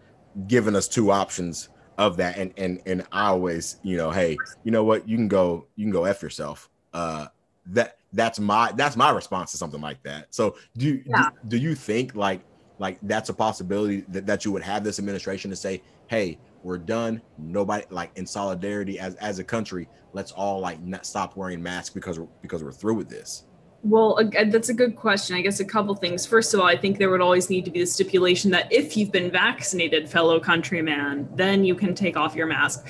giving 0.46 0.76
us 0.76 0.88
two 0.88 1.10
options 1.10 1.68
of 1.98 2.16
that 2.16 2.36
and 2.38 2.52
and 2.56 2.80
and 2.86 3.06
I 3.12 3.28
always, 3.28 3.76
you 3.82 3.96
know, 3.96 4.10
hey, 4.10 4.36
you 4.64 4.72
know 4.72 4.84
what, 4.84 5.08
you 5.08 5.16
can 5.16 5.28
go, 5.28 5.66
you 5.76 5.84
can 5.84 5.92
go 5.92 6.04
F 6.04 6.22
yourself. 6.22 6.68
Uh 6.92 7.28
that 7.66 7.98
that's 8.12 8.40
my 8.40 8.72
that's 8.72 8.96
my 8.96 9.10
response 9.10 9.52
to 9.52 9.56
something 9.56 9.80
like 9.80 10.02
that. 10.02 10.34
So 10.34 10.56
do 10.76 11.02
yeah. 11.06 11.30
do, 11.46 11.56
do 11.56 11.56
you 11.58 11.74
think 11.74 12.14
like 12.14 12.40
like 12.78 12.98
that's 13.02 13.28
a 13.28 13.34
possibility 13.34 14.00
that, 14.08 14.26
that 14.26 14.44
you 14.44 14.50
would 14.52 14.62
have 14.62 14.82
this 14.82 14.98
administration 14.98 15.50
to 15.50 15.56
say, 15.56 15.82
hey, 16.12 16.38
we're 16.62 16.76
done. 16.76 17.22
Nobody 17.38 17.84
like 17.88 18.10
in 18.16 18.26
solidarity 18.26 19.00
as 19.00 19.14
as 19.14 19.38
a 19.38 19.44
country, 19.44 19.88
let's 20.12 20.30
all 20.30 20.60
like 20.60 20.78
not 20.82 21.06
stop 21.06 21.36
wearing 21.36 21.62
masks 21.62 21.88
because 21.88 22.20
we're 22.20 22.28
because 22.42 22.62
we're 22.62 22.70
through 22.70 22.94
with 22.94 23.08
this. 23.08 23.44
Well, 23.82 24.20
that's 24.46 24.68
a 24.68 24.74
good 24.74 24.94
question. 24.94 25.34
I 25.36 25.40
guess 25.40 25.58
a 25.58 25.64
couple 25.64 25.94
things. 25.96 26.26
First 26.26 26.52
of 26.52 26.60
all, 26.60 26.66
I 26.66 26.76
think 26.76 26.98
there 26.98 27.08
would 27.08 27.22
always 27.22 27.48
need 27.48 27.64
to 27.64 27.70
be 27.70 27.80
the 27.80 27.86
stipulation 27.86 28.50
that 28.52 28.70
if 28.70 28.96
you've 28.96 29.10
been 29.10 29.30
vaccinated, 29.30 30.08
fellow 30.08 30.38
countryman, 30.38 31.28
then 31.34 31.64
you 31.64 31.74
can 31.74 31.94
take 31.94 32.16
off 32.16 32.36
your 32.36 32.46
mask. 32.46 32.86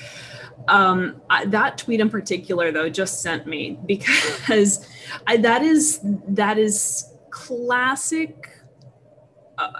Um, 0.67 1.21
I, 1.29 1.45
that 1.45 1.77
tweet 1.79 2.01
in 2.01 2.09
particular, 2.09 2.71
though, 2.71 2.89
just 2.89 3.21
sent 3.21 3.47
me 3.47 3.79
because 3.87 4.85
I, 5.25 5.37
that 5.37 5.63
is 5.63 6.01
that 6.27 6.57
is 6.57 7.05
classic 7.31 8.49
uh, 9.57 9.71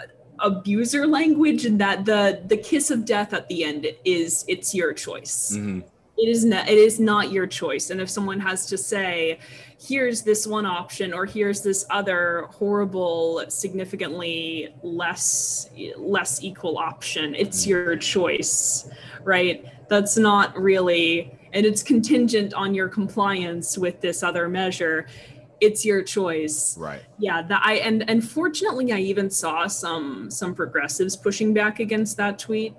abuser 0.44 1.08
language, 1.08 1.66
and 1.66 1.80
that 1.82 2.06
the 2.06 2.42
the 2.46 2.58
kiss 2.58 2.92
of 2.92 3.06
death 3.06 3.34
at 3.34 3.48
the 3.48 3.64
end 3.64 3.88
is 4.06 4.46
it's 4.48 4.76
your 4.76 4.94
choice. 4.94 5.54
Mm-hmm. 5.56 5.80
It 6.18 6.30
is 6.30 6.46
not. 6.46 6.70
It 6.70 6.78
is 6.78 7.00
not 7.00 7.32
your 7.32 7.48
choice. 7.48 7.90
And 7.90 8.00
if 8.00 8.10
someone 8.10 8.40
has 8.40 8.68
to 8.68 8.78
say, 8.78 9.40
here's 9.88 10.22
this 10.22 10.48
one 10.48 10.66
option 10.66 11.14
or 11.14 11.26
here's 11.26 11.62
this 11.62 11.86
other 11.90 12.48
horrible 12.52 13.44
significantly 13.50 14.74
less 14.82 15.70
less 15.98 16.42
equal 16.42 16.78
option 16.78 17.36
it's 17.36 17.66
mm. 17.66 17.70
your 17.70 17.96
choice 17.98 18.90
right 19.24 19.66
that's 19.90 20.18
not 20.18 20.58
really 20.58 21.38
and 21.52 21.66
it's 21.66 21.84
contingent 21.84 22.54
on 22.54 22.74
your 22.74 22.88
compliance 22.88 23.78
with 23.78 24.00
this 24.00 24.24
other 24.24 24.48
measure 24.48 25.06
it's 25.64 25.86
your 25.86 26.02
choice. 26.04 26.78
Right. 26.78 27.02
Yeah 27.18 27.42
that 27.42 27.62
i 27.64 27.76
and 27.76 28.04
unfortunately 28.08 28.92
i 28.92 29.00
even 29.00 29.30
saw 29.30 29.68
some 29.68 30.30
some 30.30 30.54
progressives 30.54 31.16
pushing 31.16 31.54
back 31.54 31.80
against 31.80 32.18
that 32.18 32.40
tweet. 32.40 32.74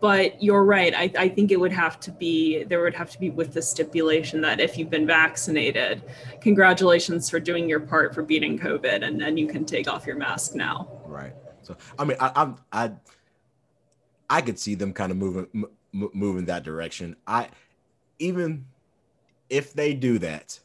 But 0.00 0.42
you're 0.42 0.64
right 0.64 0.92
I, 0.94 1.12
I 1.24 1.28
think 1.28 1.50
it 1.50 1.58
would 1.58 1.72
have 1.72 1.98
to 2.00 2.10
be 2.10 2.64
there 2.64 2.82
would 2.82 2.94
have 2.94 3.10
to 3.10 3.18
be 3.18 3.30
with 3.30 3.54
the 3.54 3.62
stipulation 3.62 4.40
that 4.42 4.60
if 4.60 4.76
you've 4.76 4.90
been 4.90 5.06
vaccinated 5.06 6.02
congratulations 6.40 7.30
for 7.30 7.40
doing 7.40 7.68
your 7.68 7.80
part 7.80 8.14
for 8.14 8.22
beating 8.22 8.58
covid 8.58 9.02
and 9.06 9.20
then 9.20 9.36
you 9.36 9.46
can 9.46 9.64
take 9.64 9.88
off 9.88 10.06
your 10.06 10.16
mask 10.16 10.54
now. 10.54 10.88
Right. 11.06 11.34
So 11.62 11.76
i 11.98 12.04
mean 12.04 12.16
i 12.20 12.28
i 12.34 12.84
i, 12.84 12.90
I 14.28 14.40
could 14.40 14.58
see 14.58 14.74
them 14.74 14.92
kind 14.92 15.10
of 15.12 15.16
moving 15.18 15.46
m- 15.54 16.10
moving 16.12 16.46
that 16.46 16.62
direction. 16.64 17.16
I 17.26 17.48
even 18.18 18.66
if 19.50 19.72
they 19.74 19.94
do 19.94 20.18
that 20.18 20.58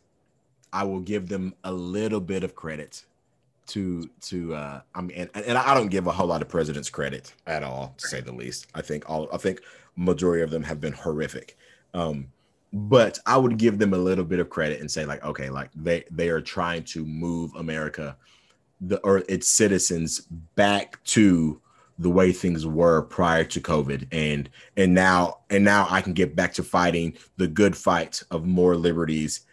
i 0.74 0.84
will 0.84 1.00
give 1.00 1.28
them 1.28 1.54
a 1.64 1.72
little 1.72 2.22
bit 2.22 2.44
of 2.44 2.56
credit 2.56 3.04
to 3.68 4.10
to 4.22 4.56
uh 4.56 4.82
I 4.96 5.02
mean 5.02 5.30
and, 5.34 5.46
and 5.46 5.58
I 5.58 5.74
don't 5.74 5.90
give 5.90 6.08
a 6.08 6.12
whole 6.12 6.28
lot 6.28 6.42
of 6.42 6.50
presidents 6.50 6.90
credit 6.90 7.34
at 7.46 7.64
all 7.64 7.94
to 7.98 8.08
say 8.08 8.22
the 8.22 8.32
least. 8.32 8.68
I 8.74 8.82
think 8.82 9.08
all 9.10 9.28
I 9.32 9.38
think 9.38 9.62
majority 9.96 10.42
of 10.42 10.50
them 10.50 10.64
have 10.64 10.82
been 10.82 10.94
horrific. 10.94 11.58
Um 11.94 12.30
but 12.74 13.20
I 13.26 13.38
would 13.38 13.58
give 13.58 13.78
them 13.78 13.94
a 13.94 13.98
little 13.98 14.26
bit 14.26 14.40
of 14.40 14.50
credit 14.50 14.80
and 14.80 14.90
say 14.90 15.06
like 15.06 15.24
okay 15.24 15.50
like 15.50 15.70
they 15.76 16.06
they 16.10 16.30
are 16.30 16.42
trying 16.42 16.84
to 16.86 17.06
move 17.06 17.54
America 17.56 18.18
the 18.82 18.98
or 19.00 19.24
its 19.30 19.48
citizens 19.48 20.22
back 20.56 21.04
to 21.04 21.62
the 22.00 22.10
way 22.10 22.32
things 22.32 22.66
were 22.66 23.02
prior 23.02 23.44
to 23.44 23.60
covid 23.60 24.08
and 24.12 24.50
and 24.78 24.94
now 24.94 25.40
and 25.50 25.66
now 25.66 25.88
I 25.90 26.02
can 26.02 26.14
get 26.14 26.36
back 26.36 26.54
to 26.54 26.64
fighting 26.64 27.18
the 27.38 27.48
good 27.48 27.76
fight 27.76 28.22
of 28.32 28.46
more 28.46 28.76
liberties 28.76 29.47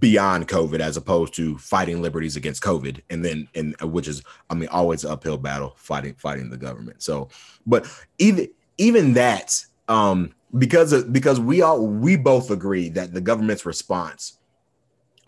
beyond 0.00 0.48
COVID 0.48 0.80
as 0.80 0.96
opposed 0.96 1.34
to 1.34 1.56
fighting 1.58 2.02
liberties 2.02 2.36
against 2.36 2.62
COVID, 2.62 3.00
and 3.10 3.24
then 3.24 3.48
and 3.54 3.74
which 3.82 4.08
is 4.08 4.22
I 4.48 4.54
mean 4.54 4.68
always 4.68 5.04
an 5.04 5.12
uphill 5.12 5.38
battle 5.38 5.74
fighting 5.76 6.14
fighting 6.14 6.50
the 6.50 6.56
government. 6.56 7.02
So, 7.02 7.28
but 7.66 7.86
even 8.18 8.48
even 8.78 9.14
that, 9.14 9.64
um, 9.88 10.34
because 10.58 10.92
of, 10.92 11.12
because 11.12 11.38
we 11.38 11.62
all 11.62 11.86
we 11.86 12.16
both 12.16 12.50
agree 12.50 12.88
that 12.90 13.14
the 13.14 13.20
government's 13.20 13.64
response 13.64 14.38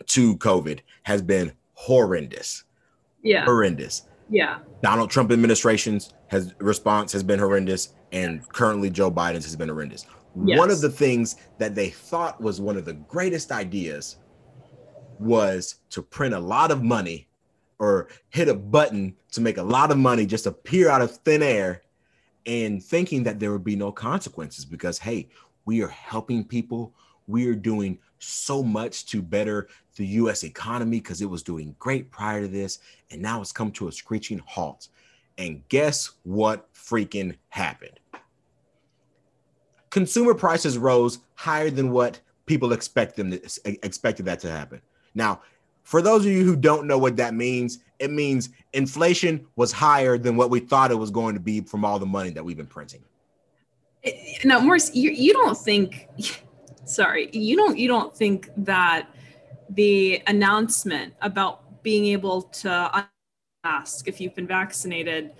to 0.07 0.35
COVID 0.37 0.79
has 1.03 1.21
been 1.21 1.53
horrendous. 1.73 2.63
Yeah, 3.23 3.45
horrendous. 3.45 4.03
Yeah, 4.29 4.59
Donald 4.81 5.09
Trump 5.09 5.31
administration's 5.31 6.13
has 6.27 6.53
response 6.59 7.13
has 7.13 7.23
been 7.23 7.39
horrendous, 7.39 7.93
and 8.11 8.47
currently 8.49 8.89
Joe 8.89 9.09
Biden's 9.09 9.45
has 9.45 9.55
been 9.55 9.69
horrendous. 9.69 10.05
Yes. 10.45 10.57
One 10.57 10.71
of 10.71 10.81
the 10.81 10.89
things 10.89 11.35
that 11.59 11.75
they 11.75 11.89
thought 11.89 12.41
was 12.41 12.59
one 12.59 12.75
of 12.75 12.85
the 12.85 12.93
greatest 12.93 13.51
ideas 13.51 14.17
was 15.23 15.75
to 15.89 16.01
print 16.01 16.33
a 16.33 16.39
lot 16.39 16.71
of 16.71 16.83
money 16.83 17.27
or 17.79 18.07
hit 18.29 18.47
a 18.47 18.53
button 18.53 19.15
to 19.31 19.41
make 19.41 19.57
a 19.57 19.63
lot 19.63 19.91
of 19.91 19.97
money 19.97 20.25
just 20.25 20.45
appear 20.45 20.89
out 20.89 21.01
of 21.01 21.17
thin 21.17 21.41
air 21.41 21.81
and 22.45 22.83
thinking 22.83 23.23
that 23.23 23.39
there 23.39 23.51
would 23.51 23.63
be 23.63 23.75
no 23.75 23.91
consequences 23.91 24.65
because 24.65 24.99
hey 24.99 25.27
we 25.65 25.81
are 25.81 25.87
helping 25.87 26.43
people. 26.43 26.93
We 27.27 27.47
are 27.47 27.55
doing 27.55 27.99
so 28.19 28.63
much 28.63 29.05
to 29.07 29.21
better 29.21 29.67
the 29.95 30.05
US 30.05 30.43
economy 30.43 30.99
because 30.99 31.21
it 31.21 31.29
was 31.29 31.43
doing 31.43 31.75
great 31.79 32.11
prior 32.11 32.41
to 32.41 32.47
this 32.47 32.79
and 33.11 33.21
now 33.21 33.41
it's 33.41 33.51
come 33.51 33.71
to 33.71 33.87
a 33.87 33.91
screeching 33.91 34.41
halt. 34.45 34.89
And 35.37 35.67
guess 35.69 36.11
what 36.23 36.71
freaking 36.73 37.35
happened? 37.49 37.99
Consumer 39.89 40.33
prices 40.33 40.77
rose 40.77 41.19
higher 41.35 41.69
than 41.69 41.91
what 41.91 42.19
people 42.45 42.73
expect 42.73 43.15
them 43.15 43.31
to, 43.31 43.39
expected 43.85 44.25
that 44.25 44.39
to 44.41 44.51
happen 44.51 44.81
now, 45.15 45.41
for 45.83 46.01
those 46.01 46.25
of 46.25 46.31
you 46.31 46.43
who 46.43 46.55
don't 46.55 46.87
know 46.87 46.97
what 46.97 47.17
that 47.17 47.33
means, 47.33 47.79
it 47.99 48.09
means 48.09 48.49
inflation 48.73 49.45
was 49.55 49.71
higher 49.71 50.17
than 50.17 50.35
what 50.35 50.49
we 50.49 50.59
thought 50.59 50.91
it 50.91 50.95
was 50.95 51.11
going 51.11 51.35
to 51.35 51.39
be 51.39 51.61
from 51.61 51.85
all 51.85 51.99
the 51.99 52.05
money 52.05 52.29
that 52.31 52.43
we've 52.43 52.57
been 52.57 52.65
printing. 52.65 53.03
Now, 54.43 54.59
Morris, 54.59 54.93
you, 54.93 55.11
you 55.11 55.33
don't 55.33 55.57
think, 55.57 56.09
sorry, 56.85 57.29
you 57.31 57.55
don't 57.55 57.77
you 57.77 57.87
don't 57.87 58.15
think 58.15 58.49
that 58.57 59.07
the 59.69 60.21
announcement 60.27 61.13
about 61.21 61.83
being 61.83 62.07
able 62.07 62.43
to 62.43 63.07
ask 63.63 64.07
if 64.07 64.19
you've 64.19 64.35
been 64.35 64.47
vaccinated 64.47 65.31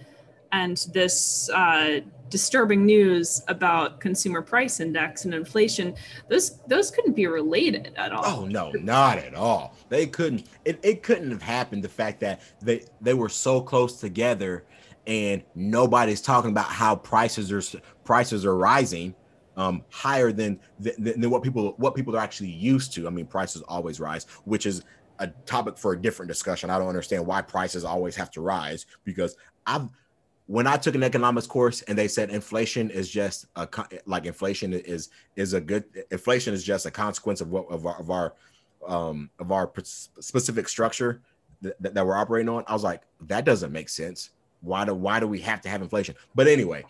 and 0.54 0.86
this 0.94 1.50
uh, 1.50 2.00
disturbing 2.30 2.86
news 2.86 3.44
about 3.48 4.00
consumer 4.00 4.42
price 4.42 4.80
index 4.80 5.26
and 5.26 5.34
inflation 5.34 5.94
those 6.30 6.60
those 6.68 6.90
couldn't 6.90 7.14
be 7.14 7.28
related 7.28 7.94
at 7.96 8.12
all. 8.12 8.24
Oh 8.26 8.46
no 8.46 8.72
not 8.72 9.18
at 9.18 9.36
all. 9.36 9.76
They 9.90 10.08
couldn't 10.08 10.48
it, 10.64 10.80
it 10.84 11.04
couldn't 11.04 11.30
have 11.32 11.42
happened 11.42 11.84
the 11.84 11.90
fact 11.90 12.20
that 12.22 12.42
they 12.62 12.86
they 13.02 13.14
were 13.14 13.30
so 13.30 13.62
close 13.62 14.00
together 14.00 14.66
and 15.06 15.44
nobody's 15.54 16.22
talking 16.22 16.52
about 16.52 16.68
how 16.68 16.96
prices 16.96 17.52
are 17.52 17.80
prices 18.04 18.46
are 18.46 18.56
rising 18.56 19.14
um, 19.56 19.84
higher 19.92 20.32
than, 20.32 20.60
than 20.80 21.20
than 21.20 21.30
what 21.30 21.44
people 21.44 21.76
what 21.78 21.94
people 21.94 22.16
are 22.16 22.22
actually 22.22 22.50
used 22.50 22.94
to. 22.94 23.06
I 23.06 23.10
mean 23.10 23.28
prices 23.28 23.62
always 23.68 24.00
rise 24.00 24.26
which 24.46 24.66
is 24.66 24.84
a 25.20 25.28
topic 25.46 25.78
for 25.78 25.94
a 25.94 26.02
different 26.02 26.30
discussion. 26.30 26.72
I 26.72 26.80
don't 26.80 26.88
understand 26.88 27.28
why 27.28 27.44
prices 27.44 27.84
always 27.84 28.16
have 28.16 28.32
to 28.32 28.42
rise 28.42 28.88
because 29.04 29.36
i've 29.66 29.88
when 30.48 30.68
I 30.68 30.78
took 30.78 30.96
an 30.96 31.04
economics 31.04 31.48
course 31.48 31.82
and 31.84 31.98
they 31.98 32.08
said 32.08 32.30
inflation 32.30 32.90
is 32.90 33.10
just 33.10 33.46
a 33.56 33.68
like 34.06 34.26
inflation 34.26 34.74
is 34.74 35.10
is 35.36 35.54
a 35.54 35.62
good 35.62 35.86
inflation 36.12 36.54
is 36.54 36.64
just 36.64 36.86
a 36.86 36.92
consequence 36.92 37.42
of 37.42 37.50
what 37.50 37.66
of 37.70 37.86
our 37.86 38.00
of 38.00 38.10
our 38.10 38.34
um 38.88 39.30
of 39.40 39.52
our 39.52 39.72
specific 40.20 40.68
structure 40.68 41.22
that, 41.62 41.94
that 41.94 42.06
we're 42.06 42.16
operating 42.16 42.50
on. 42.50 42.64
I 42.68 42.74
was 42.74 42.84
like, 42.84 43.02
that 43.22 43.46
doesn't 43.46 43.72
make 43.72 43.90
sense. 43.90 44.32
Why 44.62 44.86
do 44.86 44.94
why 44.94 45.20
do 45.20 45.28
we 45.28 45.40
have 45.40 45.62
to 45.62 45.70
have 45.70 45.82
inflation? 45.82 46.16
But 46.36 46.48
anyway, 46.48 46.84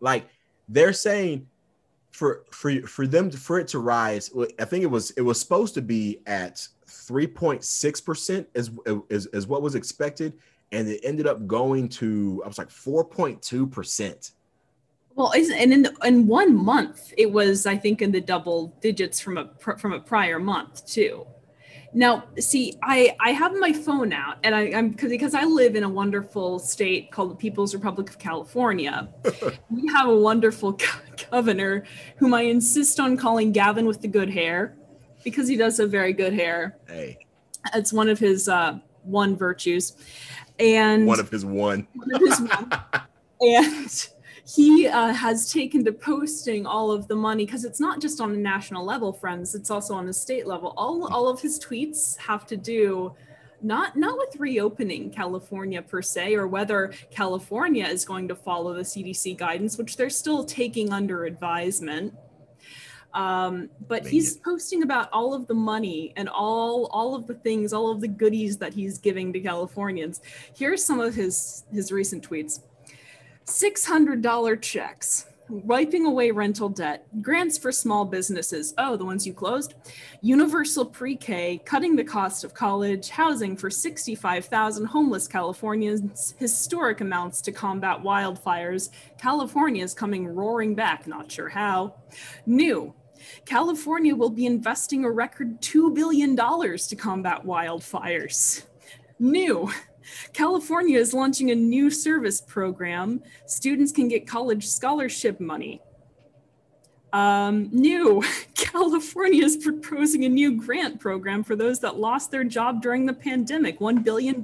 like 0.00 0.28
they're 0.68 0.92
saying 0.92 1.46
for 2.10 2.44
for 2.50 2.82
for 2.82 3.06
them 3.06 3.30
to, 3.30 3.36
for 3.36 3.58
it 3.58 3.68
to 3.68 3.78
rise, 3.78 4.30
I 4.58 4.64
think 4.64 4.82
it 4.82 4.90
was 4.90 5.10
it 5.12 5.22
was 5.22 5.40
supposed 5.40 5.74
to 5.74 5.82
be 5.82 6.20
at 6.26 6.66
3.6 6.86 8.04
percent 8.04 8.48
is, 8.54 8.70
is 9.08 9.26
is 9.26 9.46
what 9.46 9.62
was 9.62 9.74
expected 9.74 10.34
and 10.72 10.88
it 10.88 11.00
ended 11.02 11.26
up 11.26 11.46
going 11.46 11.88
to 11.88 12.42
I 12.44 12.48
was 12.48 12.58
like 12.58 12.68
4.2 12.68 13.70
percent. 13.70 14.32
Well, 15.14 15.32
and 15.32 15.72
in 15.72 15.82
the, 15.82 15.96
in 16.04 16.28
one 16.28 16.54
month, 16.54 17.12
it 17.16 17.32
was 17.32 17.66
I 17.66 17.76
think 17.76 18.02
in 18.02 18.12
the 18.12 18.20
double 18.20 18.76
digits 18.80 19.18
from 19.20 19.36
a 19.36 19.50
from 19.58 19.92
a 19.92 20.00
prior 20.00 20.38
month 20.38 20.86
too. 20.86 21.26
Now, 21.92 22.24
see, 22.38 22.78
I 22.82 23.16
I 23.18 23.30
have 23.30 23.56
my 23.56 23.72
phone 23.72 24.12
out, 24.12 24.36
and 24.44 24.54
I, 24.54 24.66
am 24.66 24.90
because 24.90 25.10
because 25.10 25.34
I 25.34 25.44
live 25.44 25.74
in 25.74 25.82
a 25.82 25.88
wonderful 25.88 26.58
state 26.58 27.10
called 27.10 27.32
the 27.32 27.34
People's 27.34 27.74
Republic 27.74 28.10
of 28.10 28.18
California. 28.18 29.08
we 29.70 29.88
have 29.92 30.08
a 30.08 30.16
wonderful 30.16 30.78
governor 31.30 31.84
whom 32.18 32.32
I 32.32 32.42
insist 32.42 33.00
on 33.00 33.16
calling 33.16 33.52
Gavin 33.52 33.86
with 33.86 34.00
the 34.02 34.08
good 34.08 34.30
hair 34.30 34.76
because 35.24 35.48
he 35.48 35.56
does 35.56 35.78
have 35.78 35.90
very 35.90 36.12
good 36.12 36.34
hair. 36.34 36.78
Hey, 36.86 37.18
it's 37.74 37.92
one 37.92 38.08
of 38.08 38.18
his 38.18 38.48
uh, 38.48 38.78
one 39.02 39.36
virtues 39.36 39.94
and 40.58 41.06
one 41.06 41.20
of 41.20 41.30
his 41.30 41.44
one. 41.44 41.86
One 41.94 42.14
of 42.14 42.20
his 42.20 42.40
one. 42.40 42.72
and 43.40 44.08
he 44.46 44.88
uh, 44.88 45.12
has 45.12 45.52
taken 45.52 45.84
to 45.84 45.92
posting 45.92 46.64
all 46.64 46.90
of 46.90 47.06
the 47.06 47.14
money 47.14 47.44
because 47.44 47.64
it's 47.64 47.80
not 47.80 48.00
just 48.00 48.20
on 48.20 48.32
a 48.32 48.36
national 48.36 48.84
level, 48.84 49.12
friends. 49.12 49.54
It's 49.54 49.70
also 49.70 49.94
on 49.94 50.08
a 50.08 50.12
state 50.12 50.46
level. 50.46 50.72
All 50.76 51.12
all 51.12 51.28
of 51.28 51.40
his 51.40 51.58
tweets 51.58 52.16
have 52.18 52.46
to 52.46 52.56
do 52.56 53.14
not 53.60 53.96
not 53.96 54.16
with 54.18 54.36
reopening 54.38 55.10
California 55.10 55.82
per 55.82 56.00
se, 56.00 56.34
or 56.34 56.46
whether 56.46 56.92
California 57.10 57.86
is 57.86 58.04
going 58.04 58.28
to 58.28 58.34
follow 58.34 58.72
the 58.72 58.82
CDC 58.82 59.36
guidance, 59.36 59.76
which 59.76 59.96
they're 59.96 60.10
still 60.10 60.44
taking 60.44 60.92
under 60.92 61.24
advisement. 61.24 62.14
Um, 63.14 63.70
but 63.88 64.06
he's 64.06 64.36
posting 64.36 64.82
about 64.82 65.08
all 65.12 65.34
of 65.34 65.46
the 65.46 65.54
money 65.54 66.12
and 66.16 66.28
all 66.28 66.86
all 66.86 67.14
of 67.14 67.26
the 67.26 67.34
things, 67.34 67.72
all 67.72 67.90
of 67.90 68.00
the 68.00 68.08
goodies 68.08 68.58
that 68.58 68.74
he's 68.74 68.98
giving 68.98 69.32
to 69.32 69.40
Californians. 69.40 70.20
Here's 70.54 70.84
some 70.84 71.00
of 71.00 71.14
his 71.14 71.64
his 71.72 71.90
recent 71.90 72.28
tweets. 72.28 72.60
$600 73.46 74.60
checks 74.60 75.24
wiping 75.48 76.06
away 76.06 76.30
rental 76.30 76.68
debt, 76.68 77.06
grants 77.22 77.58
for 77.58 77.72
small 77.72 78.04
businesses, 78.04 78.74
oh, 78.78 78.96
the 78.96 79.04
ones 79.04 79.26
you 79.26 79.32
closed, 79.32 79.74
universal 80.20 80.84
pre 80.84 81.16
K, 81.16 81.60
cutting 81.64 81.96
the 81.96 82.04
cost 82.04 82.44
of 82.44 82.54
college, 82.54 83.08
housing 83.08 83.56
for 83.56 83.70
65,000 83.70 84.84
homeless 84.86 85.26
Californians, 85.26 86.34
historic 86.38 87.00
amounts 87.00 87.40
to 87.42 87.52
combat 87.52 87.98
wildfires. 87.98 88.90
California 89.18 89.82
is 89.82 89.94
coming 89.94 90.26
roaring 90.26 90.74
back, 90.74 91.06
not 91.06 91.30
sure 91.30 91.48
how. 91.48 91.94
New. 92.46 92.94
California 93.44 94.14
will 94.14 94.30
be 94.30 94.46
investing 94.46 95.04
a 95.04 95.10
record 95.10 95.60
$2 95.60 95.94
billion 95.94 96.36
to 96.36 96.96
combat 96.96 97.44
wildfires. 97.44 98.64
New. 99.18 99.70
California 100.32 100.98
is 100.98 101.12
launching 101.12 101.50
a 101.50 101.54
new 101.54 101.90
service 101.90 102.40
program. 102.40 103.22
Students 103.46 103.92
can 103.92 104.08
get 104.08 104.26
college 104.26 104.66
scholarship 104.66 105.40
money. 105.40 105.80
Um, 107.12 107.68
new, 107.72 108.22
California 108.54 109.44
is 109.44 109.56
proposing 109.56 110.24
a 110.24 110.28
new 110.28 110.56
grant 110.56 111.00
program 111.00 111.42
for 111.42 111.56
those 111.56 111.80
that 111.80 111.98
lost 111.98 112.30
their 112.30 112.44
job 112.44 112.82
during 112.82 113.06
the 113.06 113.14
pandemic, 113.14 113.80
$1 113.80 114.04
billion. 114.04 114.42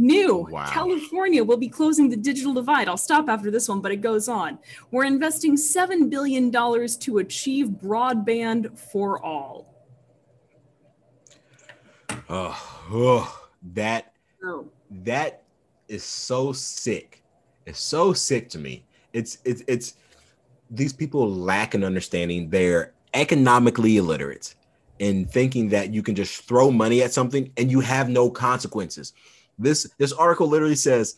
New, 0.00 0.46
wow. 0.48 0.64
California 0.70 1.42
will 1.42 1.56
be 1.56 1.68
closing 1.68 2.08
the 2.08 2.16
digital 2.16 2.54
divide. 2.54 2.88
I'll 2.88 2.96
stop 2.96 3.28
after 3.28 3.50
this 3.50 3.68
one, 3.68 3.80
but 3.80 3.90
it 3.90 3.96
goes 3.96 4.28
on. 4.28 4.60
We're 4.92 5.04
investing 5.04 5.56
$7 5.56 6.08
billion 6.08 6.52
to 6.52 7.18
achieve 7.18 7.66
broadband 7.66 8.78
for 8.78 9.20
all. 9.24 9.74
Oh, 12.28 12.86
oh 12.92 13.48
that 13.74 14.12
oh. 14.44 14.68
that 14.90 15.42
is 15.88 16.04
so 16.04 16.52
sick. 16.52 17.24
It's 17.66 17.80
so 17.80 18.12
sick 18.12 18.48
to 18.50 18.58
me. 18.58 18.84
It's 19.12 19.38
it's 19.44 19.62
it's 19.66 19.94
these 20.70 20.92
people 20.92 21.28
lack 21.28 21.74
an 21.74 21.82
understanding. 21.82 22.50
They're 22.50 22.92
economically 23.14 23.96
illiterate 23.96 24.54
in 24.98 25.26
thinking 25.26 25.68
that 25.70 25.92
you 25.92 26.02
can 26.02 26.14
just 26.14 26.44
throw 26.44 26.70
money 26.70 27.02
at 27.02 27.12
something 27.12 27.50
and 27.56 27.70
you 27.70 27.80
have 27.80 28.08
no 28.08 28.30
consequences. 28.30 29.12
This 29.58 29.90
this 29.98 30.12
article 30.12 30.48
literally 30.48 30.76
says 30.76 31.16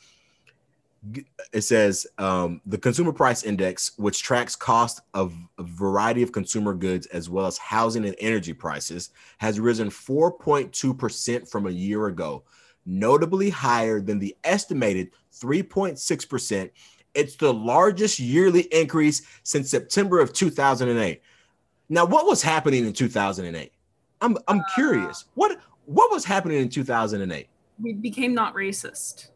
it 1.52 1.62
says 1.62 2.06
um, 2.18 2.60
the 2.66 2.76
consumer 2.76 3.12
price 3.12 3.42
index, 3.42 3.92
which 3.96 4.22
tracks 4.22 4.54
cost 4.54 5.00
of 5.14 5.34
a 5.58 5.62
variety 5.62 6.22
of 6.22 6.32
consumer 6.32 6.74
goods 6.74 7.06
as 7.06 7.30
well 7.30 7.46
as 7.46 7.56
housing 7.56 8.04
and 8.04 8.14
energy 8.18 8.52
prices, 8.52 9.10
has 9.38 9.58
risen 9.58 9.88
4.2% 9.88 11.50
from 11.50 11.66
a 11.66 11.70
year 11.70 12.06
ago, 12.06 12.42
notably 12.84 13.48
higher 13.48 14.00
than 14.00 14.18
the 14.18 14.36
estimated 14.44 15.10
3.6%. 15.32 16.70
It's 17.14 17.36
the 17.36 17.52
largest 17.52 18.20
yearly 18.20 18.62
increase 18.72 19.22
since 19.42 19.70
September 19.70 20.20
of 20.20 20.32
2008. 20.34 21.22
Now, 21.88 22.04
what 22.04 22.26
was 22.26 22.42
happening 22.42 22.86
in 22.86 22.92
2008? 22.92 23.72
I'm 24.20 24.36
I'm 24.48 24.60
uh, 24.60 24.62
curious. 24.74 25.24
What 25.34 25.58
what 25.86 26.12
was 26.12 26.24
happening 26.24 26.58
in 26.58 26.68
2008? 26.68 27.48
We 27.80 27.94
became 27.94 28.34
not 28.34 28.54
racist. 28.54 29.28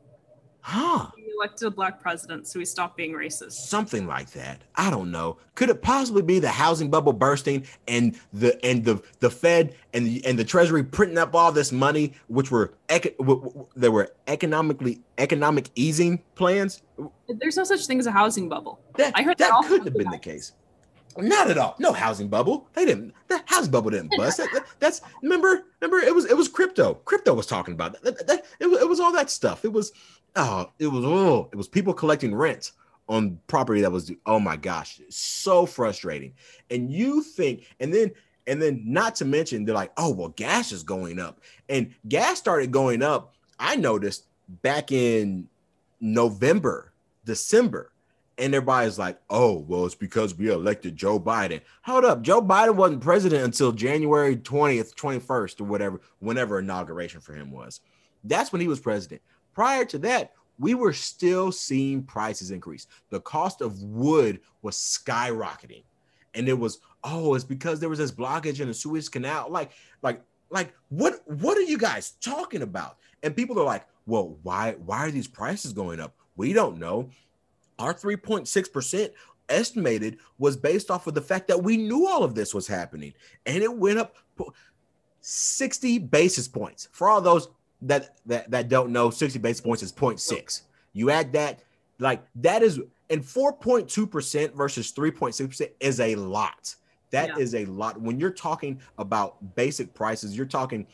Huh. 0.67 1.11
We 1.15 1.31
elected 1.39 1.69
a 1.69 1.71
black 1.71 2.01
president, 2.01 2.47
so 2.47 2.59
we 2.59 2.65
stopped 2.65 2.97
being 2.97 3.13
racist. 3.13 3.53
Something 3.53 4.07
like 4.07 4.31
that. 4.31 4.63
I 4.77 4.89
don't 4.89 5.11
know. 5.11 5.37
Could 5.57 5.69
it 5.69 5.83
possibly 5.83 6.23
be 6.23 6.39
the 6.39 6.49
housing 6.49 6.91
bubble 6.91 7.13
bursting 7.13 7.67
and 7.87 8.19
the 8.33 8.65
and 8.65 8.83
the 8.83 9.03
the 9.21 9.29
Fed 9.29 9.75
and 9.93 10.07
the 10.07 10.25
and 10.25 10.39
the 10.39 10.45
Treasury 10.45 10.83
printing 10.83 11.19
up 11.19 11.35
all 11.35 11.53
this 11.53 11.71
money, 11.71 12.15
which 12.29 12.51
were 12.51 12.73
eco- 12.89 13.69
there 13.77 13.91
were 13.91 14.11
economically 14.27 15.01
economic 15.19 15.69
easing 15.75 16.23
plans? 16.35 16.81
There's 17.29 17.59
no 17.59 17.65
such 17.65 17.87
thing 17.87 17.99
as 17.99 18.07
a 18.07 18.13
housing 18.13 18.49
bubble. 18.49 18.81
That, 18.97 19.13
I 19.15 19.23
heard 19.23 19.37
that, 19.37 19.51
that 19.51 19.69
couldn't 19.69 19.87
have 19.89 19.95
been 19.95 20.11
the 20.11 20.19
case. 20.19 20.53
Not 21.17 21.51
at 21.51 21.59
all. 21.59 21.77
No 21.79 21.93
housing 21.93 22.29
bubble. 22.29 22.69
They 22.75 22.85
didn't. 22.85 23.15
The 23.29 23.43
housing 23.47 23.71
bubble 23.71 23.91
didn't 23.91 24.13
bust. 24.17 24.39
that, 24.39 24.49
that, 24.53 24.67
that's 24.81 25.01
remember. 25.23 25.67
Remember, 25.81 26.05
it 26.05 26.15
was 26.15 26.25
it 26.27 26.37
was 26.37 26.49
crypto. 26.49 26.95
Crypto 27.05 27.35
was 27.35 27.47
talking 27.47 27.75
about 27.75 28.01
that. 28.03 28.27
that 28.27 28.45
it, 28.61 28.67
it 28.67 28.89
was 28.89 29.01
all 29.01 29.13
that 29.13 29.31
stuff. 29.31 29.65
It 29.65 29.73
was 29.73 29.93
oh, 30.37 30.71
it 30.79 30.89
was 30.89 31.05
oh, 31.05 31.49
it 31.53 31.57
was 31.57 31.69
people 31.69 31.95
collecting 31.95 32.35
rent 32.35 32.73
on 33.09 33.39
property 33.47 33.81
that 33.83 33.93
was 33.93 34.11
oh 34.27 34.41
my 34.41 34.57
gosh, 34.57 35.01
so 35.09 35.67
frustrating. 35.67 36.33
And 36.71 36.93
you 36.93 37.23
think, 37.23 37.67
and 37.81 37.93
then 37.93 38.13
and 38.47 38.61
then 38.61 38.83
not 38.85 39.15
to 39.17 39.25
mention 39.25 39.65
they're 39.65 39.75
like, 39.75 39.93
oh 39.97 40.11
well, 40.11 40.29
gas 40.29 40.73
is 40.73 40.83
going 40.83 41.19
up, 41.19 41.41
and 41.69 41.95
gas 42.09 42.39
started 42.39 42.71
going 42.71 43.03
up. 43.03 43.35
I 43.59 43.77
noticed 43.77 44.27
back 44.63 44.93
in 44.93 45.49
November, 46.01 46.93
December. 47.25 47.93
And 48.37 48.55
everybody's 48.55 48.99
like, 48.99 49.21
oh, 49.31 49.59
well, 49.59 49.87
it's 49.87 49.95
because 49.95 50.37
we 50.37 50.51
elected 50.51 50.97
Joe 50.97 51.21
Biden. 51.21 51.61
Hold 51.83 52.05
up. 52.05 52.23
Joe 52.23 52.43
Biden 52.43 52.75
wasn't 52.75 53.01
president 53.01 53.45
until 53.45 53.71
January 53.71 54.37
20th, 54.37 54.95
21st, 54.95 55.61
or 55.61 55.65
whatever, 55.65 56.01
whenever 56.19 56.59
inauguration 56.59 57.21
for 57.21 57.33
him 57.33 57.53
was. 57.53 57.81
That's 58.25 58.51
when 58.51 58.61
he 58.61 58.69
was 58.69 58.81
president. 58.81 59.23
Prior 59.55 59.85
to 59.85 59.99
that, 59.99 60.33
we 60.59 60.75
were 60.75 60.93
still 60.93 61.53
seeing 61.53 62.03
prices 62.03 62.51
increase. 62.51 62.87
The 63.11 63.21
cost 63.21 63.61
of 63.61 63.83
wood 63.83 64.41
was 64.63 64.77
skyrocketing. 64.77 65.85
And 66.35 66.49
it 66.49 66.59
was, 66.59 66.81
oh, 67.05 67.35
it's 67.35 67.45
because 67.45 67.79
there 67.79 67.89
was 67.89 67.99
this 67.99 68.11
blockage 68.13 68.61
in 68.61 68.69
the 68.69 68.75
Suez 68.75 69.09
Canal. 69.09 69.51
Like, 69.51 69.71
like, 70.03 70.21
like, 70.51 70.73
what 70.89 71.23
what 71.27 71.57
are 71.57 71.63
you 71.63 71.79
guys 71.79 72.13
talking 72.21 72.63
about? 72.63 72.99
And 73.23 73.35
people 73.35 73.59
are 73.59 73.65
like, 73.65 73.87
well, 74.07 74.37
why 74.43 74.77
why 74.85 75.07
are 75.07 75.11
these 75.11 75.29
prices 75.29 75.73
going 75.73 76.01
up? 76.01 76.15
We 76.37 76.53
don't 76.53 76.79
know. 76.79 77.11
Our 77.79 77.95
3.6% 77.95 79.11
estimated 79.49 80.19
was 80.39 80.57
based 80.57 80.91
off 80.91 81.07
of 81.07 81.15
the 81.15 81.21
fact 81.21 81.49
that 81.49 81.63
we 81.63 81.77
knew 81.77 82.07
all 82.07 82.23
of 82.25 82.35
this 82.35 82.55
was 82.55 82.67
happening. 82.67 83.13
And 83.47 83.63
it 83.63 83.75
went 83.75 83.99
up 83.99 84.17
60 85.21 85.99
basis 85.99 86.49
points. 86.49 86.89
For 86.93 87.09
all 87.09 87.21
those 87.21 87.49
that 87.83 88.19
that 88.27 88.51
that 88.51 88.69
don't 88.69 88.91
know, 88.91 89.11
60 89.11 89.39
basis 89.39 89.61
points 89.61 89.83
is 89.83 89.93
0.6. 89.93 90.63
You 90.93 91.11
add 91.11 91.33
that, 91.33 91.63
like 91.99 92.25
that 92.37 92.63
is 92.63 92.81
and 93.11 93.23
4.2% 93.23 94.55
versus 94.55 94.93
3.6% 94.93 95.71
is 95.81 96.01
a 96.01 96.15
lot. 96.15 96.75
That 97.11 97.29
yeah. 97.31 97.39
is 97.39 97.55
a 97.55 97.65
lot. 97.67 98.01
When 98.01 98.19
you're 98.19 98.31
talking 98.31 98.81
about 98.99 99.55
basic 99.55 99.95
prices, 99.95 100.37
you're 100.37 100.47
talking 100.47 100.87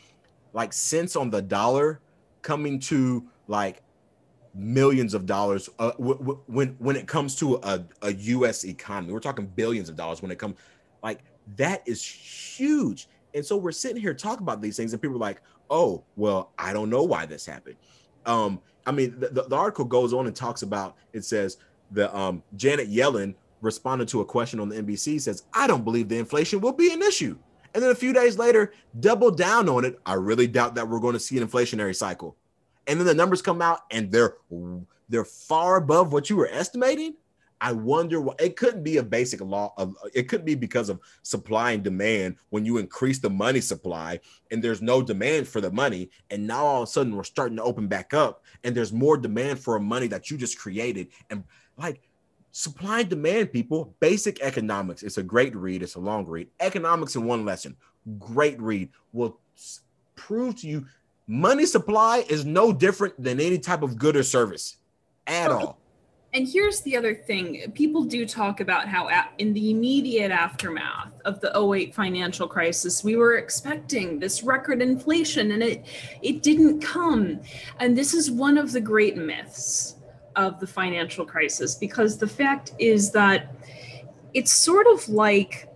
like 0.52 0.72
cents 0.72 1.16
on 1.16 1.30
the 1.30 1.40
dollar 1.40 2.00
coming 2.42 2.78
to 2.80 3.24
like 3.46 3.82
millions 4.54 5.14
of 5.14 5.26
dollars 5.26 5.68
uh, 5.78 5.92
w- 5.92 6.18
w- 6.18 6.40
when 6.46 6.68
when 6.78 6.96
it 6.96 7.06
comes 7.06 7.36
to 7.36 7.56
a, 7.62 7.84
a 8.02 8.12
US 8.12 8.64
economy. 8.64 9.12
We're 9.12 9.20
talking 9.20 9.46
billions 9.46 9.88
of 9.88 9.96
dollars 9.96 10.22
when 10.22 10.30
it 10.30 10.38
comes 10.38 10.56
like 11.02 11.20
that 11.56 11.82
is 11.86 12.04
huge. 12.04 13.08
And 13.34 13.44
so 13.44 13.56
we're 13.56 13.72
sitting 13.72 14.00
here 14.00 14.14
talking 14.14 14.42
about 14.42 14.60
these 14.60 14.76
things 14.76 14.92
and 14.92 15.00
people 15.00 15.16
are 15.16 15.20
like, 15.20 15.40
oh, 15.70 16.02
well, 16.16 16.52
I 16.58 16.72
don't 16.72 16.90
know 16.90 17.04
why 17.04 17.26
this 17.26 17.46
happened. 17.46 17.76
Um, 18.26 18.60
I 18.86 18.92
mean, 18.92 19.18
the, 19.20 19.28
the, 19.28 19.42
the 19.44 19.56
article 19.56 19.84
goes 19.84 20.12
on 20.12 20.26
and 20.26 20.34
talks 20.34 20.62
about 20.62 20.96
it 21.12 21.24
says 21.24 21.58
the 21.90 22.14
um, 22.16 22.42
Janet 22.56 22.90
Yellen 22.90 23.34
responded 23.60 24.08
to 24.08 24.20
a 24.20 24.24
question 24.24 24.58
on 24.58 24.68
the 24.68 24.82
NBC 24.82 25.20
says, 25.20 25.44
I 25.52 25.66
don't 25.66 25.84
believe 25.84 26.08
the 26.08 26.18
inflation 26.18 26.60
will 26.60 26.72
be 26.72 26.92
an 26.92 27.02
issue. 27.02 27.36
And 27.74 27.82
then 27.82 27.90
a 27.90 27.94
few 27.94 28.12
days 28.12 28.36
later, 28.38 28.72
double 28.98 29.30
down 29.30 29.68
on 29.68 29.84
it. 29.84 30.00
I 30.04 30.14
really 30.14 30.46
doubt 30.46 30.74
that 30.74 30.88
we're 30.88 30.98
going 30.98 31.12
to 31.12 31.20
see 31.20 31.38
an 31.38 31.46
inflationary 31.46 31.94
cycle. 31.94 32.36
And 32.86 32.98
then 32.98 33.06
the 33.06 33.14
numbers 33.14 33.42
come 33.42 33.62
out 33.62 33.80
and 33.90 34.10
they're 34.10 34.36
they're 35.08 35.24
far 35.24 35.76
above 35.76 36.12
what 36.12 36.30
you 36.30 36.36
were 36.36 36.48
estimating. 36.48 37.14
I 37.60 37.72
wonder 37.72 38.20
what 38.20 38.40
it 38.40 38.56
couldn't 38.56 38.82
be 38.82 38.96
a 38.96 39.02
basic 39.02 39.40
law 39.42 39.74
of 39.76 39.94
it 40.14 40.28
could 40.28 40.44
be 40.44 40.54
because 40.54 40.88
of 40.88 41.00
supply 41.22 41.72
and 41.72 41.82
demand 41.82 42.36
when 42.48 42.64
you 42.64 42.78
increase 42.78 43.18
the 43.18 43.28
money 43.28 43.60
supply 43.60 44.20
and 44.50 44.64
there's 44.64 44.80
no 44.80 45.02
demand 45.02 45.46
for 45.46 45.60
the 45.60 45.70
money 45.70 46.08
and 46.30 46.46
now 46.46 46.64
all 46.64 46.82
of 46.82 46.88
a 46.88 46.90
sudden 46.90 47.14
we're 47.14 47.22
starting 47.22 47.58
to 47.58 47.62
open 47.62 47.86
back 47.86 48.14
up 48.14 48.44
and 48.64 48.74
there's 48.74 48.94
more 48.94 49.18
demand 49.18 49.58
for 49.58 49.78
money 49.78 50.06
that 50.06 50.30
you 50.30 50.38
just 50.38 50.58
created 50.58 51.08
and 51.28 51.44
like 51.76 52.08
supply 52.50 53.00
and 53.00 53.10
demand 53.10 53.52
people 53.52 53.94
basic 54.00 54.40
economics 54.40 55.02
it's 55.02 55.18
a 55.18 55.22
great 55.22 55.54
read 55.54 55.82
it's 55.82 55.96
a 55.96 56.00
long 56.00 56.24
read 56.24 56.48
economics 56.60 57.14
in 57.14 57.24
one 57.24 57.44
lesson 57.44 57.76
great 58.18 58.60
read 58.60 58.88
will 59.12 59.38
prove 60.16 60.56
to 60.56 60.66
you 60.66 60.86
money 61.30 61.64
supply 61.64 62.24
is 62.28 62.44
no 62.44 62.72
different 62.72 63.14
than 63.22 63.40
any 63.40 63.56
type 63.56 63.82
of 63.82 63.96
good 63.96 64.16
or 64.16 64.22
service 64.24 64.78
at 65.28 65.48
oh, 65.48 65.58
all 65.58 65.78
And 66.34 66.48
here's 66.48 66.80
the 66.80 66.96
other 66.96 67.14
thing 67.14 67.70
people 67.72 68.02
do 68.02 68.26
talk 68.26 68.58
about 68.58 68.88
how, 68.88 69.08
in 69.38 69.52
the 69.52 69.70
immediate 69.70 70.32
aftermath 70.32 71.12
of 71.24 71.40
the 71.40 71.56
08 71.56 71.94
financial 71.94 72.48
crisis, 72.48 73.04
we 73.04 73.14
were 73.14 73.36
expecting 73.36 74.18
this 74.18 74.42
record 74.42 74.82
inflation 74.82 75.52
and 75.52 75.62
it, 75.62 75.86
it 76.20 76.42
didn't 76.42 76.80
come. 76.80 77.40
And 77.78 77.96
this 77.96 78.12
is 78.12 78.28
one 78.28 78.58
of 78.58 78.72
the 78.72 78.80
great 78.80 79.16
myths 79.16 79.94
of 80.34 80.58
the 80.58 80.66
financial 80.66 81.24
crisis 81.24 81.76
because 81.76 82.18
the 82.18 82.26
fact 82.26 82.72
is 82.80 83.12
that 83.12 83.54
it's 84.34 84.52
sort 84.52 84.88
of 84.88 85.08
like 85.08 85.69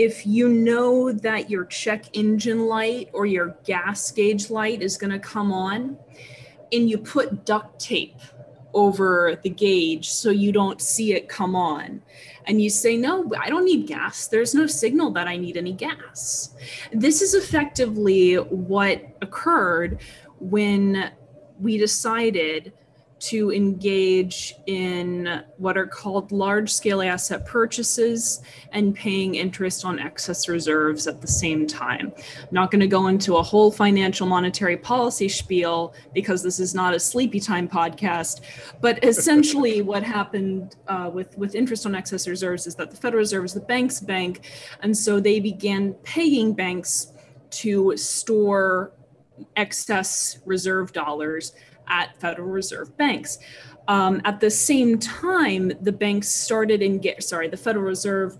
if 0.00 0.26
you 0.26 0.48
know 0.48 1.12
that 1.12 1.50
your 1.50 1.66
check 1.66 2.06
engine 2.16 2.66
light 2.66 3.10
or 3.12 3.26
your 3.26 3.54
gas 3.64 4.10
gauge 4.10 4.48
light 4.48 4.80
is 4.80 4.96
going 4.96 5.10
to 5.10 5.18
come 5.18 5.52
on 5.52 5.94
and 6.72 6.88
you 6.88 6.96
put 6.96 7.44
duct 7.44 7.78
tape 7.78 8.16
over 8.72 9.38
the 9.42 9.50
gauge 9.50 10.08
so 10.08 10.30
you 10.30 10.52
don't 10.52 10.80
see 10.80 11.12
it 11.12 11.28
come 11.28 11.54
on. 11.54 12.00
And 12.46 12.62
you 12.62 12.70
say, 12.70 12.96
No, 12.96 13.30
I 13.38 13.50
don't 13.50 13.66
need 13.66 13.86
gas. 13.86 14.26
There's 14.26 14.54
no 14.54 14.66
signal 14.66 15.10
that 15.10 15.28
I 15.28 15.36
need 15.36 15.58
any 15.58 15.74
gas. 15.74 16.54
This 16.90 17.20
is 17.20 17.34
effectively 17.34 18.36
what 18.36 19.02
occurred 19.20 20.00
when 20.38 21.12
we 21.60 21.76
decided 21.76 22.72
to 23.20 23.52
engage 23.52 24.54
in 24.66 25.42
what 25.58 25.76
are 25.76 25.86
called 25.86 26.32
large 26.32 26.72
scale 26.72 27.02
asset 27.02 27.44
purchases 27.44 28.40
and 28.72 28.94
paying 28.94 29.34
interest 29.34 29.84
on 29.84 29.98
excess 29.98 30.48
reserves 30.48 31.06
at 31.06 31.20
the 31.20 31.26
same 31.26 31.66
time. 31.66 32.12
I'm 32.16 32.48
not 32.50 32.70
going 32.70 32.80
to 32.80 32.86
go 32.86 33.08
into 33.08 33.36
a 33.36 33.42
whole 33.42 33.70
financial 33.70 34.26
monetary 34.26 34.78
policy 34.78 35.28
spiel 35.28 35.92
because 36.14 36.42
this 36.42 36.58
is 36.58 36.74
not 36.74 36.94
a 36.94 37.00
sleepy 37.00 37.40
time 37.40 37.68
podcast, 37.68 38.40
but 38.80 39.02
essentially 39.04 39.82
what 39.82 40.02
happened 40.02 40.76
uh, 40.88 41.10
with, 41.12 41.36
with 41.36 41.54
interest 41.54 41.84
on 41.84 41.94
excess 41.94 42.26
reserves 42.26 42.66
is 42.66 42.74
that 42.76 42.90
the 42.90 42.96
Federal 42.96 43.18
Reserve 43.18 43.44
is 43.44 43.52
the 43.52 43.60
bank's 43.60 44.00
bank. 44.00 44.48
And 44.82 44.96
so 44.96 45.20
they 45.20 45.40
began 45.40 45.92
paying 46.04 46.54
banks 46.54 47.12
to 47.50 47.96
store 47.96 48.92
excess 49.56 50.38
reserve 50.44 50.92
dollars 50.92 51.52
at 51.90 52.18
Federal 52.20 52.48
Reserve 52.48 52.96
banks. 52.96 53.38
Um, 53.88 54.22
at 54.24 54.40
the 54.40 54.50
same 54.50 54.98
time, 54.98 55.72
the 55.82 55.92
banks 55.92 56.28
started 56.28 56.80
get 57.02 57.22
sorry, 57.22 57.48
the 57.48 57.56
Federal 57.56 57.84
Reserve 57.84 58.38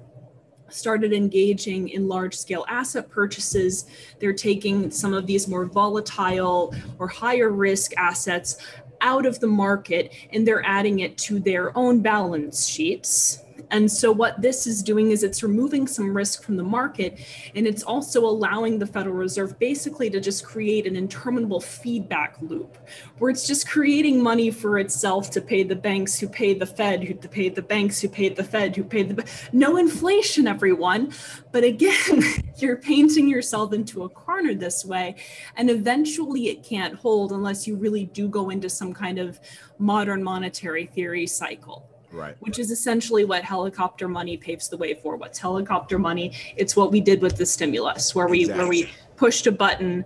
started 0.68 1.12
engaging 1.12 1.88
in 1.88 2.09
large 2.09 2.34
scale 2.34 2.64
asset 2.68 3.11
purchases. 3.11 3.86
They're 4.20 4.32
taking 4.32 4.90
some 4.90 5.12
of 5.12 5.26
these 5.26 5.48
more 5.48 5.66
volatile 5.66 6.74
or 6.98 7.09
higher 7.09 7.51
risk 7.51 7.92
assets 7.96 8.59
out 9.01 9.26
of 9.26 9.40
the 9.40 9.46
market 9.46 10.14
and 10.32 10.46
they're 10.46 10.64
adding 10.64 11.01
it 11.01 11.16
to 11.16 11.40
their 11.40 11.76
own 11.76 12.01
balance 12.01 12.66
sheets 12.66 13.42
and 13.71 13.91
so, 13.91 14.11
what 14.11 14.41
this 14.43 14.66
is 14.66 14.83
doing 14.83 15.11
is 15.11 15.23
it's 15.23 15.43
removing 15.43 15.87
some 15.87 16.16
risk 16.16 16.43
from 16.43 16.57
the 16.57 16.64
market, 16.64 17.18
and 17.55 17.66
it's 17.66 17.83
also 17.83 18.25
allowing 18.25 18.79
the 18.79 18.87
Federal 18.87 19.14
Reserve 19.14 19.59
basically 19.59 20.11
to 20.11 20.21
just 20.21 20.45
create 20.45 20.87
an 20.87 20.97
interminable 20.97 21.61
feedback 21.61 22.37
loop 22.41 22.77
where 23.18 23.31
it's 23.31 23.47
just 23.47 23.68
creating 23.68 24.23
money 24.23 24.51
for 24.51 24.79
itself 24.79 25.31
to 25.31 25.41
pay 25.41 25.62
the 25.62 25.77
banks 25.77 26.18
who 26.18 26.29
pay 26.29 26.55
the 26.55 26.66
Fed, 26.66 27.05
who 27.05 27.14
pay 27.14 27.49
the 27.49 27.62
banks 27.62 28.01
who 28.01 28.09
pay 28.09 28.29
the 28.29 28.45
Fed, 28.45 28.75
who 28.75 28.83
pay 28.83 29.03
the. 29.03 29.25
No 29.53 29.77
inflation, 29.77 30.47
everyone. 30.47 31.12
But 31.53 31.64
again, 31.64 32.23
you're 32.57 32.77
painting 32.77 33.29
yourself 33.29 33.73
into 33.73 34.05
a 34.05 34.09
corner 34.09 34.55
this 34.55 34.85
way, 34.85 35.16
and 35.57 35.71
eventually 35.71 36.49
it 36.49 36.62
can't 36.64 36.95
hold 36.95 37.33
unless 37.33 37.66
you 37.66 37.77
really 37.77 38.07
do 38.07 38.29
go 38.29 38.51
into 38.51 38.68
some 38.68 38.93
kind 38.93 39.18
of 39.18 39.39
modern 39.79 40.23
monetary 40.23 40.87
theory 40.87 41.27
cycle 41.27 41.89
right 42.12 42.36
which 42.40 42.58
is 42.58 42.70
essentially 42.70 43.24
what 43.24 43.44
helicopter 43.44 44.08
money 44.08 44.36
paves 44.36 44.68
the 44.68 44.76
way 44.76 44.94
for. 44.94 45.16
What's 45.16 45.38
helicopter 45.38 45.98
money? 45.98 46.32
It's 46.56 46.76
what 46.76 46.90
we 46.90 47.00
did 47.00 47.22
with 47.22 47.36
the 47.36 47.46
stimulus 47.46 48.14
where 48.14 48.26
we 48.26 48.40
exactly. 48.40 48.58
where 48.58 48.68
we 48.68 48.90
pushed 49.16 49.46
a 49.46 49.52
button 49.52 50.04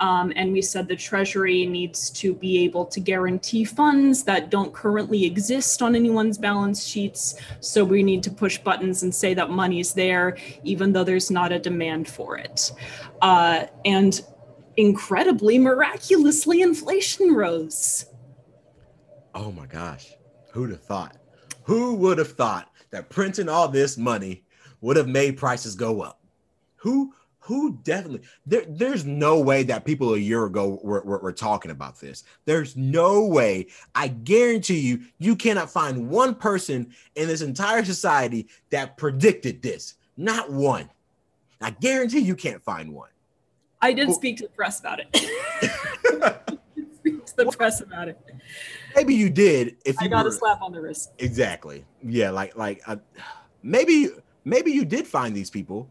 um, 0.00 0.32
and 0.34 0.52
we 0.52 0.60
said 0.60 0.88
the 0.88 0.96
treasury 0.96 1.66
needs 1.66 2.10
to 2.10 2.34
be 2.34 2.64
able 2.64 2.84
to 2.86 2.98
guarantee 2.98 3.64
funds 3.64 4.24
that 4.24 4.50
don't 4.50 4.72
currently 4.72 5.24
exist 5.24 5.82
on 5.82 5.94
anyone's 5.94 6.36
balance 6.36 6.84
sheets. 6.84 7.36
So 7.60 7.84
we 7.84 8.02
need 8.02 8.22
to 8.24 8.30
push 8.30 8.58
buttons 8.58 9.04
and 9.04 9.14
say 9.14 9.34
that 9.34 9.50
money's 9.50 9.92
there 9.92 10.36
even 10.64 10.92
though 10.92 11.04
there's 11.04 11.30
not 11.30 11.52
a 11.52 11.58
demand 11.58 12.08
for 12.08 12.36
it. 12.36 12.72
Uh, 13.22 13.66
and 13.84 14.20
incredibly 14.76 15.58
miraculously 15.58 16.62
inflation 16.62 17.32
rose. 17.32 18.06
Oh 19.34 19.52
my 19.52 19.66
gosh. 19.66 20.12
Who'd 20.52 20.70
have 20.70 20.82
thought 20.82 21.16
who 21.64 21.94
would 21.94 22.18
have 22.18 22.32
thought 22.32 22.70
that 22.90 23.10
printing 23.10 23.48
all 23.48 23.68
this 23.68 23.98
money 23.98 24.44
would 24.80 24.96
have 24.96 25.08
made 25.08 25.36
prices 25.36 25.74
go 25.74 26.02
up? 26.02 26.20
Who 26.76 27.12
who 27.40 27.78
definitely 27.82 28.22
there, 28.46 28.64
there's 28.66 29.04
no 29.04 29.38
way 29.38 29.64
that 29.64 29.84
people 29.84 30.14
a 30.14 30.18
year 30.18 30.46
ago 30.46 30.80
were, 30.82 31.02
were, 31.02 31.18
were, 31.18 31.32
talking 31.32 31.70
about 31.70 32.00
this. 32.00 32.24
There's 32.46 32.74
no 32.74 33.26
way. 33.26 33.66
I 33.94 34.08
guarantee 34.08 34.78
you 34.78 35.00
you 35.18 35.36
cannot 35.36 35.70
find 35.70 36.08
one 36.08 36.34
person 36.34 36.94
in 37.16 37.28
this 37.28 37.42
entire 37.42 37.84
society 37.84 38.48
that 38.70 38.96
predicted 38.96 39.60
this. 39.60 39.94
Not 40.16 40.50
one. 40.50 40.88
I 41.60 41.70
guarantee 41.70 42.20
you 42.20 42.34
can't 42.34 42.62
find 42.62 42.94
one. 42.94 43.10
I 43.82 43.92
did 43.92 44.12
speak 44.12 44.38
to 44.38 44.44
the 44.44 44.50
press 44.50 44.80
about 44.80 45.00
it. 45.00 45.08
Speak 46.96 47.26
to 47.26 47.36
the 47.36 47.52
press 47.52 47.82
about 47.82 48.08
it 48.08 48.18
maybe 48.94 49.14
you 49.14 49.30
did 49.30 49.76
if 49.84 50.00
you 50.00 50.06
I 50.06 50.08
got 50.08 50.24
were, 50.24 50.30
a 50.30 50.32
slap 50.32 50.62
on 50.62 50.72
the 50.72 50.80
wrist. 50.80 51.12
Exactly. 51.18 51.84
Yeah, 52.02 52.30
like 52.30 52.56
like 52.56 52.82
uh, 52.86 52.96
maybe 53.62 54.10
maybe 54.44 54.72
you 54.72 54.84
did 54.84 55.06
find 55.06 55.34
these 55.34 55.50
people 55.50 55.88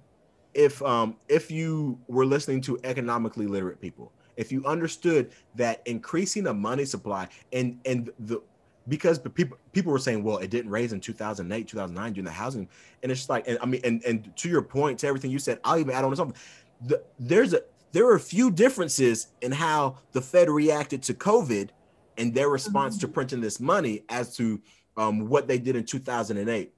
if 0.54 0.82
um 0.84 1.16
if 1.28 1.49
you 1.51 1.99
were 2.08 2.26
listening 2.26 2.62
to 2.62 2.80
economically 2.84 3.47
literate 3.47 3.82
people. 3.82 4.12
If 4.36 4.51
you 4.51 4.66
understood 4.66 5.32
that 5.56 5.82
increasing 5.86 6.43
the 6.43 6.54
money 6.54 6.86
supply 6.86 7.28
and 7.51 7.80
and 7.86 8.12
the 8.20 8.41
because 8.88 9.20
people 9.20 9.58
people 9.72 9.91
were 9.91 9.99
saying, 9.99 10.24
well, 10.24 10.38
it 10.38 10.49
didn't 10.49 10.72
raise 10.72 10.93
in 10.93 10.99
2008, 10.99 11.68
2009 11.68 12.14
during 12.14 12.26
the 12.26 12.32
housing, 12.32 12.68
and 13.01 13.12
it's 13.12 13.22
just 13.22 13.30
like, 13.30 13.47
and 13.47 13.58
I 13.62 13.66
mean, 13.66 13.82
and 13.84 14.04
and 14.04 14.36
to 14.38 14.49
your 14.49 14.62
point, 14.62 14.99
to 14.99 15.08
everything 15.08 15.32
you 15.32 15.39
said, 15.39 15.60
I'll 15.64 15.78
even 15.78 15.93
add 15.93 16.04
on 16.04 16.16
something. 16.16 16.38
The, 16.86 17.01
there's 17.20 17.54
a 17.54 17.62
there 17.91 18.08
are 18.08 18.16
a 18.16 18.20
few 18.20 18.51
differences 18.51 19.28
in 19.41 19.51
how 19.51 19.97
the 20.12 20.22
Fed 20.22 20.49
reacted 20.49 21.04
to 21.04 21.14
COVID 21.14 21.70
and 22.18 22.34
their 22.34 22.49
response 22.49 22.97
to 22.99 23.05
mm-hmm. 23.05 23.14
printing 23.14 23.41
this 23.41 23.59
money 23.59 24.03
as 24.09 24.36
to 24.38 24.61
um, 24.97 25.28
what 25.28 25.47
they 25.47 25.57
did 25.57 25.76
in 25.76 25.86
2008. 25.86 26.74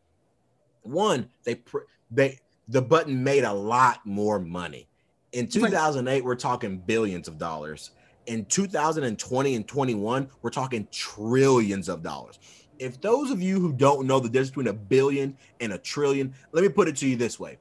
One, 0.83 1.29
they 1.43 1.55
pr- 1.55 1.79
they 2.11 2.39
the 2.67 2.81
button 2.81 3.23
made 3.23 3.43
a 3.43 3.53
lot 3.53 4.05
more 4.05 4.39
money. 4.39 4.87
In 5.33 5.47
2008, 5.47 6.23
we're 6.23 6.35
talking 6.35 6.77
billions 6.77 7.27
of 7.27 7.37
dollars. 7.37 7.91
In 8.25 8.45
2020 8.45 9.55
and 9.55 9.67
21, 9.67 10.29
we're 10.41 10.49
talking 10.49 10.87
trillions 10.91 11.89
of 11.89 12.01
dollars. 12.01 12.39
If 12.79 12.99
those 13.01 13.29
of 13.29 13.41
you 13.41 13.59
who 13.59 13.71
don't 13.71 14.07
know 14.07 14.19
the 14.19 14.29
difference 14.29 14.49
between 14.49 14.67
a 14.67 14.73
billion 14.73 15.37
and 15.59 15.73
a 15.73 15.77
trillion, 15.77 16.33
let 16.51 16.63
me 16.63 16.69
put 16.69 16.87
it 16.87 16.95
to 16.97 17.07
you 17.07 17.15
this 17.15 17.39
way. 17.39 17.57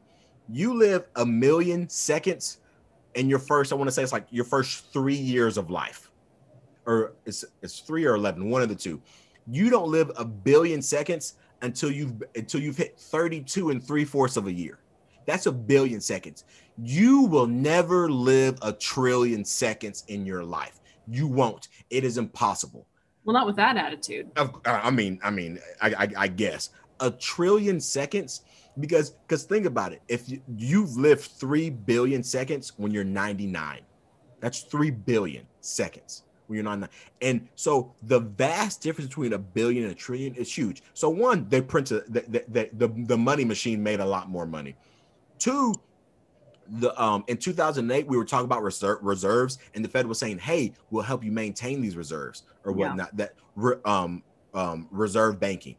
You 0.48 0.74
live 0.74 1.06
a 1.16 1.26
million 1.26 1.88
seconds 1.88 2.58
in 3.14 3.28
your 3.28 3.38
first, 3.38 3.72
I 3.72 3.76
want 3.76 3.88
to 3.88 3.92
say 3.92 4.02
it's 4.02 4.12
like 4.12 4.26
your 4.30 4.44
first 4.44 4.92
three 4.92 5.14
years 5.14 5.56
of 5.56 5.70
life 5.70 6.10
or 6.86 7.12
it's 7.26 7.44
it's 7.62 7.80
three 7.80 8.04
or 8.04 8.14
eleven, 8.14 8.50
one 8.50 8.62
of 8.62 8.68
the 8.68 8.74
two. 8.74 9.00
You 9.46 9.70
don't 9.70 9.90
live 9.90 10.10
a 10.16 10.24
billion 10.24 10.80
seconds 10.80 11.34
until 11.62 11.90
you've 11.90 12.22
until 12.34 12.60
you've 12.60 12.76
hit 12.76 12.98
32 12.98 13.70
and 13.70 13.82
three 13.82 14.04
fourths 14.04 14.36
of 14.36 14.46
a 14.46 14.52
year. 14.52 14.78
That's 15.26 15.46
a 15.46 15.52
billion 15.52 16.00
seconds. 16.00 16.44
You 16.82 17.22
will 17.22 17.46
never 17.46 18.10
live 18.10 18.58
a 18.62 18.72
trillion 18.72 19.44
seconds 19.44 20.04
in 20.08 20.26
your 20.26 20.44
life. 20.44 20.80
You 21.08 21.26
won't. 21.26 21.68
It 21.90 22.04
is 22.04 22.18
impossible. 22.18 22.86
Well, 23.24 23.32
not 23.32 23.46
with 23.46 23.56
that 23.56 23.76
attitude. 23.76 24.30
Uh, 24.36 24.48
I 24.66 24.90
mean, 24.90 25.18
I 25.24 25.30
mean, 25.30 25.58
I, 25.80 25.94
I, 25.94 26.08
I 26.16 26.28
guess 26.28 26.70
a 27.00 27.10
trillion 27.10 27.80
seconds 27.80 28.42
because 28.78 29.10
because 29.10 29.44
think 29.44 29.66
about 29.66 29.92
it. 29.92 30.02
If 30.08 30.28
you, 30.28 30.42
you've 30.56 30.96
lived 30.96 31.22
three 31.22 31.70
billion 31.70 32.22
seconds 32.22 32.72
when 32.76 32.92
you're 32.92 33.04
99, 33.04 33.80
that's 34.40 34.60
three 34.62 34.90
billion 34.90 35.46
seconds 35.60 36.24
when 36.46 36.56
you're 36.56 36.64
not 36.64 36.90
and 37.20 37.48
so 37.54 37.92
the 38.02 38.20
vast 38.20 38.82
difference 38.82 39.08
between 39.08 39.32
a 39.32 39.38
billion 39.38 39.84
and 39.84 39.92
a 39.92 39.94
trillion 39.94 40.34
is 40.34 40.52
huge. 40.52 40.82
So 40.92 41.08
one 41.08 41.48
they 41.48 41.60
printed 41.60 42.04
the 42.08 42.44
the, 42.48 42.70
the, 42.72 42.88
the 43.06 43.16
money 43.16 43.44
machine 43.44 43.82
made 43.82 44.00
a 44.00 44.04
lot 44.04 44.28
more 44.28 44.46
money. 44.46 44.76
Two 45.38 45.74
the 46.66 47.00
um 47.00 47.24
in 47.26 47.36
2008 47.36 48.06
we 48.06 48.16
were 48.16 48.24
talking 48.24 48.46
about 48.46 48.62
reserve, 48.62 48.98
reserves 49.02 49.58
and 49.74 49.84
the 49.84 49.88
fed 49.88 50.06
was 50.06 50.18
saying 50.18 50.38
hey 50.38 50.72
we'll 50.90 51.02
help 51.02 51.22
you 51.22 51.30
maintain 51.30 51.82
these 51.82 51.94
reserves 51.94 52.44
or 52.64 52.72
whatnot 52.72 53.10
yeah. 53.18 53.26
that 53.56 53.86
um 53.86 54.22
um 54.54 54.88
reserve 54.90 55.38
banking. 55.38 55.76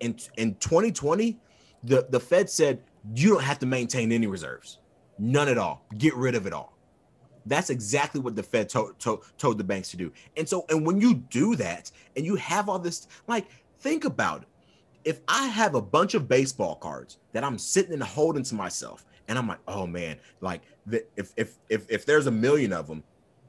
In 0.00 0.16
in 0.36 0.54
2020 0.56 1.38
the 1.84 2.06
the 2.10 2.20
fed 2.20 2.48
said 2.48 2.82
you 3.14 3.30
don't 3.30 3.42
have 3.42 3.58
to 3.60 3.66
maintain 3.66 4.12
any 4.12 4.26
reserves. 4.26 4.78
None 5.18 5.48
at 5.48 5.58
all. 5.58 5.84
Get 5.98 6.14
rid 6.14 6.34
of 6.34 6.46
it 6.46 6.52
all 6.52 6.74
that's 7.46 7.70
exactly 7.70 8.20
what 8.20 8.36
the 8.36 8.42
Fed 8.42 8.68
told, 8.68 8.98
told, 8.98 9.24
told 9.38 9.58
the 9.58 9.64
banks 9.64 9.90
to 9.90 9.96
do. 9.96 10.12
And 10.36 10.48
so, 10.48 10.64
and 10.68 10.86
when 10.86 11.00
you 11.00 11.14
do 11.14 11.56
that 11.56 11.90
and 12.16 12.24
you 12.24 12.36
have 12.36 12.68
all 12.68 12.78
this, 12.78 13.08
like, 13.26 13.46
think 13.80 14.04
about 14.04 14.42
it. 14.42 14.48
If 15.02 15.20
I 15.28 15.46
have 15.46 15.74
a 15.74 15.80
bunch 15.80 16.14
of 16.14 16.28
baseball 16.28 16.74
cards 16.76 17.18
that 17.32 17.42
I'm 17.42 17.58
sitting 17.58 17.94
and 17.94 18.02
holding 18.02 18.42
to 18.44 18.54
myself, 18.54 19.06
and 19.28 19.38
I'm 19.38 19.46
like, 19.46 19.60
oh 19.68 19.86
man, 19.86 20.16
like 20.40 20.62
the, 20.86 21.04
if 21.16 21.32
if 21.36 21.56
if 21.68 21.86
if 21.88 22.04
there's 22.04 22.26
a 22.26 22.30
million 22.32 22.72
of 22.72 22.86
them, 22.88 23.02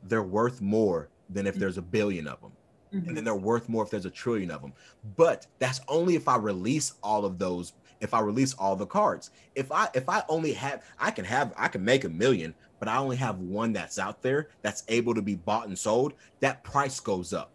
they're 0.04 0.24
worth 0.24 0.62
more 0.62 1.10
than 1.30 1.48
if 1.48 1.56
there's 1.56 1.78
a 1.78 1.82
billion 1.82 2.28
of 2.28 2.40
them. 2.40 2.52
Mm-hmm. 2.94 3.08
And 3.08 3.18
then 3.18 3.24
they're 3.24 3.36
worth 3.36 3.68
more 3.68 3.84
if 3.84 3.90
there's 3.90 4.06
a 4.06 4.12
trillion 4.12 4.52
of 4.52 4.62
them. 4.62 4.74
But 5.18 5.48
that's 5.60 5.82
only 5.88 6.16
if 6.16 6.28
I 6.28 6.36
release 6.38 6.94
all 7.02 7.26
of 7.26 7.40
those, 7.40 7.74
if 8.00 8.14
I 8.14 8.20
release 8.20 8.54
all 8.54 8.76
the 8.76 8.86
cards. 8.86 9.32
If 9.56 9.72
I 9.72 9.90
if 9.94 10.08
I 10.08 10.24
only 10.30 10.54
have 10.54 10.84
I 11.00 11.10
can 11.10 11.26
have 11.26 11.54
I 11.58 11.68
can 11.68 11.84
make 11.84 12.04
a 12.04 12.10
million, 12.10 12.54
but 12.82 12.88
I 12.88 12.98
only 12.98 13.16
have 13.18 13.38
one 13.38 13.74
that's 13.74 14.00
out 14.00 14.24
there 14.24 14.50
that's 14.64 14.84
able 14.88 15.14
to 15.14 15.22
be 15.22 15.36
bought 15.36 15.68
and 15.68 15.78
sold, 15.78 16.14
that 16.40 16.64
price 16.64 17.00
goes 17.00 17.32
up. 17.32 17.52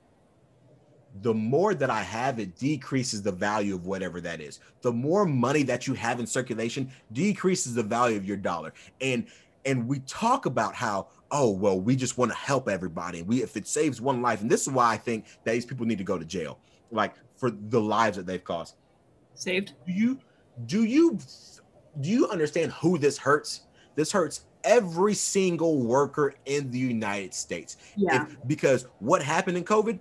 The 1.22 1.35
more 1.35 1.74
that 1.74 1.91
I 1.91 2.03
have, 2.03 2.39
it 2.39 2.57
decreases 2.57 3.22
the 3.22 3.33
value 3.33 3.74
of 3.74 3.87
whatever 3.87 4.20
that 4.20 4.41
is. 4.41 4.61
The 4.83 4.93
more 4.93 5.27
money 5.27 5.64
that 5.64 5.89
you 5.89 5.95
have 5.95 6.20
in 6.20 6.29
circulation 6.29 6.93
decreases 7.12 7.74
the 7.74 7.83
value 7.83 8.16
of 8.16 8.24
your 8.24 8.37
dollar. 8.37 8.72
And 9.01 9.27
and 9.64 9.89
we 9.89 9.99
talk 10.01 10.47
about 10.47 10.77
how 10.77 11.09
oh 11.33 11.51
well 11.51 11.81
we 11.81 11.97
just 11.97 12.18
want 12.18 12.31
to 12.31 12.37
help 12.37 12.68
everybody 12.68 13.22
we 13.22 13.43
if 13.43 13.57
it 13.57 13.66
saves 13.66 14.01
one 14.01 14.22
life 14.22 14.41
and 14.41 14.49
this 14.49 14.62
is 14.62 14.68
why 14.68 14.93
i 14.93 14.97
think 14.97 15.24
that 15.43 15.51
these 15.51 15.66
people 15.66 15.85
need 15.85 15.99
to 15.99 16.05
go 16.05 16.16
to 16.16 16.24
jail 16.24 16.61
like 16.93 17.14
for 17.37 17.51
the 17.51 17.81
lives 17.81 18.16
that 18.16 18.27
they've 18.27 18.45
caused 18.45 18.77
saved 19.35 19.72
do 19.85 19.93
you 19.93 20.20
do 20.66 20.85
you 20.85 21.18
do 22.01 22.11
you 22.11 22.29
understand 22.29 22.70
who 22.70 22.97
this 22.97 23.18
hurts 23.18 23.62
this 23.97 24.12
hurts 24.12 24.43
every 24.67 25.14
single 25.14 25.79
worker 25.81 26.35
in 26.45 26.71
the 26.71 26.79
united 26.79 27.33
states 27.33 27.79
yeah. 27.97 28.27
If, 28.27 28.37
because 28.47 28.87
what 28.99 29.23
happened 29.23 29.57
in 29.57 29.64
covid 29.64 29.99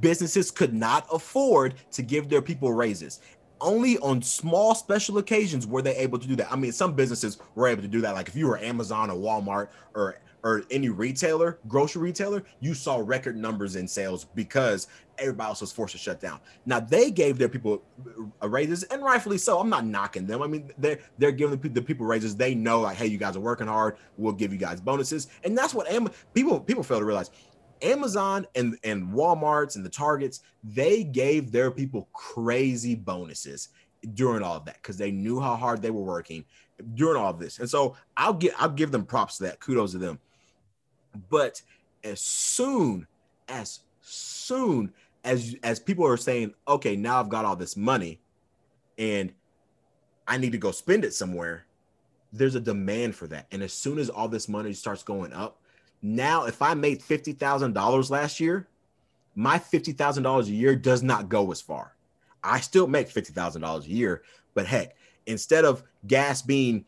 businesses 0.00 0.50
could 0.50 0.72
not 0.72 1.06
afford 1.12 1.74
to 1.92 2.02
give 2.02 2.28
their 2.28 2.40
people 2.40 2.72
raises 2.72 3.20
only 3.60 3.98
on 3.98 4.22
small 4.22 4.74
special 4.74 5.18
occasions 5.18 5.66
were 5.66 5.82
they 5.82 5.96
able 5.96 6.18
to 6.18 6.26
do 6.26 6.36
that. 6.36 6.52
I 6.52 6.56
mean, 6.56 6.72
some 6.72 6.94
businesses 6.94 7.38
were 7.54 7.66
able 7.66 7.82
to 7.82 7.88
do 7.88 8.00
that. 8.02 8.14
Like 8.14 8.28
if 8.28 8.36
you 8.36 8.46
were 8.46 8.58
Amazon 8.58 9.10
or 9.10 9.16
Walmart 9.16 9.68
or 9.94 10.20
or 10.44 10.62
any 10.70 10.88
retailer, 10.88 11.58
grocery 11.66 12.02
retailer, 12.02 12.44
you 12.60 12.74
saw 12.74 12.98
record 13.04 13.36
numbers 13.36 13.76
in 13.76 13.88
sales 13.88 14.24
because 14.24 14.86
everybody 15.18 15.48
else 15.48 15.60
was 15.60 15.72
forced 15.72 15.92
to 15.92 15.98
shut 15.98 16.20
down. 16.20 16.40
Now 16.64 16.80
they 16.80 17.10
gave 17.10 17.38
their 17.38 17.48
people 17.48 17.82
uh, 18.42 18.48
raises, 18.48 18.84
and 18.84 19.02
rightfully 19.02 19.38
so. 19.38 19.58
I'm 19.58 19.68
not 19.68 19.84
knocking 19.84 20.26
them. 20.26 20.42
I 20.42 20.46
mean, 20.46 20.70
they're 20.78 20.98
they're 21.18 21.32
giving 21.32 21.58
the 21.60 21.82
people 21.82 22.06
raises. 22.06 22.36
They 22.36 22.54
know 22.54 22.80
like, 22.80 22.96
hey, 22.96 23.06
you 23.06 23.18
guys 23.18 23.36
are 23.36 23.40
working 23.40 23.66
hard. 23.66 23.96
We'll 24.16 24.32
give 24.32 24.52
you 24.52 24.58
guys 24.58 24.80
bonuses, 24.80 25.28
and 25.44 25.56
that's 25.56 25.74
what 25.74 25.90
Am- 25.90 26.10
people 26.34 26.60
people 26.60 26.82
fail 26.82 26.98
to 26.98 27.04
realize. 27.04 27.30
Amazon 27.80 28.44
and 28.56 28.76
and 28.82 29.08
Walmart's 29.12 29.76
and 29.76 29.84
the 29.84 29.90
Targets 29.90 30.40
they 30.64 31.04
gave 31.04 31.52
their 31.52 31.70
people 31.70 32.08
crazy 32.12 32.96
bonuses 32.96 33.68
during 34.14 34.42
all 34.42 34.56
of 34.56 34.64
that 34.64 34.82
because 34.82 34.96
they 34.96 35.10
knew 35.10 35.40
how 35.40 35.56
hard 35.56 35.80
they 35.80 35.90
were 35.90 36.02
working 36.02 36.44
during 36.94 37.20
all 37.20 37.30
of 37.30 37.38
this. 37.38 37.58
And 37.58 37.68
so 37.68 37.96
I'll 38.16 38.34
get 38.34 38.54
I'll 38.58 38.68
give 38.68 38.90
them 38.90 39.04
props 39.04 39.38
to 39.38 39.44
that. 39.44 39.60
Kudos 39.60 39.92
to 39.92 39.98
them. 39.98 40.18
But 41.28 41.62
as 42.04 42.20
soon 42.20 43.06
as 43.48 43.80
soon 44.00 44.92
as 45.24 45.56
as 45.62 45.80
people 45.80 46.06
are 46.06 46.16
saying, 46.16 46.54
okay, 46.66 46.96
now 46.96 47.20
I've 47.20 47.28
got 47.28 47.44
all 47.44 47.56
this 47.56 47.76
money 47.76 48.20
and 48.96 49.32
I 50.26 50.36
need 50.36 50.52
to 50.52 50.58
go 50.58 50.70
spend 50.70 51.04
it 51.04 51.14
somewhere, 51.14 51.64
there's 52.32 52.54
a 52.54 52.60
demand 52.60 53.14
for 53.14 53.26
that. 53.28 53.46
And 53.50 53.62
as 53.62 53.72
soon 53.72 53.98
as 53.98 54.10
all 54.10 54.28
this 54.28 54.48
money 54.48 54.72
starts 54.72 55.02
going 55.02 55.32
up, 55.32 55.60
now 56.02 56.44
if 56.44 56.60
I 56.62 56.74
made 56.74 57.00
$50,000 57.00 58.10
last 58.10 58.40
year, 58.40 58.68
my 59.34 59.58
$50,000 59.58 60.46
a 60.46 60.50
year 60.50 60.76
does 60.76 61.02
not 61.02 61.28
go 61.28 61.50
as 61.50 61.60
far. 61.60 61.94
I 62.42 62.60
still 62.60 62.86
make 62.86 63.08
$50,000 63.08 63.84
a 63.84 63.88
year, 63.88 64.22
but 64.54 64.66
heck, 64.66 64.96
instead 65.26 65.64
of 65.64 65.82
gas 66.06 66.42
being 66.42 66.84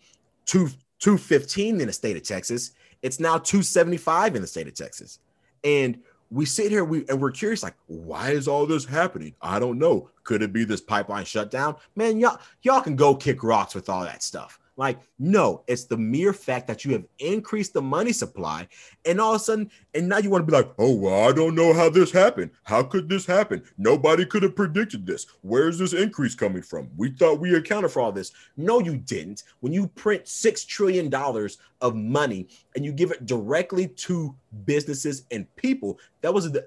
two 0.47 0.69
215 1.01 1.81
in 1.81 1.87
the 1.87 1.93
state 1.93 2.17
of 2.17 2.23
Texas, 2.23 2.73
it's 3.03 3.21
now 3.21 3.39
275 3.39 4.37
in 4.37 4.43
the 4.43 4.49
state 4.49 4.69
of 4.69 4.75
Texas. 4.75 5.19
And 5.65 5.99
we 6.31 6.47
sit 6.47 6.71
here 6.71 6.85
we 6.85 7.05
and 7.09 7.21
we're 7.21 7.33
curious 7.33 7.63
like 7.63 7.75
why 7.87 8.31
is 8.31 8.47
all 8.47 8.67
this 8.67 8.85
happening? 8.85 9.35
I 9.43 9.59
don't 9.59 9.79
know. 9.79 10.11
Could 10.23 10.43
it 10.43 10.53
be 10.53 10.65
this 10.65 10.81
pipeline 10.81 11.25
shutdown? 11.25 11.77
Man 11.97 12.21
y'all 12.21 12.39
y'all 12.63 12.81
can 12.81 12.95
go 12.95 13.15
kick 13.15 13.43
rocks 13.43 13.75
with 13.75 13.89
all 13.89 14.05
that 14.05 14.23
stuff 14.23 14.60
like, 14.81 14.99
no, 15.19 15.63
it's 15.67 15.85
the 15.85 15.97
mere 15.99 16.33
fact 16.33 16.67
that 16.67 16.87
you 16.87 16.93
have 16.93 17.05
increased 17.19 17.75
the 17.75 17.83
money 17.83 18.13
supply, 18.13 18.67
and 19.05 19.21
all 19.21 19.35
of 19.35 19.41
a 19.41 19.45
sudden, 19.45 19.71
and 19.95 20.09
now 20.09 20.17
you 20.17 20.31
want 20.31 20.41
to 20.41 20.51
be 20.51 20.57
like, 20.57 20.73
oh, 20.79 20.95
well, 20.95 21.29
I 21.29 21.33
don't 21.33 21.55
know 21.55 21.75
how 21.75 21.91
this 21.91 22.11
happened. 22.11 22.51
How 22.63 22.83
could 22.83 23.07
this 23.07 23.27
happen? 23.27 23.63
Nobody 23.77 24.25
could 24.25 24.43
have 24.43 24.57
predicted 24.57 25.05
this. 25.05 25.27
Where's 25.43 25.79
this 25.79 25.93
increase 25.93 26.35
coming 26.35 26.63
from? 26.63 26.89
We 26.97 27.11
thought 27.11 27.41
we 27.41 27.55
accounted 27.55 27.91
for 27.91 28.01
all 28.01 28.11
this. 28.11 28.33
No, 28.57 28.81
you 28.81 28.97
didn't. 28.97 29.43
When 29.61 29.75
you 29.75 29.87
print 29.87 30.27
six 30.27 30.65
trillion 30.65 31.11
dollars 31.11 31.59
of 31.83 31.95
money 31.95 32.49
and 32.75 32.83
you 32.83 32.91
give 32.91 33.11
it 33.11 33.27
directly 33.27 33.87
to 33.87 34.35
businesses 34.65 35.25
and 35.31 35.55
people, 35.57 35.99
that 36.23 36.33
was 36.33 36.51
the 36.51 36.67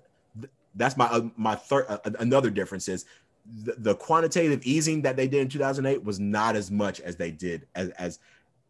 that's 0.76 0.98
my 0.98 1.06
uh, 1.06 1.30
my 1.38 1.56
third 1.56 1.86
uh, 1.88 1.98
another 2.20 2.50
difference 2.50 2.88
is 2.88 3.06
the, 3.46 3.76
the 3.78 3.96
quantitative 3.96 4.62
easing 4.64 5.02
that 5.02 5.16
they 5.16 5.28
did 5.28 5.42
in 5.42 5.50
2008 5.50 6.04
was 6.04 6.20
not 6.20 6.56
as 6.56 6.72
much 6.72 7.00
as 7.02 7.16
they 7.16 7.32
did 7.32 7.68
as 7.76 7.90
as 7.90 8.20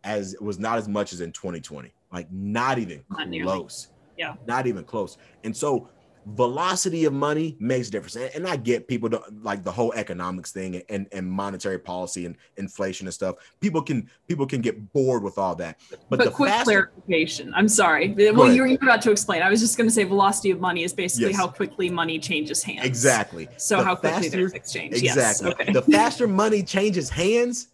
as 0.03 0.35
was 0.41 0.59
not 0.59 0.77
as 0.77 0.87
much 0.87 1.13
as 1.13 1.21
in 1.21 1.31
2020 1.31 1.93
like 2.11 2.31
not 2.31 2.77
even 2.79 3.03
not 3.09 3.29
close. 3.31 3.89
Yeah. 4.17 4.35
Not 4.45 4.67
even 4.67 4.83
close. 4.83 5.17
And 5.43 5.55
so 5.55 5.89
velocity 6.25 7.05
of 7.05 7.13
money 7.13 7.55
makes 7.59 7.89
a 7.89 7.91
difference. 7.91 8.15
And, 8.15 8.31
and 8.35 8.47
I 8.47 8.55
get 8.55 8.87
people 8.87 9.09
don't 9.09 9.43
like 9.43 9.63
the 9.63 9.71
whole 9.71 9.93
economics 9.93 10.51
thing 10.51 10.81
and, 10.89 11.07
and 11.11 11.29
monetary 11.29 11.79
policy 11.79 12.25
and 12.25 12.35
inflation 12.57 13.07
and 13.07 13.13
stuff. 13.13 13.35
People 13.59 13.81
can 13.81 14.09
people 14.27 14.45
can 14.45 14.61
get 14.61 14.93
bored 14.93 15.23
with 15.23 15.37
all 15.37 15.55
that. 15.55 15.79
But, 16.09 16.19
but 16.19 16.33
quick 16.33 16.49
faster- 16.49 16.91
clarification. 16.93 17.53
I'm 17.55 17.67
sorry. 17.67 18.13
well, 18.33 18.51
you 18.51 18.61
were 18.61 18.73
about 18.73 19.01
to 19.03 19.11
explain. 19.11 19.41
I 19.41 19.49
was 19.49 19.59
just 19.59 19.77
going 19.77 19.87
to 19.87 19.93
say 19.93 20.03
velocity 20.03 20.51
of 20.51 20.59
money 20.59 20.83
is 20.83 20.93
basically 20.93 21.31
yes. 21.31 21.37
how 21.37 21.47
quickly 21.47 21.89
money 21.89 22.19
changes 22.19 22.63
hands. 22.63 22.85
Exactly. 22.85 23.47
So 23.57 23.77
the 23.77 23.83
how 23.83 23.95
faster, 23.95 24.19
quickly 24.19 24.29
there's 24.29 24.53
exchange. 24.53 24.93
Exactly. 24.93 25.49
Yes. 25.49 25.61
Okay. 25.61 25.73
The 25.73 25.81
faster 25.81 26.27
money 26.27 26.63
changes 26.63 27.09
hands, 27.09 27.69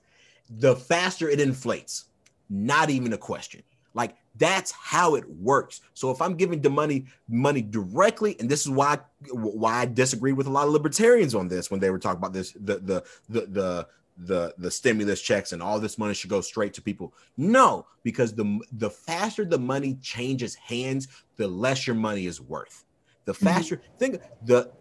the 0.49 0.75
faster 0.75 1.29
it 1.29 1.39
inflates. 1.39 2.05
Not 2.49 2.89
even 2.89 3.13
a 3.13 3.17
question. 3.17 3.63
Like 3.93 4.15
that's 4.39 4.71
how 4.71 5.15
it 5.15 5.29
works. 5.29 5.81
So 5.93 6.09
if 6.09 6.21
I'm 6.21 6.35
giving 6.35 6.61
the 6.61 6.69
money 6.69 7.05
money 7.27 7.61
directly, 7.61 8.35
and 8.39 8.49
this 8.49 8.61
is 8.61 8.69
why 8.69 8.97
why 9.31 9.81
I 9.81 9.85
disagree 9.85 10.33
with 10.33 10.47
a 10.47 10.49
lot 10.49 10.65
of 10.65 10.73
libertarians 10.73 11.35
on 11.35 11.47
this 11.47 11.69
when 11.69 11.79
they 11.79 11.91
were 11.91 11.99
talking 11.99 12.17
about 12.17 12.33
this 12.33 12.53
the 12.53 12.79
the 12.79 13.03
the 13.29 13.41
the 13.47 13.87
the, 14.21 14.53
the 14.57 14.69
stimulus 14.69 15.21
checks 15.21 15.53
and 15.53 15.63
all 15.63 15.79
this 15.79 15.97
money 15.97 16.13
should 16.13 16.29
go 16.29 16.41
straight 16.41 16.73
to 16.73 16.81
people. 16.81 17.13
No, 17.37 17.85
because 18.03 18.33
the 18.33 18.59
the 18.73 18.89
faster 18.89 19.45
the 19.45 19.59
money 19.59 19.95
changes 20.01 20.55
hands, 20.55 21.07
the 21.37 21.47
less 21.47 21.85
your 21.85 21.95
money 21.95 22.25
is 22.25 22.41
worth. 22.41 22.83
The 23.25 23.33
mm-hmm. 23.33 23.45
faster 23.45 23.77
mm-hmm. 23.77 23.97
think 23.97 24.21
the 24.43 24.71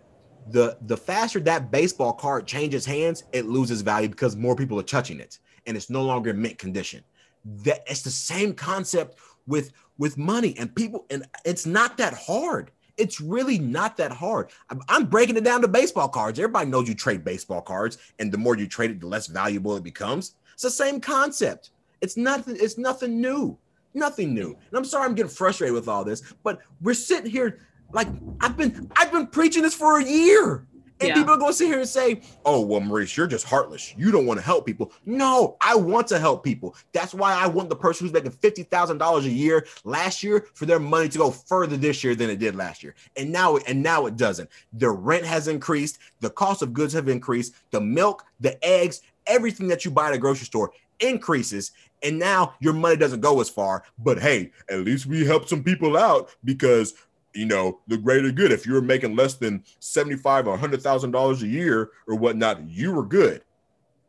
the 0.49 0.79
the 0.83 0.97
faster 0.97 1.41
that 1.41 1.71
baseball 1.71 2.15
card 2.15 2.47
changes 2.47 2.87
hands, 2.87 3.25
it 3.33 3.47
loses 3.47 3.83
value 3.83 4.09
because 4.09 4.35
more 4.35 4.57
people 4.57 4.79
are 4.81 4.85
touching 4.85 5.21
it 5.21 5.39
and 5.67 5.77
it's 5.77 5.91
no 5.91 6.03
longer 6.03 6.31
in 6.31 6.41
mint 6.41 6.59
condition 6.59 7.05
that 7.45 7.83
it's 7.87 8.03
the 8.03 8.11
same 8.11 8.53
concept 8.53 9.19
with 9.49 9.73
with 9.99 10.17
money 10.17 10.55
and 10.59 10.73
people 10.75 11.07
and 11.11 11.25
it's 11.45 11.67
not 11.67 11.97
that 11.97 12.15
hard. 12.15 12.71
It's 12.97 13.21
really 13.21 13.59
not 13.59 13.97
that 13.99 14.13
hard. 14.13 14.51
I'm, 14.89 15.07
breaking 15.07 15.37
it 15.37 15.45
down 15.45 15.61
to 15.63 15.69
baseball 15.69 16.09
cards. 16.09 16.39
Everybody 16.39 16.69
knows 16.69 16.89
you 16.89 16.97
trade 16.97 17.25
baseball 17.25 17.61
cards 17.63 17.99
and 18.19 18.31
the 18.31 18.39
more 18.39 18.57
you 18.57 18.67
trade 18.67 18.91
it 18.91 19.01
the 19.01 19.07
less 19.07 19.29
valuable 19.29 19.77
it 19.77 19.85
becomes. 19.85 20.35
It's 20.55 20.65
the 20.65 20.71
same 20.71 21.01
concept. 21.01 21.71
It's 22.01 22.17
nothing 22.17 22.57
it's 22.61 22.79
nothing 22.79 23.21
new. 23.21 23.57
Nothing 23.95 24.35
new. 24.35 24.51
And 24.51 24.77
i'm 24.79 24.85
sorry 24.85 25.07
i'm 25.07 25.15
getting 25.15 25.31
frustrated 25.31 25.75
with 25.75 25.89
all 25.89 26.05
this 26.05 26.23
but 26.45 26.61
we're 26.81 26.95
sitting 26.95 27.31
here 27.31 27.61
like 27.93 28.09
i've 28.41 28.57
been 28.57 28.91
i've 28.97 29.11
been 29.11 29.27
preaching 29.27 29.63
this 29.63 29.75
for 29.75 29.99
a 29.99 30.05
year 30.05 30.67
and 31.01 31.09
yeah. 31.09 31.15
people 31.15 31.35
are 31.35 31.39
going 31.39 31.53
to 31.53 31.57
sit 31.57 31.69
here 31.69 31.79
and 31.79 31.89
say, 31.89 32.21
oh, 32.45 32.61
well, 32.61 32.81
Maurice, 32.81 33.17
you're 33.17 33.27
just 33.27 33.47
heartless. 33.47 33.95
You 33.97 34.11
don't 34.11 34.27
want 34.27 34.41
to 34.41 34.45
help 34.45 34.67
people. 34.67 34.93
No, 35.07 35.57
I 35.61 35.77
want 35.77 36.09
to 36.09 36.19
help 36.19 36.43
people. 36.43 36.75
That's 36.93 37.15
why 37.15 37.35
I 37.35 37.47
want 37.47 37.69
the 37.69 37.77
person 37.77 38.07
who's 38.07 38.13
making 38.13 38.33
$50,000 38.33 39.25
a 39.25 39.29
year 39.29 39.67
last 39.85 40.23
year 40.23 40.47
for 40.55 40.67
their 40.67 40.81
money 40.81 41.09
to 41.09 41.19
go 41.19 41.31
further 41.31 41.77
this 41.77 42.03
year 42.03 42.15
than 42.15 42.31
it 42.31 42.39
did 42.39 42.57
last 42.57 42.83
year. 42.83 42.95
And 43.17 43.31
now, 43.31 43.59
and 43.59 43.83
now 43.83 44.07
it 44.07 44.17
doesn't. 44.17 44.51
The 44.73 44.91
rent 44.91 45.25
has 45.25 45.49
increased. 45.49 45.99
The 46.21 46.31
cost 46.31 46.63
of 46.63 46.73
goods 46.73 46.93
have 46.95 47.09
increased. 47.09 47.55
The 47.71 47.81
milk, 47.81 48.25
the 48.41 48.63
eggs, 48.65 49.03
everything 49.27 49.69
that 49.69 49.85
you 49.85 49.91
buy 49.91 50.09
at 50.09 50.15
a 50.15 50.19
grocery 50.19 50.47
store 50.47 50.73
increases 51.01 51.73
and 52.03 52.19
now 52.19 52.55
your 52.61 52.73
money 52.73 52.97
doesn't 52.97 53.21
go 53.21 53.41
as 53.41 53.49
far 53.49 53.85
but 53.99 54.19
hey 54.19 54.51
at 54.69 54.81
least 54.81 55.07
we 55.07 55.25
help 55.25 55.49
some 55.49 55.63
people 55.63 55.97
out 55.97 56.35
because 56.45 56.95
you 57.39 57.47
know, 57.47 57.79
the 57.87 57.97
greater 57.97 58.33
good. 58.33 58.51
If 58.51 58.67
you 58.67 58.73
were 58.73 58.83
making 58.83 59.15
less 59.15 59.35
than 59.35 59.63
seventy-five 59.79 60.49
or 60.49 60.59
hundred 60.59 60.83
thousand 60.83 61.13
dollars 61.13 61.43
a 61.43 61.47
year 61.47 61.91
or 62.09 62.17
whatnot, 62.17 62.69
you 62.69 62.93
were 62.93 63.07
good. 63.07 63.43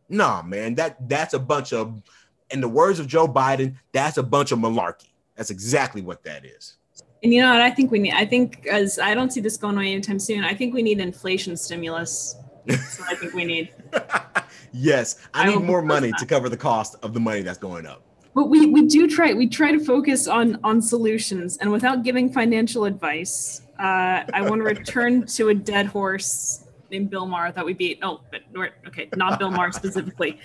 Nah, 0.10 0.42
man, 0.42 0.74
that 0.76 1.08
that's 1.08 1.36
a 1.36 1.40
bunch 1.40 1.72
of, 1.72 2.02
in 2.50 2.60
the 2.60 2.68
words 2.68 3.00
of 3.00 3.06
Joe 3.06 3.28
Biden, 3.28 3.76
that's 3.92 4.18
a 4.18 4.24
bunch 4.24 4.52
of 4.52 4.58
malarkey. 4.58 5.10
That's 5.36 5.52
exactly 5.52 6.02
what 6.02 6.24
that 6.24 6.44
is. 6.44 6.78
And 7.22 7.32
you 7.32 7.42
know 7.42 7.54
what? 7.54 7.62
I 7.62 7.70
think 7.70 7.92
we 7.92 8.00
need. 8.00 8.14
I 8.14 8.26
think 8.26 8.66
as 8.66 8.98
I 8.98 9.14
don't 9.14 9.32
see 9.32 9.42
this 9.42 9.58
going 9.58 9.76
away 9.76 9.92
anytime 9.92 10.18
soon. 10.18 10.44
I 10.44 10.56
think 10.56 10.74
we 10.74 10.82
need 10.82 11.00
inflation 11.00 11.56
stimulus 11.56 12.36
That's 12.66 13.00
what 13.00 13.12
I 13.12 13.16
think 13.16 13.34
we 13.34 13.46
need. 13.46 13.74
yes, 14.72 15.28
I, 15.36 15.44
I 15.44 15.54
need 15.54 15.64
more 15.64 15.84
money 15.84 16.10
that. 16.10 16.20
to 16.20 16.26
cover 16.26 16.50
the 16.50 16.58
cost 16.58 16.96
of 17.04 17.14
the 17.14 17.20
money 17.20 17.42
that's 17.42 17.60
going 17.60 17.86
up. 17.86 18.04
But 18.36 18.50
we 18.50 18.68
we 18.68 18.86
do 18.86 19.08
try 19.08 19.34
we 19.34 19.48
try 19.48 19.72
to 19.72 19.80
focus 19.80 20.28
on 20.28 20.60
on 20.64 20.82
solutions, 20.82 21.58
and 21.58 21.72
without 21.72 22.04
giving 22.04 22.32
financial 22.32 22.86
advice, 22.86 23.62
uh, 23.80 24.24
I 24.34 24.42
want 24.42 24.60
to 24.62 24.66
return 24.66 25.26
to 25.26 25.50
a 25.50 25.54
dead 25.54 25.88
horse 25.88 26.66
named 26.92 27.10
Bill 27.10 27.26
Maher 27.26 27.52
that 27.52 27.66
we 27.66 27.74
beat. 27.74 28.00
Oh, 28.02 28.22
but 28.32 28.42
okay, 28.88 29.10
not 29.16 29.40
Bill 29.40 29.52
Maher 29.52 29.72
specifically. 29.72 30.40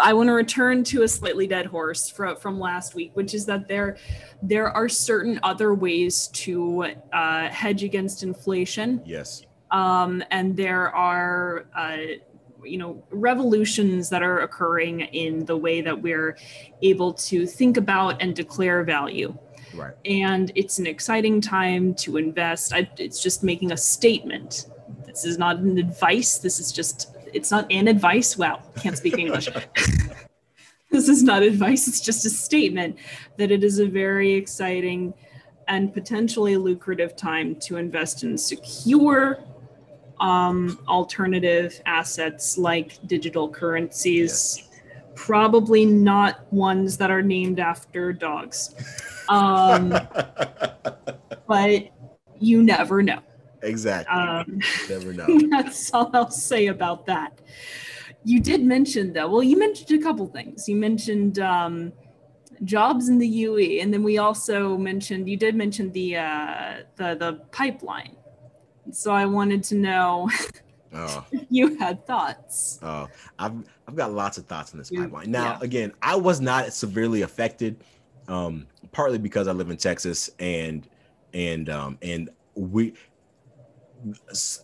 I 0.00 0.12
want 0.12 0.28
to 0.28 0.32
return 0.32 0.84
to 0.84 1.02
a 1.02 1.08
slightly 1.08 1.46
dead 1.46 1.66
horse 1.66 2.08
from 2.08 2.36
from 2.36 2.58
last 2.58 2.94
week, 2.94 3.10
which 3.14 3.34
is 3.34 3.46
that 3.46 3.68
there 3.68 3.96
there 4.42 4.70
are 4.70 4.88
certain 4.88 5.40
other 5.42 5.74
ways 5.74 6.28
to 6.28 6.86
uh, 7.12 7.48
hedge 7.48 7.82
against 7.82 8.22
inflation. 8.22 9.02
Yes. 9.04 9.44
Um, 9.70 10.24
and 10.30 10.56
there 10.56 10.94
are 10.94 11.66
uh, 11.76 11.96
you 12.64 12.78
know 12.78 13.02
revolutions 13.10 14.08
that 14.10 14.22
are 14.22 14.40
occurring 14.40 15.00
in 15.00 15.44
the 15.44 15.56
way 15.56 15.80
that 15.80 16.00
we're 16.00 16.36
able 16.82 17.12
to 17.14 17.46
think 17.46 17.76
about 17.76 18.20
and 18.22 18.34
declare 18.34 18.82
value. 18.84 19.36
Right. 19.74 19.94
And 20.04 20.50
it's 20.54 20.78
an 20.78 20.86
exciting 20.86 21.40
time 21.40 21.94
to 21.94 22.16
invest. 22.16 22.72
I, 22.72 22.90
it's 22.98 23.22
just 23.22 23.44
making 23.44 23.72
a 23.72 23.76
statement. 23.76 24.66
This 25.06 25.24
is 25.24 25.38
not 25.38 25.58
an 25.58 25.78
advice. 25.78 26.38
This 26.38 26.58
is 26.58 26.72
just 26.72 27.16
it's 27.32 27.50
not 27.50 27.70
an 27.70 27.88
advice. 27.88 28.36
Wow, 28.36 28.62
can't 28.76 28.96
speak 28.96 29.18
English. 29.18 29.48
this 30.90 31.08
is 31.08 31.22
not 31.22 31.42
advice. 31.42 31.86
It's 31.88 32.00
just 32.00 32.26
a 32.26 32.30
statement 32.30 32.96
that 33.36 33.50
it 33.50 33.62
is 33.62 33.78
a 33.78 33.86
very 33.86 34.32
exciting 34.32 35.14
and 35.68 35.94
potentially 35.94 36.56
lucrative 36.56 37.14
time 37.14 37.54
to 37.54 37.76
invest 37.76 38.24
in 38.24 38.36
secure 38.36 39.38
um, 40.20 40.78
alternative 40.86 41.80
assets 41.86 42.56
like 42.58 42.98
digital 43.06 43.48
currencies. 43.48 44.58
Yes. 44.58 44.66
Probably 45.16 45.84
not 45.84 46.50
ones 46.52 46.96
that 46.98 47.10
are 47.10 47.22
named 47.22 47.58
after 47.58 48.12
dogs. 48.12 48.74
Um, 49.28 49.90
but 51.46 51.88
you 52.38 52.62
never 52.62 53.02
know. 53.02 53.20
Exactly. 53.62 54.16
Um, 54.16 54.60
never 54.88 55.12
know. 55.12 55.26
That's 55.50 55.92
all 55.92 56.10
I'll 56.14 56.30
say 56.30 56.68
about 56.68 57.06
that. 57.06 57.40
You 58.24 58.40
did 58.40 58.62
mention 58.62 59.12
though. 59.12 59.28
Well, 59.28 59.42
you 59.42 59.58
mentioned 59.58 59.98
a 59.98 60.02
couple 60.02 60.26
things. 60.26 60.68
You 60.68 60.76
mentioned 60.76 61.38
um, 61.38 61.92
jobs 62.64 63.08
in 63.08 63.18
the 63.18 63.26
UE, 63.26 63.80
and 63.80 63.92
then 63.92 64.02
we 64.02 64.18
also 64.18 64.76
mentioned 64.76 65.28
you 65.28 65.36
did 65.36 65.54
mention 65.54 65.90
the 65.92 66.16
uh, 66.16 66.74
the 66.96 67.14
the 67.14 67.32
pipeline. 67.50 68.16
So 68.92 69.12
I 69.12 69.26
wanted 69.26 69.62
to 69.64 69.74
know 69.74 70.30
oh. 70.94 71.26
if 71.32 71.46
you 71.50 71.76
had 71.76 72.06
thoughts. 72.06 72.78
Oh, 72.82 73.08
I've 73.38 73.54
I've 73.88 73.96
got 73.96 74.12
lots 74.12 74.38
of 74.38 74.46
thoughts 74.46 74.72
on 74.72 74.78
this 74.78 74.90
pipeline. 74.90 75.30
Now, 75.30 75.52
yeah. 75.52 75.58
again, 75.62 75.92
I 76.02 76.16
was 76.16 76.40
not 76.40 76.72
severely 76.72 77.22
affected, 77.22 77.82
um, 78.28 78.66
partly 78.92 79.18
because 79.18 79.48
I 79.48 79.52
live 79.52 79.70
in 79.70 79.76
Texas 79.76 80.30
and 80.38 80.88
and 81.34 81.68
um, 81.68 81.98
and 82.02 82.30
we 82.54 82.94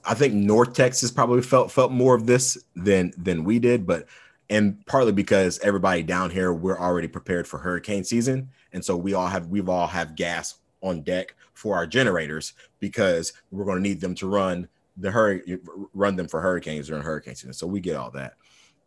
I 0.05 0.15
think 0.15 0.35
North 0.35 0.75
Texas 0.75 1.11
probably 1.11 1.43
felt 1.43 1.71
felt 1.71 1.93
more 1.93 2.15
of 2.15 2.27
this 2.27 2.57
than 2.75 3.13
than 3.17 3.45
we 3.45 3.59
did, 3.59 3.87
but 3.87 4.07
and 4.49 4.85
partly 4.87 5.13
because 5.13 5.59
everybody 5.61 6.03
down 6.03 6.31
here 6.31 6.53
we're 6.53 6.79
already 6.79 7.09
prepared 7.09 7.47
for 7.47 7.59
hurricane 7.59 8.05
season, 8.05 8.51
and 8.73 8.85
so 8.85 8.97
we 8.97 9.15
all 9.15 9.29
have 9.29 9.49
we've 9.49 9.69
all 9.69 9.87
have 9.87 10.15
gas 10.17 10.57
on 10.83 11.03
deck 11.03 11.35
for 11.55 11.75
our 11.75 11.87
generators 11.87 12.53
because 12.81 13.33
we're 13.51 13.65
going 13.65 13.79
to 13.79 13.89
need 13.89 14.01
them 14.01 14.15
to 14.17 14.29
run 14.29 14.69
the 14.97 15.11
hurricane 15.11 15.61
run 15.93 16.17
them 16.17 16.29
for 16.29 16.41
hurricanes 16.41 16.89
during 16.89 17.03
hurricane 17.03 17.35
season. 17.35 17.53
So 17.53 17.67
we 17.67 17.81
get 17.81 17.97
all 17.97 18.11
that. 18.13 18.35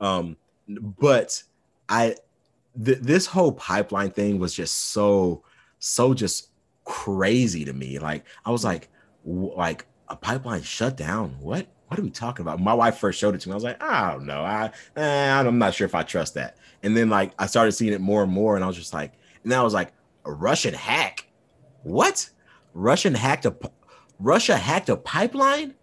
Um, 0.02 0.38
but 0.68 1.42
I 1.88 2.16
th- 2.84 3.00
this 3.00 3.26
whole 3.26 3.52
pipeline 3.52 4.12
thing 4.12 4.40
was 4.40 4.54
just 4.54 4.76
so 4.92 5.44
so 5.80 6.14
just 6.14 6.50
crazy 6.86 7.66
to 7.66 7.74
me. 7.74 8.00
Like 8.00 8.26
I 8.46 8.52
was 8.52 8.64
like 8.64 8.90
w- 9.26 9.54
like 9.56 9.86
a 10.08 10.16
pipeline 10.16 10.64
shut 10.64 10.98
down. 10.98 11.36
What? 11.40 11.68
What 11.88 12.00
are 12.00 12.04
we 12.04 12.12
talking 12.12 12.44
about? 12.44 12.60
My 12.60 12.74
wife 12.74 12.98
first 12.98 13.20
showed 13.20 13.34
it 13.34 13.42
to 13.42 13.50
me. 13.50 13.54
I 13.54 13.56
was 13.56 13.64
like, 13.64 13.82
I 13.82 14.12
don't 14.12 14.28
know. 14.28 14.42
I, 14.44 14.72
eh, 14.96 15.40
I'm 15.40 15.58
not 15.58 15.74
sure 15.74 15.86
if 15.86 15.96
I 15.96 16.04
trust 16.04 16.36
that. 16.36 16.58
And 16.84 16.96
then 16.96 17.10
like 17.10 17.34
I 17.40 17.48
started 17.48 17.72
seeing 17.72 17.94
it 17.94 18.02
more 18.02 18.22
and 18.22 18.32
more, 18.32 18.56
and 18.56 18.64
I 18.64 18.68
was 18.68 18.76
just 18.76 18.94
like, 18.94 19.14
and 19.44 19.52
I 19.52 19.64
was 19.64 19.74
like, 19.74 19.92
a 20.26 20.32
Russian 20.32 20.76
hack. 20.76 21.28
What? 21.82 22.30
Russian 22.76 23.16
hacked 23.16 23.46
a 23.46 23.52
Russia 24.20 24.58
hacked 24.58 24.90
a 24.90 24.98
pipeline 24.98 25.76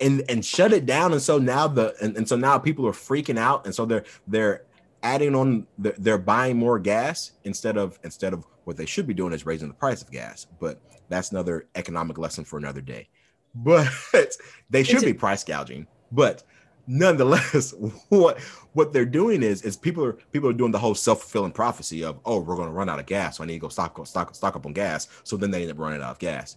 and 0.00 0.22
and 0.28 0.44
shut 0.44 0.72
it 0.72 0.86
down. 0.86 1.12
And 1.12 1.22
so 1.22 1.38
now 1.38 1.66
the 1.68 1.94
and, 2.00 2.16
and 2.16 2.28
so 2.28 2.36
now 2.36 2.58
people 2.58 2.86
are 2.86 2.92
freaking 2.92 3.38
out, 3.38 3.64
and 3.64 3.74
so 3.74 3.84
they're 3.84 4.04
they're 4.26 4.62
adding 5.02 5.34
on 5.34 5.66
they're, 5.78 5.94
they're 5.98 6.18
buying 6.18 6.56
more 6.56 6.78
gas 6.78 7.32
instead 7.44 7.76
of 7.76 7.98
instead 8.04 8.32
of 8.32 8.46
what 8.64 8.76
they 8.76 8.86
should 8.86 9.06
be 9.06 9.14
doing 9.14 9.32
is 9.32 9.46
raising 9.46 9.68
the 9.68 9.74
price 9.74 10.02
of 10.02 10.10
gas. 10.10 10.46
But 10.60 10.80
that's 11.08 11.30
another 11.30 11.66
economic 11.74 12.18
lesson 12.18 12.44
for 12.44 12.58
another 12.58 12.80
day. 12.80 13.08
But 13.54 13.88
they 14.70 14.82
should 14.82 15.02
be 15.02 15.12
price 15.12 15.44
gouging. 15.44 15.86
But 16.10 16.42
nonetheless, 16.86 17.74
what 18.08 18.40
what 18.72 18.92
they're 18.92 19.04
doing 19.04 19.42
is 19.42 19.62
is 19.62 19.76
people 19.76 20.04
are 20.04 20.12
people 20.32 20.48
are 20.48 20.54
doing 20.54 20.72
the 20.72 20.78
whole 20.78 20.94
self 20.94 21.20
fulfilling 21.20 21.52
prophecy 21.52 22.04
of 22.04 22.18
oh 22.24 22.40
we're 22.40 22.56
going 22.56 22.68
to 22.68 22.74
run 22.74 22.88
out 22.88 22.98
of 22.98 23.06
gas, 23.06 23.36
so 23.36 23.44
I 23.44 23.46
need 23.46 23.54
to 23.54 23.60
go 23.60 23.68
stock 23.68 24.04
stock 24.06 24.34
stock 24.34 24.56
up 24.56 24.66
on 24.66 24.72
gas. 24.72 25.08
So 25.24 25.36
then 25.36 25.50
they 25.50 25.62
end 25.62 25.70
up 25.70 25.78
running 25.78 26.02
out 26.02 26.12
of 26.12 26.18
gas. 26.18 26.56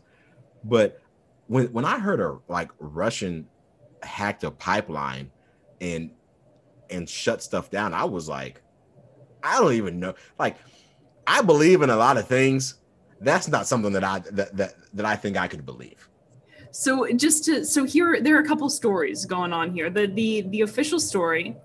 But 0.64 1.02
when 1.48 1.68
when 1.74 1.86
I 1.86 2.00
heard 2.00 2.20
a 2.20 2.38
like 2.48 2.72
Russian 2.80 3.48
hacked 4.04 4.44
a 4.44 4.52
pipeline 4.52 5.32
and 5.82 6.12
and 6.90 7.08
shut 7.10 7.42
stuff 7.42 7.70
down, 7.70 7.94
I 7.94 8.06
was 8.06 8.28
like, 8.28 8.62
I 9.44 9.60
don't 9.60 9.74
even 9.74 10.00
know. 10.00 10.14
Like, 10.40 10.58
I 11.26 11.42
believe 11.42 11.82
in 11.82 11.90
a 11.90 11.96
lot 11.96 12.18
of 12.18 12.28
things, 12.28 12.76
that's 13.22 13.48
not 13.48 13.68
something 13.68 13.94
that 13.94 14.04
I 14.04 14.20
that 14.32 14.56
that, 14.58 14.76
that 14.94 15.06
I 15.06 15.16
think 15.16 15.38
I 15.38 15.48
could 15.48 15.66
believe. 15.66 16.08
So 16.72 17.08
just 17.14 17.46
to 17.46 17.66
so 17.66 17.84
here 17.84 18.22
there 18.22 18.36
are 18.36 18.42
a 18.42 18.48
couple 18.48 18.70
stories 18.70 19.26
going 19.26 19.54
on 19.54 19.72
here. 19.72 19.90
The 19.90 20.08
the 20.08 20.42
the 20.42 20.62
official 20.62 21.00
story 21.00 21.56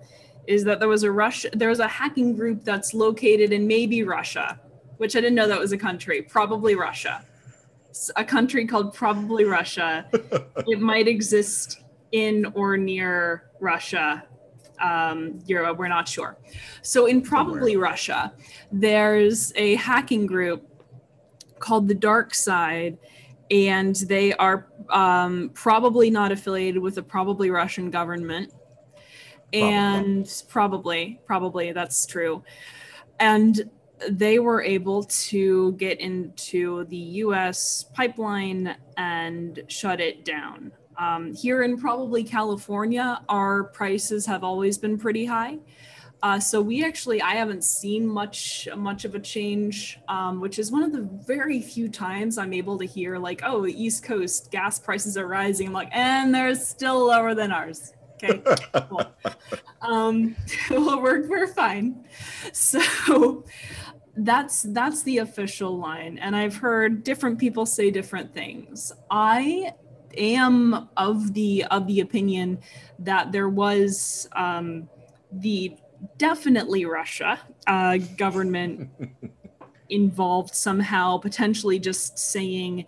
is 0.47 0.65
that 0.65 0.81
there 0.81 0.89
was 0.89 1.03
a 1.03 1.13
rush 1.13 1.45
there 1.53 1.69
was 1.69 1.81
a 1.81 1.89
hacking 1.89 2.35
group 2.35 2.65
that's 2.65 2.95
located 2.95 3.53
in 3.53 3.67
maybe 3.67 4.03
Russia, 4.03 4.61
which 4.97 5.15
I 5.17 5.21
didn't 5.21 5.35
know 5.35 5.49
that 5.49 5.59
was 5.59 5.73
a 5.73 5.79
country, 5.79 6.23
probably 6.23 6.75
Russia. 6.75 7.25
A 8.17 8.25
country 8.25 8.67
called 8.67 8.95
probably 8.95 9.45
Russia. 9.45 10.07
it 10.67 10.81
might 10.81 11.09
exist 11.09 11.83
in 12.13 12.47
or 12.55 12.77
near 12.77 13.51
Russia. 13.61 14.25
Um, 14.81 15.41
Europe, 15.47 15.79
we're 15.79 15.89
not 15.89 16.09
sure. 16.09 16.37
So 16.83 17.07
in 17.07 17.23
probably 17.23 17.73
Somewhere. 17.73 17.91
Russia, 17.91 18.33
there's 18.73 19.53
a 19.57 19.77
hacking 19.77 20.27
group 20.27 20.69
called 21.59 21.87
the 21.87 21.95
Dark 21.95 22.35
Side, 22.35 22.99
and 23.51 23.95
they 23.95 24.33
are 24.35 24.67
um, 24.91 25.51
probably 25.55 26.11
not 26.11 26.33
affiliated 26.33 26.83
with 26.83 26.97
the 26.97 27.03
probably 27.03 27.51
Russian 27.51 27.91
government. 27.91 28.53
Probably. 29.53 29.75
And 29.75 30.45
probably, 30.49 31.21
probably 31.27 31.73
that's 31.73 32.07
true. 32.07 32.43
And 33.21 33.71
they 34.11 34.39
were 34.39 34.63
able 34.63 35.05
to 35.05 35.73
get 35.73 36.01
into 36.01 36.85
the 36.85 36.97
US 36.97 37.85
pipeline 37.95 38.77
and 38.97 39.63
shut 39.69 40.01
it 40.01 40.25
down. 40.25 40.73
Um, 40.99 41.35
here 41.35 41.63
in 41.63 41.79
probably 41.79 42.23
California, 42.23 43.21
our 43.29 43.65
prices 43.65 44.27
have 44.27 44.45
always 44.45 44.79
been 44.79 44.99
pretty 44.99 45.25
high. 45.25 45.59
Uh, 46.23 46.39
so 46.39 46.61
we 46.61 46.85
actually, 46.85 47.21
I 47.21 47.33
haven't 47.33 47.65
seen 47.65 48.07
much 48.07 48.69
much 48.77 49.05
of 49.05 49.17
a 49.17 49.19
change, 49.19 49.99
um, 50.07 50.41
which 50.41 50.61
is 50.61 50.71
one 50.71 50.85
of 50.85 50.93
the 50.93 51.03
very 51.27 51.61
few 51.61 51.89
times 51.89 52.39
I'm 52.39 52.53
able 52.53 52.79
to 52.79 52.85
hear 52.85 53.19
like, 53.19 53.43
oh, 53.45 53.63
the 53.65 53.83
East 53.83 54.05
Coast 54.05 54.53
gas 54.53 54.79
prices 54.79 55.17
are 55.17 55.27
rising. 55.27 55.67
I'm 55.67 55.73
like, 55.73 55.89
and 55.91 56.33
they're 56.33 56.55
still 56.55 57.07
lower 57.07 57.35
than 57.35 57.51
ours. 57.51 57.93
Okay, 58.23 58.41
cool. 58.89 59.05
um, 59.83 60.37
well, 60.71 61.03
we're 61.03 61.27
we're 61.27 61.49
fine. 61.49 62.05
So 62.53 63.45
that's 64.17 64.63
that's 64.63 65.03
the 65.03 65.19
official 65.19 65.79
line, 65.79 66.19
and 66.19 66.37
I've 66.37 66.57
heard 66.57 67.03
different 67.03 67.39
people 67.39 67.65
say 67.65 67.91
different 67.91 68.35
things. 68.35 68.93
I 69.11 69.73
am 70.17 70.89
of 70.97 71.33
the 71.33 71.65
of 71.71 71.87
the 71.87 72.01
opinion 72.01 72.59
that 72.99 73.33
there 73.33 73.49
was 73.49 74.29
um, 74.33 74.89
the 75.31 75.77
definitely 76.19 76.85
Russia 76.85 77.41
uh, 77.67 77.99
government 78.17 78.91
involved 79.89 80.55
somehow, 80.55 81.19
potentially 81.19 81.79
just 81.79 82.19
saying, 82.19 82.87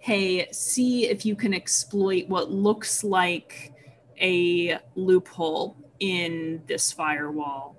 hey, 0.00 0.48
see 0.52 1.06
if 1.06 1.24
you 1.24 1.34
can 1.34 1.54
exploit 1.54 2.28
what 2.28 2.50
looks 2.50 3.04
like 3.04 3.72
a 4.20 4.78
loophole 4.94 5.76
in 6.00 6.62
this 6.66 6.92
firewall. 6.92 7.76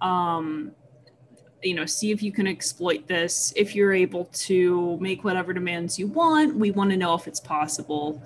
Um, 0.00 0.72
you 1.62 1.74
know, 1.74 1.86
see 1.86 2.10
if 2.10 2.22
you 2.22 2.32
can 2.32 2.46
exploit 2.46 3.06
this. 3.06 3.52
If 3.56 3.74
you're 3.74 3.92
able 3.92 4.26
to 4.26 4.96
make 5.00 5.24
whatever 5.24 5.52
demands 5.52 5.98
you 5.98 6.06
want, 6.06 6.56
we 6.56 6.70
want 6.70 6.90
to 6.90 6.96
know 6.96 7.14
if 7.14 7.26
it's 7.26 7.40
possible. 7.40 8.22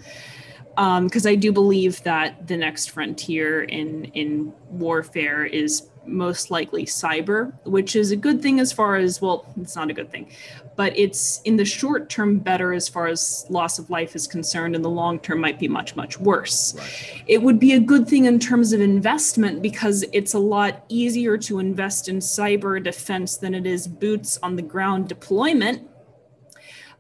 because 0.75 1.27
um, 1.27 1.31
I 1.31 1.35
do 1.35 1.53
believe 1.53 2.03
that 2.03 2.47
the 2.47 2.57
next 2.57 2.91
frontier 2.91 3.63
in 3.65 4.05
in 4.07 4.53
warfare 4.71 5.45
is 5.45 5.89
most 6.05 6.51
likely 6.51 6.85
cyber, 6.85 7.53
which 7.65 7.95
is 7.97 8.11
a 8.11 8.17
good 8.17 8.43
thing 8.43 8.61
as 8.61 8.73
far 8.73 8.97
as 8.97 9.21
well, 9.21 9.47
it's 9.61 9.77
not 9.77 9.91
a 9.91 9.93
good 9.93 10.11
thing, 10.11 10.29
but 10.77 10.97
it's 10.99 11.41
in 11.43 11.57
the 11.57 11.65
short 11.65 12.09
term 12.09 12.39
better 12.39 12.73
as 12.73 12.89
far 12.89 13.07
as 13.07 13.47
loss 13.49 13.79
of 13.79 13.91
life 13.91 14.17
is 14.17 14.27
concerned, 14.27 14.75
and 14.75 14.85
the 14.85 14.91
long 14.91 15.19
term 15.21 15.41
might 15.41 15.59
be 15.59 15.69
much 15.69 15.97
much 15.97 16.19
worse. 16.19 16.75
Right. 16.77 17.23
It 17.27 17.43
would 17.43 17.59
be 17.59 17.73
a 17.73 17.81
good 17.81 18.09
thing 18.09 18.25
in 18.25 18.39
terms 18.39 18.73
of 18.73 18.81
investment 18.81 19.63
because 19.63 20.05
it's 20.13 20.35
a 20.35 20.39
lot 20.39 20.85
easier 20.89 21.37
to 21.39 21.59
invest 21.59 22.09
in 22.09 22.19
cyber 22.19 22.83
defense 22.83 23.37
than 23.37 23.55
it 23.55 23.67
is 23.67 23.87
boots 23.87 24.39
on 24.43 24.57
the 24.57 24.63
ground 24.63 25.09
deployment 25.09 25.89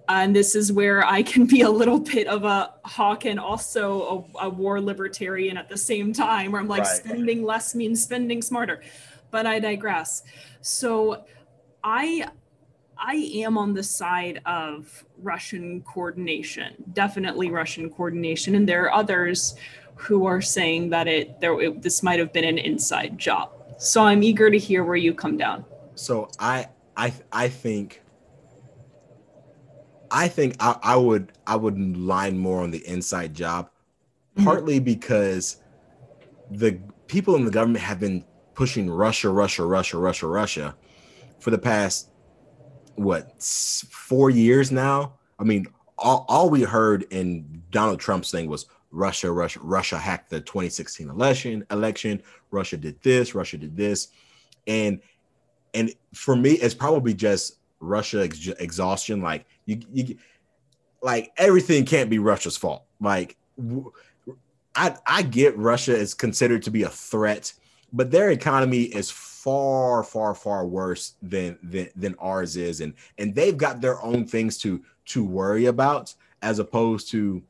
and 0.09 0.35
this 0.35 0.55
is 0.55 0.73
where 0.73 1.05
I 1.05 1.23
can 1.23 1.47
be 1.47 1.63
a 1.63 1.71
little 1.71 1.99
bit 1.99 2.27
of 2.27 2.45
a 2.45 2.75
hawk 2.85 3.25
and 3.25 3.39
also 3.39 4.29
a, 4.37 4.47
a 4.47 4.51
war 4.51 4.81
libertarian 4.81 5.57
at 5.57 5.69
the 5.69 5.77
same 5.77 6.13
time, 6.13 6.53
where 6.53 6.61
I'm 6.61 6.69
like, 6.69 6.85
right. 6.85 6.97
spending 6.97 7.43
less 7.43 7.75
means 7.75 8.03
spending 8.03 8.43
smarter. 8.43 8.83
But 9.31 9.47
I 9.47 9.59
digress. 9.59 10.23
So 10.61 11.25
I 11.83 12.27
I 12.99 13.15
am 13.15 13.59
on 13.59 13.75
the 13.75 13.83
side 13.83 14.41
of 14.47 15.05
Russian 15.19 15.83
coordination, 15.83 16.75
definitely 16.93 17.51
Russian 17.51 17.91
coordination, 17.91 18.55
and 18.55 18.69
there 18.69 18.85
are 18.85 18.93
others 18.93 19.55
who 19.97 20.27
are 20.27 20.41
saying 20.41 20.91
that 20.91 21.09
it 21.09 21.41
there 21.41 21.61
it, 21.61 21.83
this 21.83 22.03
might 22.03 22.19
have 22.19 22.33
been 22.33 22.45
an 22.45 22.59
inside 22.59 23.19
job. 23.19 23.51
So 23.79 24.03
I'm 24.03 24.23
eager 24.23 24.51
to 24.51 24.59
hear 24.59 24.85
where 24.85 24.97
you 24.97 25.15
come 25.15 25.37
down. 25.37 25.65
So 25.95 26.31
I 26.39 26.69
I 26.97 27.13
I 27.33 27.49
think 27.49 28.03
I 30.11 30.29
think 30.29 30.57
I, 30.61 30.79
I, 30.83 30.97
would 30.97 31.33
I 31.47 31.57
would 31.57 31.79
line 31.97 32.39
more 32.39 32.63
on 32.63 32.71
the 32.71 32.87
inside 32.87 33.35
job, 33.35 33.71
mm-hmm. 34.37 34.45
partly 34.45 34.79
because 34.79 35.57
the 36.51 36.79
people 37.07 37.35
in 37.35 37.47
the 37.47 37.51
government 37.51 37.83
have 37.83 37.99
been 37.99 38.25
pushing 38.55 38.91
Russia, 38.91 39.31
Russia, 39.31 39.65
Russia, 39.65 39.97
Russia, 39.97 40.27
Russia 40.27 40.77
for 41.41 41.51
the 41.51 41.59
past 41.59 42.11
what 42.97 43.43
four 43.43 44.31
years 44.31 44.71
now. 44.71 45.15
I 45.39 45.45
mean, 45.45 45.67
all, 45.99 46.25
all 46.29 46.51
we 46.51 46.63
heard 46.63 47.05
in 47.11 47.63
Donald 47.71 48.01
Trump's 48.01 48.31
thing 48.31 48.49
was 48.49 48.67
Russia, 48.91 49.31
Russia, 49.33 49.61
Russia 49.63 49.99
hacked 49.99 50.31
the 50.31 50.41
2016 50.41 51.09
election. 51.09 51.67
Election. 51.71 52.23
Russia 52.51 52.77
did 52.77 53.01
this. 53.03 53.35
Russia 53.35 53.57
did 53.57 53.77
this, 53.77 54.09
and 54.67 55.01
and 55.75 55.95
for 56.15 56.37
me, 56.37 56.53
it's 56.53 56.75
probably 56.75 57.15
just 57.15 57.57
Russia 57.81 58.25
ex- 58.25 58.49
exhaustion. 58.49 59.23
Like 59.23 59.47
you, 59.65 59.81
you, 59.93 60.17
like 61.03 61.33
everything 61.37 61.85
can't 61.87 62.11
be 62.11 62.19
Russia's 62.19 62.57
fault. 62.57 62.85
Like 63.01 63.37
I, 64.75 64.97
I 65.07 65.23
get 65.23 65.57
Russia 65.57 65.95
is 65.95 66.15
considered 66.15 66.63
to 66.65 66.71
be 66.71 66.83
a 66.83 66.89
threat, 66.89 67.53
but 67.93 68.11
their 68.11 68.31
economy 68.31 68.83
is 68.83 69.11
far, 69.43 70.05
far, 70.05 70.35
far 70.35 70.65
worse 70.67 71.15
than 71.21 71.59
than, 71.63 71.89
than 71.97 72.15
ours 72.21 72.57
is, 72.57 72.81
and 72.81 72.95
and 73.19 73.35
they've 73.35 73.57
got 73.57 73.81
their 73.81 74.01
own 74.03 74.25
things 74.25 74.57
to 74.59 74.81
to 75.07 75.25
worry 75.25 75.67
about 75.67 76.15
as 76.43 76.59
opposed 76.59 77.11
to 77.11 77.43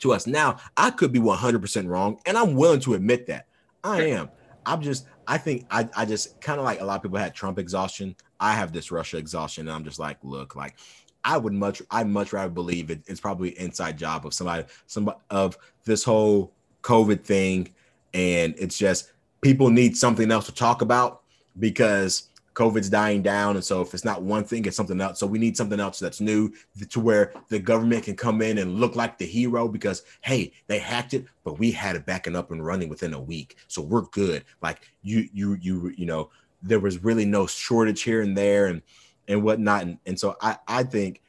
to 0.00 0.12
us. 0.12 0.26
Now, 0.26 0.58
I 0.76 0.90
could 0.90 1.12
be 1.12 1.20
100% 1.20 1.88
wrong, 1.88 2.20
and 2.26 2.36
I'm 2.36 2.54
willing 2.54 2.80
to 2.80 2.94
admit 2.94 3.26
that. 3.28 3.46
I 3.82 4.02
am. 4.08 4.28
I'm 4.66 4.82
just, 4.82 5.06
I 5.26 5.38
think 5.38 5.64
I, 5.70 5.88
I 5.96 6.04
just 6.04 6.38
kind 6.40 6.58
of 6.58 6.64
like 6.64 6.80
a 6.80 6.84
lot 6.84 6.96
of 6.96 7.02
people 7.02 7.18
had 7.18 7.34
Trump 7.34 7.58
exhaustion. 7.58 8.14
I 8.38 8.52
have 8.52 8.72
this 8.72 8.90
Russia 8.90 9.16
exhaustion, 9.16 9.68
and 9.68 9.74
I'm 9.74 9.84
just 9.84 9.98
like, 9.98 10.18
look, 10.22 10.54
like 10.54 10.76
I 11.24 11.38
would 11.38 11.54
much, 11.54 11.80
I 11.90 12.04
much 12.04 12.34
rather 12.34 12.52
believe 12.52 12.90
it, 12.90 13.00
it's 13.06 13.20
probably 13.20 13.58
inside 13.58 13.96
job 13.96 14.26
of 14.26 14.34
somebody, 14.34 14.64
some 14.86 15.10
of 15.30 15.56
this 15.84 16.04
whole 16.04 16.52
COVID 16.82 17.24
thing, 17.24 17.72
and 18.12 18.54
it's 18.58 18.76
just 18.76 19.12
people 19.40 19.70
need 19.70 19.96
something 19.96 20.30
else 20.30 20.46
to 20.46 20.54
talk 20.54 20.82
about 20.82 21.22
because 21.58 22.28
COVID's 22.54 22.88
dying 22.88 23.22
down. 23.22 23.56
And 23.56 23.64
so 23.64 23.82
if 23.82 23.92
it's 23.92 24.04
not 24.04 24.22
one 24.22 24.44
thing, 24.44 24.64
it's 24.64 24.76
something 24.76 25.00
else. 25.00 25.20
So 25.20 25.26
we 25.26 25.38
need 25.38 25.56
something 25.56 25.78
else 25.78 25.98
that's 25.98 26.20
new 26.20 26.52
to 26.88 27.00
where 27.00 27.32
the 27.48 27.58
government 27.58 28.04
can 28.04 28.16
come 28.16 28.40
in 28.40 28.58
and 28.58 28.80
look 28.80 28.96
like 28.96 29.18
the 29.18 29.26
hero 29.26 29.68
because, 29.68 30.02
hey, 30.22 30.52
they 30.66 30.78
hacked 30.78 31.12
it, 31.12 31.26
but 31.44 31.58
we 31.58 31.70
had 31.70 31.96
it 31.96 32.06
back 32.06 32.26
and 32.26 32.36
up 32.36 32.50
and 32.50 32.64
running 32.64 32.88
within 32.88 33.12
a 33.12 33.20
week. 33.20 33.56
So 33.68 33.82
we're 33.82 34.06
good. 34.06 34.44
Like 34.62 34.80
you, 35.02 35.28
you, 35.32 35.58
you, 35.60 35.92
you 35.96 36.06
know, 36.06 36.30
there 36.62 36.80
was 36.80 37.04
really 37.04 37.24
no 37.24 37.46
shortage 37.46 38.02
here 38.02 38.22
and 38.22 38.36
there 38.36 38.66
and 38.66 38.82
and 39.28 39.42
whatnot. 39.42 39.82
And, 39.82 39.98
and 40.06 40.18
so 40.18 40.36
I 40.40 40.56
I 40.66 40.82
think 40.82 41.22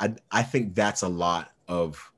I 0.00 0.14
I 0.30 0.42
think 0.42 0.74
that's 0.74 1.02
a 1.02 1.08
lot 1.08 1.52
of 1.68 2.12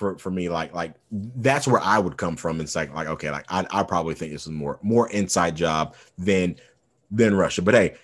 for 0.00 0.16
for 0.16 0.30
me 0.30 0.48
like 0.48 0.72
like 0.72 0.94
that's 1.10 1.68
where 1.68 1.80
I 1.80 1.98
would 1.98 2.16
come 2.16 2.34
from. 2.34 2.58
It's 2.58 2.74
like 2.74 2.92
like 2.94 3.06
okay 3.06 3.30
like 3.30 3.44
I 3.50 3.66
I 3.70 3.82
probably 3.82 4.14
think 4.14 4.32
this 4.32 4.46
is 4.46 4.48
more 4.48 4.78
more 4.80 5.10
inside 5.10 5.54
job 5.54 5.94
than 6.16 6.56
than 7.10 7.34
Russia. 7.34 7.60
But 7.60 7.74
hey, 7.74 7.94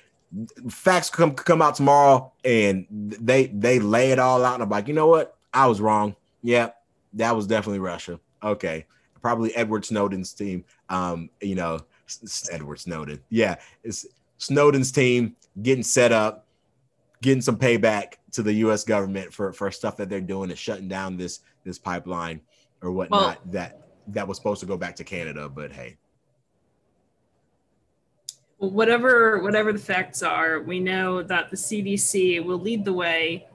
facts 0.69 1.09
come 1.09 1.35
come 1.35 1.63
out 1.63 1.75
tomorrow 1.75 2.31
and 2.45 2.87
they 2.91 3.47
they 3.47 3.79
lay 3.79 4.11
it 4.11 4.19
all 4.19 4.45
out 4.45 4.55
and 4.55 4.63
I'm 4.63 4.69
like 4.69 4.89
you 4.89 4.95
know 4.95 5.07
what 5.07 5.39
I 5.55 5.67
was 5.67 5.81
wrong. 5.81 6.15
Yeah, 6.43 6.71
that 7.15 7.35
was 7.35 7.47
definitely 7.47 7.79
Russia. 7.79 8.21
Okay, 8.43 8.85
probably 9.23 9.57
Edward 9.57 9.87
Snowden's 9.87 10.35
team. 10.35 10.67
Um, 10.91 11.31
you 11.41 11.55
know 11.55 11.81
Edward 12.53 12.79
Snowden. 12.79 13.21
Yeah, 13.31 13.57
it's 13.83 14.05
Snowden's 14.37 14.93
team 14.93 15.35
getting 15.63 15.83
set 15.83 16.13
up, 16.13 16.46
getting 17.27 17.43
some 17.43 17.59
payback 17.59 18.15
to 18.31 18.41
the 18.41 18.53
U.S. 18.53 18.85
government 18.85 19.35
for 19.35 19.53
for 19.53 19.69
stuff 19.73 19.97
that 19.97 20.09
they're 20.09 20.21
doing 20.21 20.49
and 20.49 20.59
shutting 20.59 20.87
down 20.87 21.17
this 21.17 21.41
this 21.65 21.77
pipeline 21.77 22.41
or 22.83 22.93
whatnot 22.93 23.21
well, 23.21 23.37
that 23.47 23.89
that 24.07 24.29
was 24.29 24.37
supposed 24.37 24.61
to 24.61 24.67
go 24.67 24.77
back 24.77 24.95
to 24.95 25.03
Canada. 25.03 25.49
But 25.49 25.73
hey, 25.73 25.97
whatever 28.59 29.43
whatever 29.43 29.73
the 29.73 29.79
facts 29.81 30.23
are, 30.23 30.61
we 30.63 30.79
know 30.79 31.21
that 31.21 31.51
the 31.51 31.57
CDC 31.57 32.45
will 32.45 32.61
lead 32.61 32.85
the 32.85 32.93
way 32.93 33.49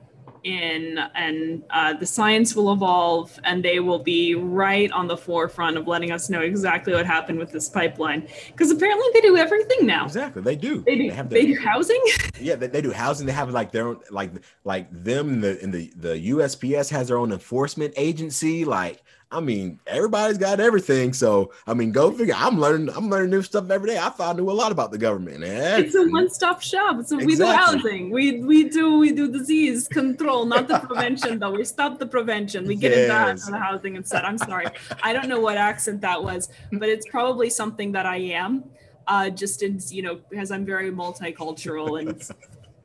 in 0.44 0.98
and 1.16 1.64
uh, 1.70 1.94
the 1.94 2.06
science 2.06 2.56
will 2.56 2.74
evolve 2.74 3.40
and 3.44 3.64
they 3.64 3.80
will 3.80 4.00
be 4.00 4.36
right 4.36 4.92
on 4.92 5.08
the 5.08 5.18
forefront 5.18 5.78
of 5.78 5.88
letting 5.88 6.12
us 6.12 6.30
know 6.30 6.42
exactly 6.42 6.94
what 6.94 7.06
happened 7.06 7.40
with 7.40 7.52
this 7.52 7.70
pipeline. 7.70 8.28
Because 8.48 8.72
apparently 8.72 9.08
they 9.14 9.22
do 9.22 9.38
everything 9.38 9.86
now. 9.86 10.06
Exactly 10.06 10.42
they 10.42 10.56
do. 10.56 10.82
They 10.82 10.96
do, 10.96 11.10
they, 11.10 11.16
have 11.16 11.30
the, 11.30 11.36
they 11.36 11.46
do 11.48 11.60
housing? 11.60 12.02
Yeah 12.40 12.56
they, 12.56 12.68
they, 12.68 12.82
do 12.82 12.92
housing. 12.92 13.28
They 13.28 13.34
have 13.34 13.52
like 13.52 13.72
their 13.72 13.88
own 13.88 14.00
like 14.10 14.32
like 14.64 14.88
them 14.92 15.42
the 15.42 15.62
in 15.64 15.70
the 15.70 15.92
the 15.96 16.32
usps 16.32 16.90
has 16.90 17.10
their 17.10 17.18
own 17.18 17.32
enforcement 17.32 17.94
agency 17.98 18.66
like 18.66 19.04
I 19.34 19.40
mean, 19.40 19.80
everybody's 19.88 20.38
got 20.38 20.60
everything. 20.60 21.14
So 21.14 21.54
I 21.66 21.74
mean, 21.74 21.92
go 21.92 22.12
figure. 22.12 22.34
I'm 22.36 22.60
learning. 22.60 22.90
I'm 22.96 23.10
learning 23.10 23.30
new 23.30 23.42
stuff 23.42 23.70
every 23.70 23.92
day. 23.92 23.98
I 23.98 24.10
thought 24.10 24.36
I 24.36 24.38
knew 24.38 24.50
a 24.50 24.52
lot 24.52 24.72
about 24.72 24.92
the 24.92 24.98
government. 24.98 25.44
It's 25.44 25.96
a 25.96 26.06
one-stop 26.08 26.62
shop. 26.62 27.04
So 27.06 27.18
exactly. 27.18 27.26
we 27.26 27.36
do 27.36 27.46
housing. 27.46 28.10
We 28.10 28.42
we 28.42 28.70
do 28.70 28.98
we 28.98 29.12
do 29.14 29.32
disease 29.32 29.88
control, 29.88 30.46
not 30.46 30.68
the 30.68 30.80
prevention 30.80 31.40
though. 31.40 31.52
We 31.52 31.64
stop 31.64 31.98
the 31.98 32.06
prevention. 32.06 32.68
We 32.68 32.76
get 32.76 32.92
yes. 32.92 33.42
into 33.42 33.52
the 33.52 33.60
housing 33.60 33.96
instead. 33.96 34.26
I'm 34.26 34.38
sorry. 34.38 34.68
I 35.02 35.14
don't 35.14 35.30
know 35.30 35.40
what 35.40 35.58
accent 35.58 36.02
that 36.02 36.22
was, 36.22 36.50
but 36.74 36.90
it's 36.90 37.08
probably 37.08 37.50
something 37.50 37.92
that 37.94 38.06
I 38.06 38.18
am. 38.18 38.66
Uh, 39.08 39.30
just 39.30 39.64
in 39.64 39.80
you 39.90 40.04
know, 40.04 40.20
because 40.30 40.52
I'm 40.52 40.66
very 40.66 40.92
multicultural 40.92 42.00
and 42.00 42.22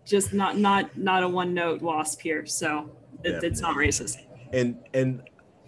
just 0.05 0.33
not 0.33 0.57
not 0.57 0.97
not 0.97 1.23
a 1.23 1.29
one-note 1.29 1.83
wasp 1.83 2.21
here. 2.21 2.47
So 2.47 2.91
it, 3.23 3.43
it's 3.45 3.61
not 3.61 3.77
racist. 3.77 4.19
And 4.53 4.79
and 4.95 5.23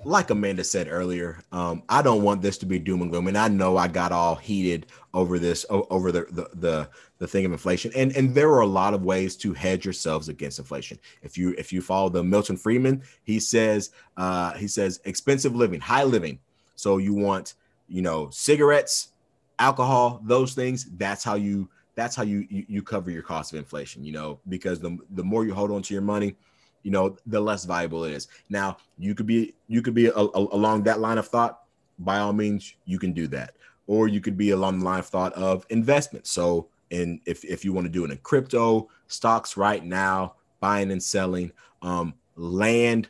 like 0.05 0.30
Amanda 0.30 0.64
said 0.64 0.88
earlier, 0.88 1.40
um, 1.53 1.82
I 1.88 2.03
don't 2.03 2.22
want 2.22 2.40
this 2.40 2.59
to 2.59 2.66
be 2.66 2.78
doom 2.78 3.03
and 3.03 3.11
gloom, 3.11 3.26
and 3.26 3.36
I 3.36 3.49
know 3.49 3.76
I 3.76 3.88
got 3.88 4.12
all 4.12 4.34
heated 4.34 4.86
over 5.12 5.38
this 5.38 5.66
over 5.70 6.12
the, 6.12 6.26
the 6.30 6.49
the 6.55 6.90
the 7.18 7.26
thing 7.26 7.44
of 7.44 7.53
inflation, 7.53 7.90
and 7.96 8.14
and 8.16 8.34
there 8.34 8.51
are 8.51 8.61
a 8.61 8.66
lot 8.66 8.94
of 8.94 9.03
ways 9.03 9.36
to 9.38 9.53
hedge 9.53 9.84
yourselves 9.84 10.28
against 10.28 10.59
inflation. 10.59 10.99
If 11.22 11.36
you 11.36 11.55
if 11.59 11.72
you 11.72 11.82
follow 11.82 12.09
the 12.09 12.22
Milton 12.22 12.57
Friedman, 12.57 13.03
he 13.24 13.40
says 13.40 13.90
uh, 14.16 14.53
he 14.55 14.68
says 14.68 15.01
expensive 15.05 15.55
living, 15.55 15.80
high 15.80 16.05
living. 16.05 16.38
So 16.76 16.99
you 16.99 17.14
want 17.14 17.55
you 17.88 18.03
know 18.03 18.30
cigarettes, 18.30 19.09
alcohol, 19.59 20.20
those 20.24 20.55
things. 20.55 20.88
That's 20.96 21.24
how 21.24 21.34
you 21.34 21.68
that's 21.96 22.14
how 22.14 22.22
you 22.22 22.46
you, 22.49 22.64
you 22.68 22.82
cover 22.82 23.11
your 23.11 23.22
cost 23.22 23.53
of 23.53 23.59
inflation. 23.59 24.05
You 24.05 24.12
know 24.12 24.40
because 24.49 24.80
the 24.80 24.96
the 25.11 25.24
more 25.24 25.44
you 25.44 25.55
hold 25.55 25.70
on 25.70 25.82
to 25.82 25.94
your 25.94 26.03
money 26.03 26.36
you 26.82 26.90
know, 26.90 27.16
the 27.26 27.40
less 27.40 27.64
valuable 27.64 28.04
it 28.04 28.12
is. 28.12 28.28
Now, 28.48 28.76
you 28.98 29.14
could 29.14 29.26
be 29.26 29.54
you 29.68 29.82
could 29.82 29.94
be 29.94 30.06
a, 30.06 30.12
a, 30.12 30.28
along 30.54 30.84
that 30.84 31.00
line 31.00 31.18
of 31.18 31.28
thought. 31.28 31.60
By 31.98 32.18
all 32.18 32.32
means, 32.32 32.74
you 32.84 32.98
can 32.98 33.12
do 33.12 33.26
that, 33.28 33.54
or 33.86 34.08
you 34.08 34.20
could 34.20 34.36
be 34.36 34.50
along 34.50 34.78
the 34.78 34.84
line 34.84 35.00
of 35.00 35.06
thought 35.06 35.32
of 35.34 35.66
investment. 35.70 36.26
So, 36.26 36.68
in 36.90 37.20
if 37.26 37.44
if 37.44 37.64
you 37.64 37.72
want 37.72 37.86
to 37.86 37.92
do 37.92 38.04
it 38.04 38.10
in 38.10 38.18
crypto, 38.18 38.88
stocks 39.08 39.56
right 39.56 39.84
now, 39.84 40.34
buying 40.60 40.90
and 40.90 41.02
selling, 41.02 41.52
um, 41.82 42.14
land, 42.36 43.08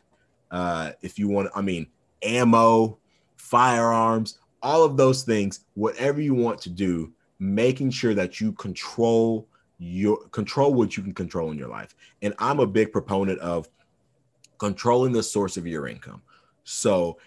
uh, 0.51 0.93
if 1.03 1.19
you 1.19 1.29
want, 1.29 1.51
I 1.55 1.61
mean, 1.61 1.87
ammo, 2.23 2.99
firearms, 3.37 4.39
all 4.63 4.85
of 4.85 4.97
those 4.97 5.23
things, 5.23 5.61
whatever 5.75 6.21
you 6.21 6.35
want 6.35 6.61
to 6.63 6.71
do, 6.71 7.13
making 7.39 7.91
sure 7.91 8.15
that 8.15 8.41
you 8.41 8.53
control 8.53 9.47
your 9.79 10.19
control 10.29 10.75
what 10.75 10.97
you 10.97 11.03
can 11.03 11.15
control 11.15 11.51
in 11.51 11.59
your 11.59 11.69
life. 11.69 11.95
And 12.23 12.35
I'm 12.39 12.61
a 12.61 12.67
big 12.67 12.93
proponent 12.93 13.39
of 13.41 13.69
controlling 14.59 15.13
the 15.13 15.23
source 15.23 15.57
of 15.57 15.67
your 15.67 15.87
income. 15.87 16.23
So 16.65 17.19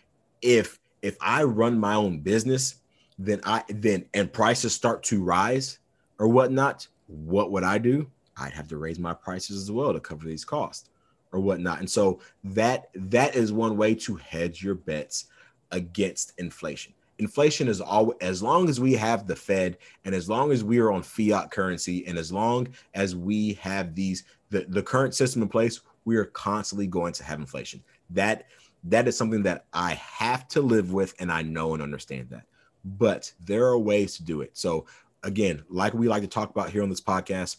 if 0.41 0.79
if 1.01 1.17
I 1.21 1.43
run 1.43 1.79
my 1.79 1.95
own 1.95 2.19
business, 2.19 2.75
then 3.17 3.41
I 3.43 3.63
then 3.69 4.05
and 4.13 4.31
prices 4.31 4.73
start 4.73 5.03
to 5.03 5.23
rise 5.23 5.79
or 6.19 6.27
whatnot, 6.27 6.87
what 7.07 7.51
would 7.51 7.63
I 7.63 7.77
do? 7.77 8.09
I'd 8.37 8.53
have 8.53 8.67
to 8.69 8.77
raise 8.77 8.99
my 8.99 9.13
prices 9.13 9.61
as 9.61 9.71
well 9.71 9.93
to 9.93 9.99
cover 9.99 10.25
these 10.25 10.45
costs 10.45 10.89
or 11.31 11.39
whatnot. 11.39 11.79
And 11.79 11.89
so 11.89 12.19
that 12.43 12.89
that 12.93 13.35
is 13.35 13.53
one 13.53 13.77
way 13.77 13.95
to 13.95 14.15
hedge 14.15 14.63
your 14.63 14.75
bets 14.75 15.25
against 15.71 16.33
inflation. 16.37 16.93
Inflation 17.21 17.67
is 17.67 17.79
all 17.79 18.15
as 18.19 18.41
long 18.41 18.67
as 18.67 18.79
we 18.79 18.93
have 18.93 19.27
the 19.27 19.35
Fed 19.35 19.77
and 20.05 20.15
as 20.15 20.27
long 20.27 20.51
as 20.51 20.63
we 20.63 20.79
are 20.79 20.91
on 20.91 21.03
fiat 21.03 21.51
currency 21.51 22.05
and 22.07 22.17
as 22.17 22.31
long 22.31 22.67
as 22.95 23.15
we 23.15 23.53
have 23.53 23.93
these 23.93 24.23
the, 24.49 24.65
the 24.67 24.81
current 24.81 25.13
system 25.13 25.43
in 25.43 25.47
place, 25.47 25.81
we 26.03 26.17
are 26.17 26.25
constantly 26.25 26.87
going 26.87 27.13
to 27.13 27.23
have 27.23 27.39
inflation. 27.39 27.83
That 28.09 28.45
that 28.85 29.07
is 29.07 29.15
something 29.15 29.43
that 29.43 29.65
I 29.71 29.93
have 29.93 30.47
to 30.49 30.61
live 30.61 30.93
with 30.93 31.13
and 31.19 31.31
I 31.31 31.43
know 31.43 31.75
and 31.75 31.83
understand 31.83 32.27
that. 32.31 32.45
But 32.83 33.31
there 33.39 33.65
are 33.65 33.77
ways 33.77 34.17
to 34.17 34.23
do 34.23 34.41
it. 34.41 34.57
So 34.57 34.87
again, 35.21 35.63
like 35.69 35.93
we 35.93 36.07
like 36.07 36.23
to 36.23 36.27
talk 36.27 36.49
about 36.49 36.71
here 36.71 36.81
on 36.81 36.89
this 36.89 37.01
podcast, 37.01 37.57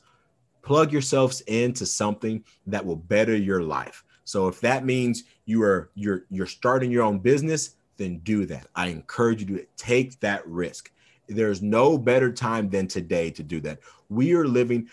plug 0.63 0.93
yourselves 0.93 1.41
into 1.43 1.87
something 1.87 2.43
that 2.67 2.85
will 2.85 2.97
better 2.97 3.37
your 3.37 3.63
life. 3.63 4.03
So 4.25 4.49
if 4.49 4.61
that 4.61 4.85
means 4.85 5.23
you 5.45 5.63
are 5.63 5.91
you're 5.95 6.25
you're 6.31 6.47
starting 6.47 6.91
your 6.91 7.05
own 7.05 7.21
business, 7.21 7.77
then 7.97 8.19
do 8.19 8.47
that. 8.47 8.67
I 8.75 8.89
encourage 8.89 9.41
you 9.41 9.59
to 9.59 9.67
take 9.77 10.19
that 10.21 10.47
risk. 10.47 10.91
There's 11.29 11.63
no 11.63 11.97
better 11.99 12.33
time 12.33 12.69
than 12.69 12.87
today 12.89 13.31
to 13.31 13.43
do 13.43 13.61
that. 13.61 13.79
We 14.09 14.35
are 14.35 14.47
living 14.47 14.89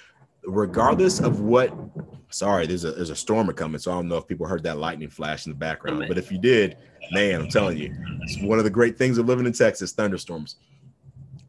regardless 0.46 1.20
of 1.20 1.42
what 1.42 1.74
sorry 2.30 2.66
there's 2.66 2.86
a 2.86 2.92
there's 2.94 3.10
a 3.10 3.16
storm 3.16 3.52
coming 3.52 3.78
so 3.78 3.92
i 3.92 3.96
don't 3.96 4.08
know 4.08 4.16
if 4.16 4.26
people 4.26 4.48
heard 4.48 4.64
that 4.64 4.78
lightning 4.78 5.10
flash 5.10 5.46
in 5.46 5.52
the 5.52 5.58
background 5.58 6.06
but 6.08 6.18
if 6.18 6.32
you 6.32 6.38
did 6.38 6.78
man 7.12 7.42
i'm 7.42 7.50
telling 7.50 7.78
you 7.78 7.94
it's 8.22 8.42
one 8.42 8.58
of 8.58 8.64
the 8.64 8.70
great 8.70 8.98
things 8.98 9.18
of 9.18 9.26
living 9.26 9.46
in 9.46 9.52
texas 9.52 9.92
thunderstorms 9.92 10.56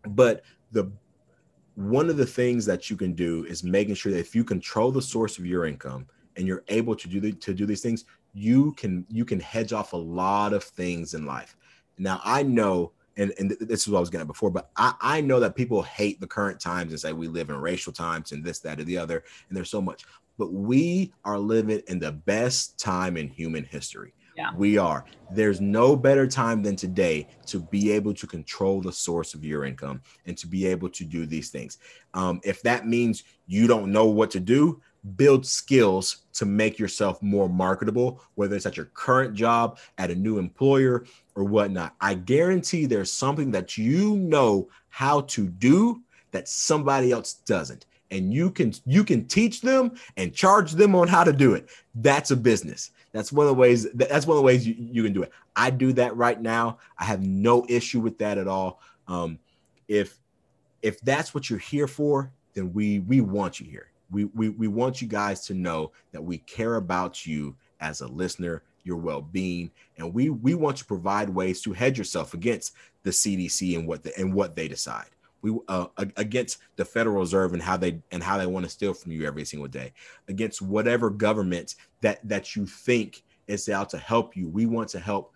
but 0.09 0.43
the 0.73 0.91
one 1.81 2.11
of 2.11 2.17
the 2.17 2.27
things 2.27 2.67
that 2.67 2.91
you 2.91 2.97
can 2.97 3.15
do 3.15 3.45
is 3.47 3.65
making 3.65 3.95
sure 3.95 4.13
that 4.13 4.19
if 4.19 4.35
you 4.35 4.45
control 4.45 4.93
the 4.93 5.01
source 5.01 5.39
of 5.39 5.47
your 5.47 5.65
income 5.65 6.07
and 6.37 6.47
you're 6.47 6.65
able 6.69 6.95
to 6.95 7.09
do 7.09 7.21
the, 7.21 7.33
to 7.33 7.55
do 7.55 7.65
these 7.65 7.81
things, 7.81 8.05
you 8.33 8.73
can 8.73 9.07
you 9.09 9.25
can 9.25 9.41
hedge 9.41 9.73
off 9.73 9.93
a 9.93 9.97
lot 9.97 10.53
of 10.53 10.65
things 10.65 11.15
in 11.15 11.27
life. 11.27 11.57
Now 11.99 12.21
I 12.25 12.43
know, 12.43 12.93
and, 13.17 13.33
and 13.39 13.57
this 13.61 13.83
is 13.83 13.89
what 13.89 13.99
I 13.99 14.01
was 14.01 14.11
getting 14.11 14.23
at 14.23 14.29
before, 14.29 14.51
but 14.51 14.71
I, 14.77 14.95
I 15.01 15.21
know 15.21 15.41
that 15.41 15.57
people 15.57 15.83
hate 15.83 16.21
the 16.21 16.27
current 16.27 16.61
times 16.61 16.93
and 16.93 17.01
say 17.01 17.13
we 17.13 17.29
live 17.29 17.51
in 17.51 17.57
racial 17.57 17.93
times 17.93 18.33
and 18.33 18.45
this, 18.45 18.61
that, 18.61 18.81
or 18.81 18.85
the 18.85 18.99
other, 18.99 19.25
and 19.49 19.57
there's 19.57 19.71
so 19.71 19.83
much. 19.83 20.05
But 20.39 20.53
we 20.53 21.13
are 21.25 21.39
living 21.39 21.83
in 21.89 21.99
the 21.99 22.13
best 22.13 22.79
time 22.79 23.17
in 23.17 23.29
human 23.29 23.65
history. 23.65 24.15
Yeah. 24.37 24.53
We 24.57 24.79
are. 24.79 25.05
There's 25.31 25.61
no 25.61 25.95
better 25.95 26.27
time 26.27 26.63
than 26.63 26.75
today 26.75 27.27
to 27.47 27.61
be 27.61 27.91
able 27.93 28.15
to 28.15 28.27
control 28.27 28.81
the 28.81 28.93
source 28.93 29.35
of 29.35 29.45
your 29.45 29.67
income 29.67 30.01
and 30.25 30.39
to 30.39 30.47
be 30.47 30.67
able 30.67 30.89
to 30.91 31.05
do 31.05 31.27
these 31.27 31.51
things. 31.51 31.77
Um, 32.15 32.41
if 32.43 32.63
that 32.63 32.87
means 32.87 33.25
you 33.47 33.67
don't 33.67 33.93
know 33.93 34.07
what 34.07 34.31
to 34.31 34.41
do, 34.41 34.81
build 35.17 35.47
skills 35.47 36.19
to 36.35 36.45
make 36.45 36.79
yourself 36.79 37.23
more 37.23 37.49
marketable, 37.49 38.23
whether 38.35 38.57
it's 38.57 38.67
at 38.67 38.77
your 38.77 38.87
current 38.87 39.35
job, 39.35 39.79
at 39.99 40.11
a 40.11 40.15
new 40.15 40.39
employer, 40.39 41.05
or 41.35 41.45
whatnot. 41.45 41.95
I 42.01 42.15
guarantee 42.15 42.87
there's 42.87 43.13
something 43.13 43.51
that 43.53 43.79
you 43.79 44.17
know 44.17 44.69
how 44.89 45.23
to 45.23 45.47
do 45.47 46.03
that 46.33 46.49
somebody 46.49 47.13
else 47.13 47.35
doesn't. 47.35 47.87
And 48.11 48.35
you 48.35 48.51
can 48.51 48.75
you 48.87 49.05
can 49.05 49.27
teach 49.27 49.61
them 49.61 49.93
and 50.17 50.35
charge 50.35 50.73
them 50.73 50.95
on 50.97 51.07
how 51.07 51.23
to 51.23 51.33
do 51.33 51.55
it. 51.55 51.69
That's 51.95 52.33
a 52.33 52.37
business. 52.37 52.91
That's 53.13 53.33
one 53.33 53.47
of 53.47 53.49
the 53.49 53.61
ways 53.61 53.87
that's 53.93 54.27
one 54.27 54.37
of 54.37 54.41
the 54.41 54.47
ways 54.47 54.67
you, 54.67 54.75
you 54.79 55.05
can 55.05 55.13
do 55.13 55.23
it. 55.23 55.33
I 55.55 55.71
do 55.71 55.93
that 55.93 56.17
right 56.17 56.41
now. 56.41 56.79
I 56.99 57.05
have 57.05 57.23
no 57.23 57.65
issue 57.69 58.01
with 58.01 58.19
that 58.19 58.37
at 58.37 58.49
all. 58.49 58.81
Um, 59.07 59.39
if 59.87 60.19
if 60.83 61.01
that's 61.01 61.35
what 61.35 61.49
you're 61.49 61.59
here 61.59 61.87
for 61.87 62.33
then 62.55 62.73
we 62.73 63.01
we 63.01 63.21
want 63.21 63.61
you 63.61 63.67
here 63.67 63.91
we, 64.11 64.25
we 64.27 64.49
we 64.51 64.69
want 64.69 65.01
you 65.01 65.09
guys 65.09 65.47
to 65.47 65.55
know 65.55 65.93
that 66.13 66.23
we 66.23 66.39
care 66.39 66.77
about 66.77 67.27
you 67.27 67.57
as 67.81 68.01
a 68.01 68.09
listener 68.09 68.63
your 68.83 68.97
well-being 68.97 69.71
and 69.99 70.15
we 70.15 70.31
we 70.31 70.55
want 70.55 70.77
to 70.77 70.85
provide 70.85 71.29
ways 71.29 71.61
to 71.61 71.73
hedge 71.73 71.99
yourself 71.99 72.33
against 72.33 72.75
the 73.03 73.11
cdc 73.11 73.79
and 73.79 73.87
what 73.87 74.03
the, 74.03 74.17
and 74.19 74.33
what 74.33 74.57
they 74.57 74.67
decide 74.69 75.11
we 75.43 75.59
uh, 75.69 75.87
against 76.17 76.59
the 76.77 76.85
Federal 76.85 77.19
Reserve 77.19 77.53
and 77.53 77.63
how 77.63 77.77
they 77.77 78.01
and 78.11 78.23
how 78.23 78.39
they 78.39 78.47
want 78.47 78.65
to 78.65 78.71
steal 78.71 78.95
from 78.95 79.13
you 79.13 79.27
every 79.27 79.45
single 79.45 79.69
day, 79.69 79.93
against 80.29 80.61
whatever 80.61 81.11
government 81.11 81.77
that 82.01 82.27
that 82.29 82.55
you 82.57 82.67
think 82.67 83.23
is 83.47 83.69
out 83.69 83.91
to 83.91 83.99
help 83.99 84.37
you. 84.37 84.49
We 84.49 84.67
want 84.67 84.89
to 84.91 85.01
help 85.01 85.33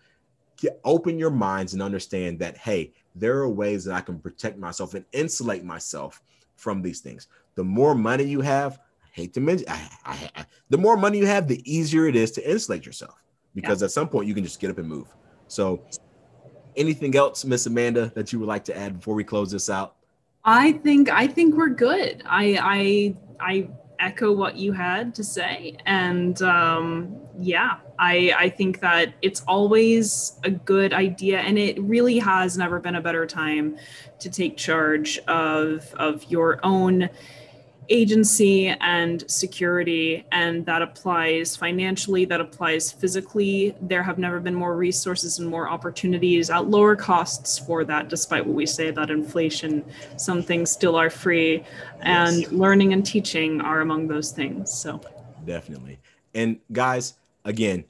get, 0.57 0.79
open 0.83 1.17
your 1.17 1.31
minds 1.31 1.73
and 1.73 1.81
understand 1.81 2.39
that 2.39 2.57
hey, 2.57 2.93
there 3.15 3.37
are 3.37 3.49
ways 3.49 3.85
that 3.85 3.95
I 3.95 4.01
can 4.01 4.19
protect 4.19 4.57
myself 4.57 4.93
and 4.93 5.05
insulate 5.11 5.63
myself 5.63 6.21
from 6.55 6.81
these 6.81 7.01
things. 7.01 7.27
The 7.55 7.63
more 7.63 7.95
money 7.95 8.25
you 8.25 8.41
have, 8.41 8.79
I 9.03 9.07
hate 9.11 9.33
to 9.33 9.41
mention, 9.41 9.67
I, 9.69 9.89
I, 10.05 10.29
I, 10.35 10.45
the 10.69 10.77
more 10.77 10.97
money 10.97 11.17
you 11.17 11.25
have, 11.25 11.47
the 11.47 11.61
easier 11.71 12.07
it 12.07 12.15
is 12.15 12.31
to 12.31 12.49
insulate 12.49 12.85
yourself 12.85 13.15
because 13.53 13.81
yeah. 13.81 13.85
at 13.85 13.91
some 13.91 14.09
point 14.09 14.27
you 14.27 14.33
can 14.33 14.43
just 14.43 14.59
get 14.59 14.69
up 14.69 14.77
and 14.77 14.87
move. 14.87 15.07
So 15.47 15.81
anything 16.75 17.15
else, 17.15 17.45
Miss 17.45 17.65
Amanda, 17.65 18.11
that 18.15 18.33
you 18.33 18.39
would 18.39 18.47
like 18.47 18.65
to 18.65 18.77
add 18.77 18.97
before 18.97 19.15
we 19.15 19.23
close 19.23 19.51
this 19.51 19.69
out? 19.69 19.95
I 20.43 20.73
think 20.73 21.09
I 21.09 21.27
think 21.27 21.55
we're 21.55 21.69
good. 21.69 22.21
I 22.25 22.59
I 22.61 23.15
I 23.39 23.69
echo 23.99 24.31
what 24.31 24.57
you 24.57 24.73
had 24.73 25.15
to 25.15 25.23
say, 25.23 25.77
and 25.85 26.39
um, 26.43 27.17
yeah, 27.39 27.77
I 27.97 28.33
I 28.37 28.49
think 28.49 28.79
that 28.81 29.15
it's 29.23 29.41
always 29.41 30.39
a 30.43 30.51
good 30.51 30.93
idea, 30.93 31.39
and 31.39 31.57
it 31.57 31.81
really 31.81 32.19
has 32.19 32.57
never 32.57 32.79
been 32.79 32.95
a 32.95 33.01
better 33.01 33.25
time 33.25 33.77
to 34.19 34.29
take 34.29 34.55
charge 34.55 35.17
of 35.27 35.91
of 35.95 36.23
your 36.25 36.59
own 36.63 37.09
agency 37.89 38.67
and 38.67 39.29
security 39.29 40.25
and 40.31 40.65
that 40.65 40.81
applies 40.81 41.55
financially 41.55 42.25
that 42.25 42.41
applies 42.41 42.91
physically. 42.91 43.75
There 43.81 44.03
have 44.03 44.17
never 44.17 44.39
been 44.39 44.55
more 44.55 44.75
resources 44.75 45.39
and 45.39 45.47
more 45.47 45.69
opportunities 45.69 46.49
at 46.49 46.67
lower 46.67 46.95
costs 46.95 47.59
for 47.59 47.83
that 47.85 48.09
despite 48.09 48.45
what 48.45 48.55
we 48.55 48.65
say 48.65 48.87
about 48.87 49.11
inflation. 49.11 49.83
Some 50.17 50.41
things 50.41 50.71
still 50.71 50.95
are 50.95 51.09
free 51.09 51.63
and 52.01 52.41
yes. 52.41 52.51
learning 52.51 52.93
and 52.93 53.05
teaching 53.05 53.61
are 53.61 53.81
among 53.81 54.07
those 54.07 54.31
things 54.31 54.71
so. 54.71 55.01
Definitely. 55.45 55.99
And 56.33 56.59
guys 56.71 57.13
again 57.43 57.85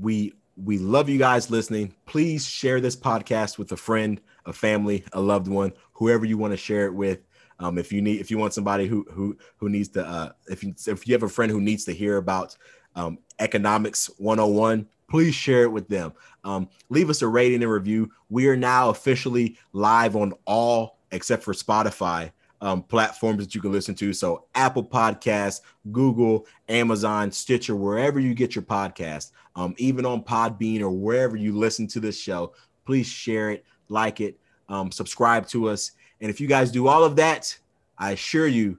we 0.00 0.34
we 0.62 0.78
love 0.78 1.08
you 1.08 1.18
guys 1.18 1.50
listening. 1.50 1.94
Please 2.06 2.46
share 2.46 2.80
this 2.80 2.96
podcast 2.96 3.58
with 3.58 3.72
a 3.72 3.76
friend 3.76 4.20
a 4.46 4.52
family 4.52 5.04
a 5.12 5.20
loved 5.20 5.48
one 5.48 5.72
whoever 5.92 6.24
you 6.24 6.38
want 6.38 6.52
to 6.52 6.56
share 6.56 6.86
it 6.86 6.94
with 6.94 7.20
um, 7.60 7.78
if 7.78 7.92
you 7.92 8.02
need, 8.02 8.20
if 8.20 8.30
you 8.30 8.38
want 8.38 8.54
somebody 8.54 8.86
who 8.86 9.06
who 9.12 9.36
who 9.58 9.68
needs 9.68 9.88
to, 9.90 10.06
uh, 10.06 10.32
if 10.48 10.64
you 10.64 10.74
if 10.86 11.06
you 11.06 11.14
have 11.14 11.22
a 11.22 11.28
friend 11.28 11.52
who 11.52 11.60
needs 11.60 11.84
to 11.84 11.92
hear 11.92 12.16
about 12.16 12.56
um, 12.96 13.18
economics 13.38 14.10
101, 14.18 14.86
please 15.08 15.34
share 15.34 15.62
it 15.62 15.72
with 15.72 15.88
them. 15.88 16.12
Um, 16.42 16.68
leave 16.88 17.10
us 17.10 17.22
a 17.22 17.28
rating 17.28 17.62
and 17.62 17.70
review. 17.70 18.10
We 18.30 18.48
are 18.48 18.56
now 18.56 18.88
officially 18.88 19.58
live 19.72 20.16
on 20.16 20.32
all 20.46 20.98
except 21.12 21.42
for 21.42 21.52
Spotify 21.52 22.32
um, 22.60 22.82
platforms 22.82 23.44
that 23.44 23.54
you 23.54 23.60
can 23.60 23.72
listen 23.72 23.94
to. 23.96 24.12
So 24.12 24.46
Apple 24.54 24.84
Podcasts, 24.84 25.60
Google, 25.92 26.46
Amazon, 26.68 27.30
Stitcher, 27.30 27.76
wherever 27.76 28.20
you 28.20 28.34
get 28.34 28.54
your 28.54 28.62
podcast, 28.62 29.32
um, 29.56 29.74
even 29.78 30.06
on 30.06 30.22
Podbean 30.22 30.80
or 30.80 30.90
wherever 30.90 31.36
you 31.36 31.56
listen 31.56 31.86
to 31.88 32.00
this 32.00 32.18
show, 32.18 32.54
please 32.84 33.06
share 33.06 33.50
it, 33.50 33.64
like 33.88 34.20
it, 34.20 34.38
um, 34.68 34.92
subscribe 34.92 35.46
to 35.48 35.68
us. 35.68 35.92
And 36.20 36.30
if 36.30 36.40
you 36.40 36.46
guys 36.46 36.70
do 36.70 36.88
all 36.88 37.04
of 37.04 37.16
that, 37.16 37.56
I 37.98 38.12
assure 38.12 38.46
you, 38.46 38.78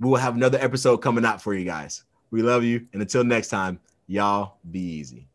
we 0.00 0.08
will 0.08 0.16
have 0.16 0.34
another 0.36 0.58
episode 0.60 0.98
coming 0.98 1.24
out 1.24 1.40
for 1.40 1.54
you 1.54 1.64
guys. 1.64 2.04
We 2.30 2.42
love 2.42 2.64
you. 2.64 2.86
And 2.92 3.00
until 3.00 3.24
next 3.24 3.48
time, 3.48 3.78
y'all 4.06 4.56
be 4.70 4.80
easy. 4.80 5.28